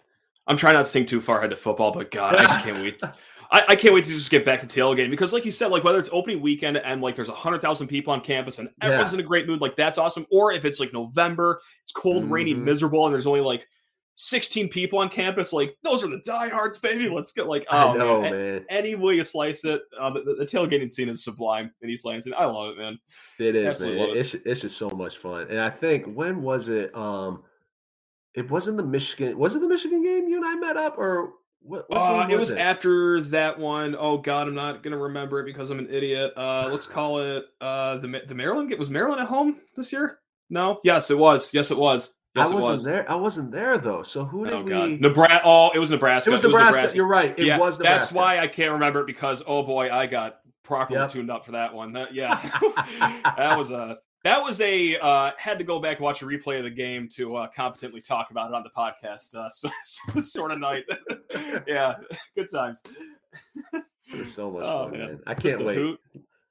I'm 0.48 0.56
trying 0.56 0.74
not 0.74 0.84
to 0.84 0.90
think 0.90 1.06
too 1.06 1.20
far 1.20 1.38
ahead 1.38 1.50
to 1.50 1.56
football, 1.56 1.92
but 1.92 2.10
God, 2.10 2.34
I 2.34 2.42
just 2.42 2.64
can't 2.64 2.78
wait. 2.78 3.00
I, 3.52 3.64
I 3.68 3.76
can't 3.76 3.94
wait 3.94 4.02
to 4.04 4.10
just 4.10 4.30
get 4.30 4.44
back 4.44 4.60
to 4.62 4.66
tailgating 4.66 5.10
because, 5.10 5.32
like 5.32 5.44
you 5.44 5.52
said, 5.52 5.66
like 5.68 5.84
whether 5.84 5.98
it's 6.00 6.08
opening 6.10 6.40
weekend 6.40 6.78
and 6.78 7.00
like 7.00 7.14
there's 7.14 7.28
a 7.28 7.34
hundred 7.34 7.62
thousand 7.62 7.86
people 7.86 8.12
on 8.12 8.20
campus 8.20 8.58
and 8.58 8.68
everyone's 8.80 9.12
Yeah. 9.12 9.18
in 9.18 9.24
a 9.24 9.28
great 9.28 9.46
mood, 9.46 9.60
like 9.60 9.76
that's 9.76 9.98
awesome. 9.98 10.26
Or 10.32 10.50
if 10.52 10.64
it's 10.64 10.80
like 10.80 10.92
November, 10.92 11.60
it's 11.82 11.92
cold, 11.92 12.24
rainy, 12.28 12.52
Mhm. 12.54 12.64
miserable, 12.64 13.06
and 13.06 13.14
there's 13.14 13.26
only 13.28 13.42
like 13.42 13.68
16 14.14 14.68
people 14.68 14.98
on 14.98 15.08
campus, 15.08 15.52
like 15.52 15.76
those 15.82 16.04
are 16.04 16.08
the 16.08 16.20
diehards, 16.24 16.78
baby. 16.78 17.08
Let's 17.08 17.32
get 17.32 17.46
like 17.46 17.64
I 17.70 17.84
oh 17.84 17.94
know, 17.94 18.22
man. 18.22 18.32
man. 18.32 18.66
Any 18.68 18.94
way 18.94 19.14
you 19.14 19.24
slice 19.24 19.64
it, 19.64 19.82
uh, 19.98 20.10
the, 20.10 20.36
the 20.38 20.44
tailgating 20.44 20.90
scene 20.90 21.08
is 21.08 21.24
sublime 21.24 21.72
in 21.80 21.88
East 21.90 22.04
Lansing. 22.04 22.34
I 22.36 22.44
love 22.44 22.70
it, 22.70 22.78
man. 22.78 22.98
It 23.38 23.56
is, 23.56 23.80
man. 23.80 23.92
it. 23.92 24.16
It's 24.16 24.34
it's 24.34 24.60
just 24.60 24.76
so 24.76 24.90
much 24.90 25.16
fun. 25.16 25.46
And 25.48 25.60
I 25.60 25.70
think 25.70 26.06
when 26.06 26.42
was 26.42 26.68
it? 26.68 26.94
Um, 26.94 27.42
it 28.34 28.50
wasn't 28.50 28.76
the 28.78 28.82
Michigan. 28.84 29.36
Was 29.38 29.54
it 29.56 29.60
the 29.60 29.68
Michigan 29.68 30.02
game 30.02 30.28
you 30.28 30.36
and 30.36 30.46
I 30.46 30.54
met 30.56 30.76
up, 30.76 30.98
or 30.98 31.32
what? 31.60 31.88
what 31.88 31.96
Uh, 31.96 32.22
game 32.26 32.32
it 32.32 32.40
was 32.40 32.50
after 32.50 33.20
that 33.22 33.58
one. 33.58 33.96
Oh 33.98 34.18
God, 34.18 34.46
I'm 34.48 34.54
not 34.54 34.82
gonna 34.82 34.98
remember 34.98 35.40
it 35.40 35.44
because 35.44 35.70
I'm 35.70 35.78
an 35.78 35.88
idiot. 35.90 36.32
Uh, 36.36 36.68
let's 36.70 36.86
call 36.98 37.18
it 37.20 37.44
uh, 37.60 37.96
the 37.96 38.22
the 38.26 38.34
Maryland. 38.34 38.68
game. 38.68 38.78
Was 38.78 38.90
Maryland 38.90 39.20
at 39.22 39.28
home 39.28 39.60
this 39.76 39.92
year? 39.92 40.18
No. 40.50 40.80
Yes, 40.84 41.10
it 41.10 41.16
was. 41.16 41.52
Yes, 41.54 41.70
it 41.70 41.78
was. 41.78 42.14
Yes, 42.34 42.50
I 42.50 42.54
wasn't 42.54 42.72
was. 42.72 42.84
there. 42.84 43.10
I 43.10 43.14
wasn't 43.14 43.50
there 43.50 43.76
though. 43.78 44.02
So 44.02 44.24
who 44.24 44.44
did 44.44 44.54
Oh 44.54 44.62
we? 44.62 44.96
Nebraska. 44.96 45.42
Oh, 45.44 45.70
it 45.74 45.78
was 45.78 45.90
Nebraska. 45.90 46.30
It 46.30 46.32
was 46.32 46.42
Nebraska. 46.42 46.90
You're 46.96 47.06
right. 47.06 47.38
It 47.38 47.44
yeah, 47.46 47.58
was 47.58 47.78
Nebraska. 47.78 48.00
that's 48.00 48.12
why 48.12 48.38
I 48.38 48.46
can't 48.48 48.72
remember 48.72 49.00
it 49.00 49.06
because 49.06 49.42
oh 49.46 49.62
boy, 49.62 49.90
I 49.90 50.06
got 50.06 50.38
properly 50.62 50.98
Yep. 50.98 51.10
tuned 51.10 51.30
up 51.30 51.44
for 51.44 51.52
that 51.52 51.74
one. 51.74 51.92
That, 51.92 52.14
yeah, 52.14 52.40
that 53.36 53.56
was 53.58 53.70
a 53.70 53.98
that 54.24 54.42
was 54.42 54.60
a 54.62 54.96
uh, 54.98 55.32
had 55.36 55.58
to 55.58 55.64
go 55.64 55.78
back 55.78 55.98
and 55.98 56.04
watch 56.04 56.22
a 56.22 56.24
replay 56.24 56.56
of 56.58 56.64
the 56.64 56.70
game 56.70 57.06
to 57.08 57.34
uh, 57.36 57.48
competently 57.48 58.00
talk 58.00 58.30
about 58.30 58.48
it 58.50 58.54
on 58.54 58.62
the 58.62 58.70
podcast. 58.70 59.34
Uh, 59.34 59.48
so, 59.50 59.68
so 59.82 60.20
sort 60.22 60.52
of 60.52 60.58
night. 60.60 60.84
yeah, 61.66 61.96
good 62.34 62.50
times. 62.50 62.82
It 63.74 64.18
was 64.18 64.32
so 64.32 64.50
much 64.50 64.62
Oh, 64.64 64.84
fun, 64.88 64.92
man. 64.98 65.06
man. 65.08 65.20
I 65.26 65.34
can't 65.34 65.64
wait. 65.64 65.76
hoot. 65.76 66.00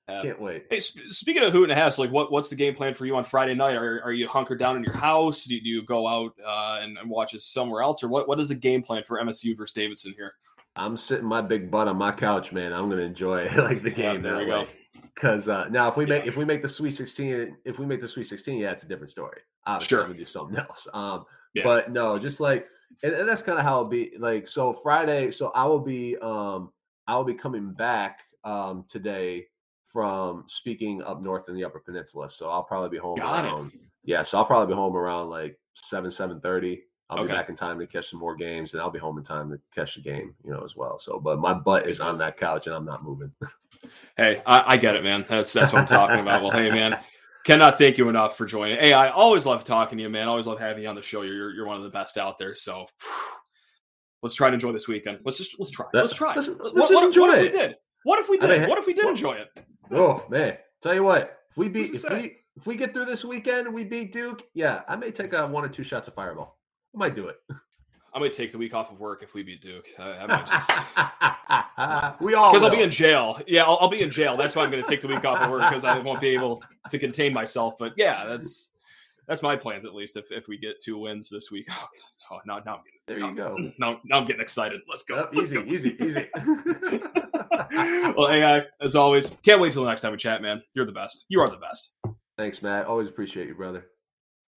Yeah. 0.09 0.23
Can't 0.23 0.41
wait. 0.41 0.65
Hey, 0.69 0.79
sp- 0.83 1.07
speaking 1.11 1.43
of 1.43 1.53
hoot 1.53 1.63
and 1.63 1.71
a 1.71 1.75
half, 1.75 1.97
like 1.97 2.11
what 2.11 2.31
what's 2.31 2.49
the 2.49 2.55
game 2.55 2.73
plan 2.75 2.93
for 2.93 3.05
you 3.05 3.15
on 3.15 3.23
Friday 3.23 3.53
night? 3.53 3.75
Are, 3.75 4.01
are 4.03 4.11
you 4.11 4.27
hunkered 4.27 4.59
down 4.59 4.75
in 4.75 4.83
your 4.83 4.95
house? 4.95 5.45
Do, 5.45 5.59
do 5.59 5.69
you 5.69 5.83
go 5.83 6.07
out 6.07 6.33
uh, 6.45 6.79
and, 6.81 6.97
and 6.97 7.09
watch 7.09 7.33
it 7.33 7.41
somewhere 7.41 7.81
else, 7.81 8.03
or 8.03 8.07
what? 8.09 8.27
What 8.27 8.39
is 8.39 8.49
the 8.49 8.55
game 8.55 8.81
plan 8.81 9.03
for 9.03 9.21
MSU 9.21 9.55
versus 9.57 9.73
Davidson 9.73 10.13
here? 10.17 10.33
I'm 10.75 10.97
sitting 10.97 11.25
my 11.25 11.41
big 11.41 11.69
butt 11.71 11.87
on 11.87 11.97
my 11.97 12.11
couch, 12.11 12.51
man. 12.51 12.73
I'm 12.73 12.89
gonna 12.89 13.03
enjoy 13.03 13.45
like 13.57 13.83
the 13.83 13.89
Yeah, 13.91 14.13
game 14.13 14.21
there 14.21 14.33
that 14.33 14.39
we 14.39 14.45
go. 14.47 14.61
way. 14.61 14.67
Because 15.13 15.47
uh, 15.49 15.67
now, 15.69 15.87
if 15.87 15.95
we 15.97 16.05
make 16.05 16.23
Yeah. 16.23 16.29
if 16.29 16.37
we 16.37 16.45
make 16.45 16.61
the 16.61 16.69
Sweet 16.69 16.91
16, 16.91 17.57
if 17.63 17.79
we 17.79 17.85
make 17.85 18.01
the 18.01 18.07
Sweet 18.07 18.25
16, 18.27 18.57
yeah, 18.59 18.71
it's 18.71 18.83
a 18.83 18.87
different 18.87 19.11
story. 19.11 19.39
Obviously, 19.65 19.95
Sure. 19.95 20.01
I'm 20.01 20.07
gonna 20.07 20.19
do 20.19 20.25
something 20.25 20.57
else. 20.69 20.87
Um, 20.93 21.25
Yeah. 21.53 21.63
but 21.63 21.91
no, 21.91 22.17
just 22.19 22.39
like, 22.41 22.67
and, 23.03 23.13
and 23.13 23.29
that's 23.29 23.41
kind 23.43 23.59
of 23.59 23.63
how 23.63 23.77
it'll 23.79 23.89
be. 23.89 24.11
Like, 24.17 24.47
so 24.47 24.73
Friday, 24.73 25.31
so 25.31 25.51
I 25.55 25.65
will 25.65 25.79
be, 25.79 26.17
um, 26.17 26.71
I 27.07 27.15
will 27.15 27.23
be 27.23 27.33
coming 27.35 27.71
back 27.71 28.19
um 28.43 28.83
today 28.89 29.45
from 29.91 30.45
speaking 30.47 31.01
up 31.03 31.21
north 31.21 31.49
in 31.49 31.55
the 31.55 31.63
Upper 31.63 31.79
Peninsula. 31.79 32.29
So 32.29 32.49
I'll 32.49 32.63
probably 32.63 32.89
be 32.89 32.97
home 32.97 33.17
Got 33.17 33.65
it. 33.65 33.71
Yeah, 34.03 34.21
so 34.23 34.37
I'll 34.37 34.45
probably 34.45 34.73
be 34.73 34.77
home 34.77 34.95
around 34.95 35.29
like 35.29 35.57
seven, 35.73 36.09
seven 36.11 36.39
thirty. 36.41 36.83
I'll 37.09 37.19
Okay. 37.19 37.33
be 37.33 37.37
back 37.37 37.49
in 37.49 37.55
time 37.57 37.77
to 37.77 37.85
catch 37.85 38.09
some 38.09 38.19
more 38.21 38.35
games, 38.37 38.73
and 38.73 38.81
I'll 38.81 38.89
be 38.89 38.97
home 38.97 39.17
in 39.17 39.23
time 39.25 39.49
to 39.51 39.59
catch 39.75 39.95
the 39.95 40.01
game, 40.01 40.33
you 40.45 40.51
know, 40.51 40.63
as 40.63 40.77
well. 40.77 40.97
So, 40.97 41.19
but 41.19 41.39
my 41.39 41.53
butt 41.53 41.89
is 41.89 41.99
on 41.99 42.17
that 42.19 42.37
couch, 42.37 42.67
and 42.67 42.75
I'm 42.75 42.85
not 42.85 43.03
moving. 43.03 43.31
Hey, 44.15 44.41
I, 44.45 44.73
I 44.73 44.77
get 44.77 44.95
it, 44.95 45.03
man. 45.03 45.25
That's 45.27 45.51
that's 45.51 45.73
what 45.73 45.79
I'm 45.81 45.85
talking 45.87 46.19
about. 46.19 46.41
Well, 46.41 46.51
hey, 46.51 46.71
man, 46.71 46.97
cannot 47.43 47.77
thank 47.77 47.97
you 47.97 48.07
enough 48.07 48.37
for 48.37 48.45
joining. 48.45 48.77
Hey, 48.79 48.93
I 48.93 49.09
always 49.09 49.45
love 49.45 49.63
talking 49.65 49.97
to 49.97 50.03
you, 50.03 50.09
man. 50.09 50.29
Always 50.29 50.47
love 50.47 50.57
having 50.59 50.83
you 50.83 50.89
on 50.89 50.95
the 50.95 51.01
show. 51.01 51.21
You're 51.23 51.35
you're, 51.35 51.53
you're 51.53 51.67
one 51.67 51.75
of 51.75 51.83
the 51.83 51.89
best 51.89 52.17
out 52.17 52.37
there. 52.37 52.55
So 52.55 52.87
let's 54.23 54.35
try 54.35 54.47
and 54.47 54.53
enjoy 54.53 54.71
this 54.71 54.87
weekend. 54.87 55.19
Let's 55.25 55.37
just 55.37 55.59
let's 55.59 55.71
try. 55.71 55.87
Let's 55.93 56.13
try. 56.13 56.33
Let's- 56.35 56.47
let's 56.47 56.73
just 56.75 56.93
what- 56.93 57.03
enjoy 57.03 57.21
what 57.27 57.37
if 57.39 57.45
it. 57.45 57.51
we 57.53 57.59
did? 57.59 57.75
What 58.03 58.19
if 58.19 58.29
we 58.29 58.37
I 58.39 58.47
did? 58.47 58.59
mean, 58.61 58.69
what 58.69 58.79
if 58.79 58.87
we 58.87 58.93
did 58.93 59.05
what- 59.05 59.11
enjoy 59.11 59.33
it? 59.33 59.65
Oh 59.91 60.23
man, 60.29 60.57
tell 60.81 60.93
you 60.93 61.03
what, 61.03 61.39
if 61.49 61.57
we 61.57 61.69
beat, 61.69 61.93
if 61.93 62.01
say? 62.01 62.13
we 62.13 62.37
if 62.55 62.67
we 62.67 62.75
get 62.75 62.93
through 62.93 63.05
this 63.05 63.25
weekend 63.25 63.73
we 63.73 63.83
beat 63.83 64.11
Duke, 64.11 64.43
yeah, 64.53 64.81
I 64.87 64.95
may 64.95 65.11
take 65.11 65.33
a 65.33 65.47
one 65.47 65.65
or 65.65 65.69
two 65.69 65.83
shots 65.83 66.07
of 66.07 66.13
Fireball. 66.13 66.57
I 66.93 66.97
might 66.97 67.15
do 67.15 67.27
it. 67.27 67.37
I 68.13 68.19
might 68.19 68.33
take 68.33 68.51
the 68.51 68.57
week 68.57 68.73
off 68.73 68.91
of 68.91 68.99
work 68.99 69.23
if 69.23 69.33
we 69.33 69.43
beat 69.43 69.61
Duke. 69.61 69.87
I, 69.97 70.11
I 70.11 70.27
might 70.27 70.45
just 70.45 72.19
we 72.21 72.33
all 72.33 72.51
because 72.51 72.63
I'll 72.63 72.75
be 72.75 72.81
in 72.83 72.91
jail. 72.91 73.39
Yeah, 73.47 73.63
I'll, 73.63 73.77
I'll 73.81 73.89
be 73.89 74.01
in 74.01 74.11
jail. 74.11 74.35
That's 74.35 74.55
why 74.55 74.63
I'm 74.63 74.71
going 74.71 74.83
to 74.83 74.89
take 74.89 75.01
the 75.01 75.07
week 75.07 75.23
off 75.23 75.41
of 75.41 75.49
work 75.49 75.69
because 75.69 75.83
I 75.83 75.97
won't 75.99 76.19
be 76.19 76.29
able 76.29 76.61
to 76.89 76.99
contain 76.99 77.33
myself. 77.33 77.75
But 77.79 77.93
yeah, 77.95 78.25
that's 78.25 78.71
that's 79.27 79.41
my 79.41 79.55
plans 79.55 79.85
at 79.85 79.95
least. 79.95 80.17
If 80.17 80.31
if 80.31 80.47
we 80.47 80.57
get 80.57 80.81
two 80.81 80.97
wins 80.97 81.29
this 81.29 81.51
week, 81.51 81.67
oh 81.71 81.87
no, 82.45 82.55
now, 82.55 82.61
now 82.65 82.73
I'm 82.75 82.83
getting 82.83 82.99
There 83.07 83.19
you 83.19 83.35
go. 83.35 83.71
now, 83.79 83.99
now 84.05 84.19
I'm 84.19 84.25
getting 84.25 84.41
excited. 84.41 84.81
Let's 84.89 85.03
go. 85.03 85.15
Yep, 85.17 85.29
Let's 85.33 85.51
easy, 85.51 85.55
go. 85.55 85.63
easy, 85.73 85.97
easy. 86.03 86.27
well, 88.17 88.27
AI, 88.29 88.65
as 88.81 88.95
always, 88.95 89.29
can't 89.43 89.61
wait 89.61 89.73
till 89.73 89.83
the 89.83 89.89
next 89.89 90.01
time 90.01 90.11
we 90.11 90.17
chat, 90.17 90.41
man. 90.41 90.61
You're 90.73 90.85
the 90.85 90.91
best. 90.91 91.25
You 91.29 91.41
are 91.41 91.47
the 91.49 91.57
best. 91.57 91.91
Thanks, 92.37 92.61
Matt. 92.61 92.85
Always 92.85 93.07
appreciate 93.07 93.47
you, 93.47 93.55
brother. 93.55 93.85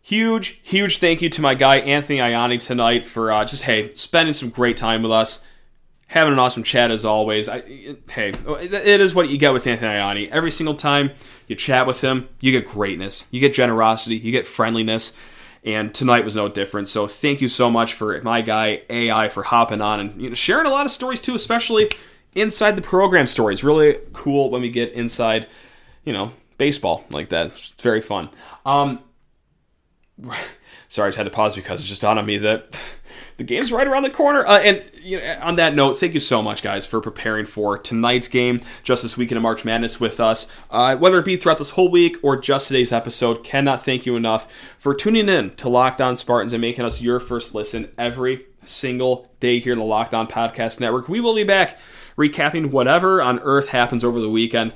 Huge, 0.02 0.60
huge 0.62 0.98
thank 0.98 1.22
you 1.22 1.30
to 1.30 1.40
my 1.40 1.54
guy 1.54 1.76
Anthony 1.78 2.18
Ianni 2.18 2.62
tonight 2.64 3.06
for 3.06 3.32
uh, 3.32 3.44
just 3.46 3.62
hey 3.62 3.90
spending 3.94 4.34
some 4.34 4.50
great 4.50 4.76
time 4.76 5.02
with 5.02 5.10
us, 5.12 5.42
having 6.08 6.34
an 6.34 6.38
awesome 6.38 6.62
chat 6.62 6.90
as 6.90 7.06
always. 7.06 7.48
I, 7.48 7.56
it- 7.66 8.02
hey, 8.10 8.28
it 8.28 9.00
is 9.00 9.14
what 9.14 9.30
you 9.30 9.38
get 9.38 9.54
with 9.54 9.66
Anthony 9.66 9.92
Ianni. 9.92 10.28
Every 10.28 10.50
single 10.50 10.74
time 10.74 11.12
you 11.48 11.56
chat 11.56 11.86
with 11.86 12.02
him, 12.02 12.28
you 12.40 12.52
get 12.52 12.66
greatness, 12.68 13.24
you 13.30 13.40
get 13.40 13.54
generosity, 13.54 14.16
you 14.16 14.30
get 14.30 14.46
friendliness, 14.46 15.14
and 15.64 15.94
tonight 15.94 16.24
was 16.24 16.36
no 16.36 16.48
different. 16.48 16.88
So 16.88 17.06
thank 17.06 17.40
you 17.40 17.48
so 17.48 17.70
much 17.70 17.94
for 17.94 18.20
my 18.22 18.42
guy 18.42 18.82
AI 18.90 19.28
for 19.28 19.42
hopping 19.42 19.80
on 19.80 19.98
and 20.00 20.20
you 20.20 20.28
know, 20.28 20.34
sharing 20.34 20.66
a 20.66 20.70
lot 20.70 20.84
of 20.84 20.92
stories 20.92 21.20
too, 21.20 21.34
especially 21.34 21.90
inside 22.34 22.76
the 22.76 22.82
program 22.82 23.26
stories. 23.26 23.64
Really 23.64 23.98
cool 24.12 24.50
when 24.50 24.60
we 24.60 24.70
get 24.70 24.92
inside, 24.92 25.48
you 26.04 26.12
know, 26.12 26.32
baseball 26.58 27.04
like 27.10 27.28
that. 27.28 27.46
It's 27.46 27.70
very 27.80 28.02
fun. 28.02 28.28
Um, 28.66 29.00
sorry, 30.88 31.06
I 31.06 31.08
just 31.08 31.18
had 31.18 31.24
to 31.24 31.30
pause 31.30 31.54
because 31.54 31.80
it's 31.80 31.88
just 31.88 32.04
on 32.04 32.24
me 32.26 32.38
that 32.38 32.80
the 33.36 33.44
game's 33.44 33.72
right 33.72 33.86
around 33.86 34.02
the 34.04 34.10
corner. 34.10 34.46
Uh, 34.46 34.60
and 34.60 34.82
you 35.02 35.18
know, 35.18 35.38
on 35.42 35.56
that 35.56 35.74
note, 35.74 35.98
thank 35.98 36.14
you 36.14 36.20
so 36.20 36.42
much, 36.42 36.62
guys, 36.62 36.86
for 36.86 37.00
preparing 37.00 37.46
for 37.46 37.76
tonight's 37.78 38.28
game, 38.28 38.60
just 38.82 39.02
this 39.02 39.16
weekend 39.16 39.36
of 39.36 39.42
March 39.42 39.64
Madness 39.64 40.00
with 40.00 40.20
us. 40.20 40.46
Uh, 40.70 40.96
whether 40.96 41.18
it 41.18 41.24
be 41.24 41.36
throughout 41.36 41.58
this 41.58 41.70
whole 41.70 41.90
week 41.90 42.16
or 42.22 42.36
just 42.36 42.68
today's 42.68 42.92
episode, 42.92 43.44
cannot 43.44 43.82
thank 43.82 44.06
you 44.06 44.16
enough 44.16 44.52
for 44.78 44.94
tuning 44.94 45.28
in 45.28 45.50
to 45.56 45.68
Locked 45.68 46.00
On 46.00 46.16
Spartans 46.16 46.52
and 46.52 46.60
making 46.60 46.84
us 46.84 47.02
your 47.02 47.20
first 47.20 47.54
listen 47.54 47.90
every 47.98 48.46
single 48.64 49.30
day 49.40 49.58
here 49.58 49.72
in 49.72 49.78
the 49.78 49.84
Locked 49.84 50.14
On 50.14 50.26
Podcast 50.26 50.80
Network. 50.80 51.08
We 51.08 51.20
will 51.20 51.34
be 51.34 51.44
back 51.44 51.78
recapping 52.16 52.70
whatever 52.70 53.20
on 53.20 53.40
earth 53.40 53.68
happens 53.68 54.04
over 54.04 54.20
the 54.20 54.30
weekend. 54.30 54.72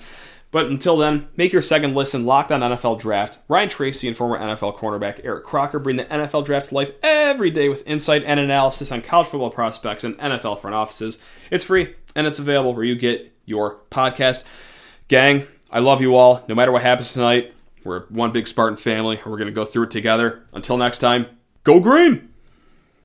But 0.51 0.67
until 0.67 0.97
then, 0.97 1.29
make 1.37 1.53
your 1.53 1.61
second 1.61 1.95
listen 1.95 2.25
locked 2.25 2.51
on 2.51 2.61
NFL 2.61 2.99
Draft. 3.01 3.39
Ryan 3.49 3.69
Tracy 3.69 4.09
and 4.09 4.17
former 4.17 4.39
NFL 4.39 4.77
cornerback 4.77 5.21
Eric 5.23 5.45
Crocker 5.45 5.79
bring 5.79 5.97
the 5.97 6.07
NFL 6.07 6.45
Draft 6.47 6.71
to 6.71 6.75
life 6.75 6.91
every 7.03 7.51
day 7.51 7.69
with 7.69 7.87
insight 7.87 8.25
and 8.25 8.41
analysis 8.41 8.91
on 8.91 9.03
college 9.03 9.29
football 9.29 9.51
prospects 9.51 10.05
and 10.05 10.17
NFL 10.19 10.61
front 10.61 10.75
offices. 10.75 11.19
It's 11.51 11.65
free 11.65 11.95
and 12.17 12.27
it's 12.27 12.39
available 12.39 12.75
where 12.75 12.85
you 12.85 12.95
get 12.97 13.33
your 13.45 13.81
podcast. 13.91 14.45
Gang, 15.09 15.47
I 15.71 15.81
love 15.81 16.01
you 16.01 16.15
all. 16.15 16.45
No 16.49 16.55
matter 16.55 16.73
what 16.73 16.83
happens 16.83 17.13
tonight, 17.13 17.53
we're 17.85 18.07
one 18.07 18.33
big 18.33 18.47
Spartan 18.47 18.77
family 18.77 19.21
we're 19.27 19.37
going 19.37 19.47
to 19.47 19.53
go 19.53 19.65
through 19.65 19.85
it 19.85 19.91
together. 19.91 20.45
Until 20.55 20.79
next 20.79 20.99
time, 20.99 21.27
go 21.65 21.79
green! 21.79 22.28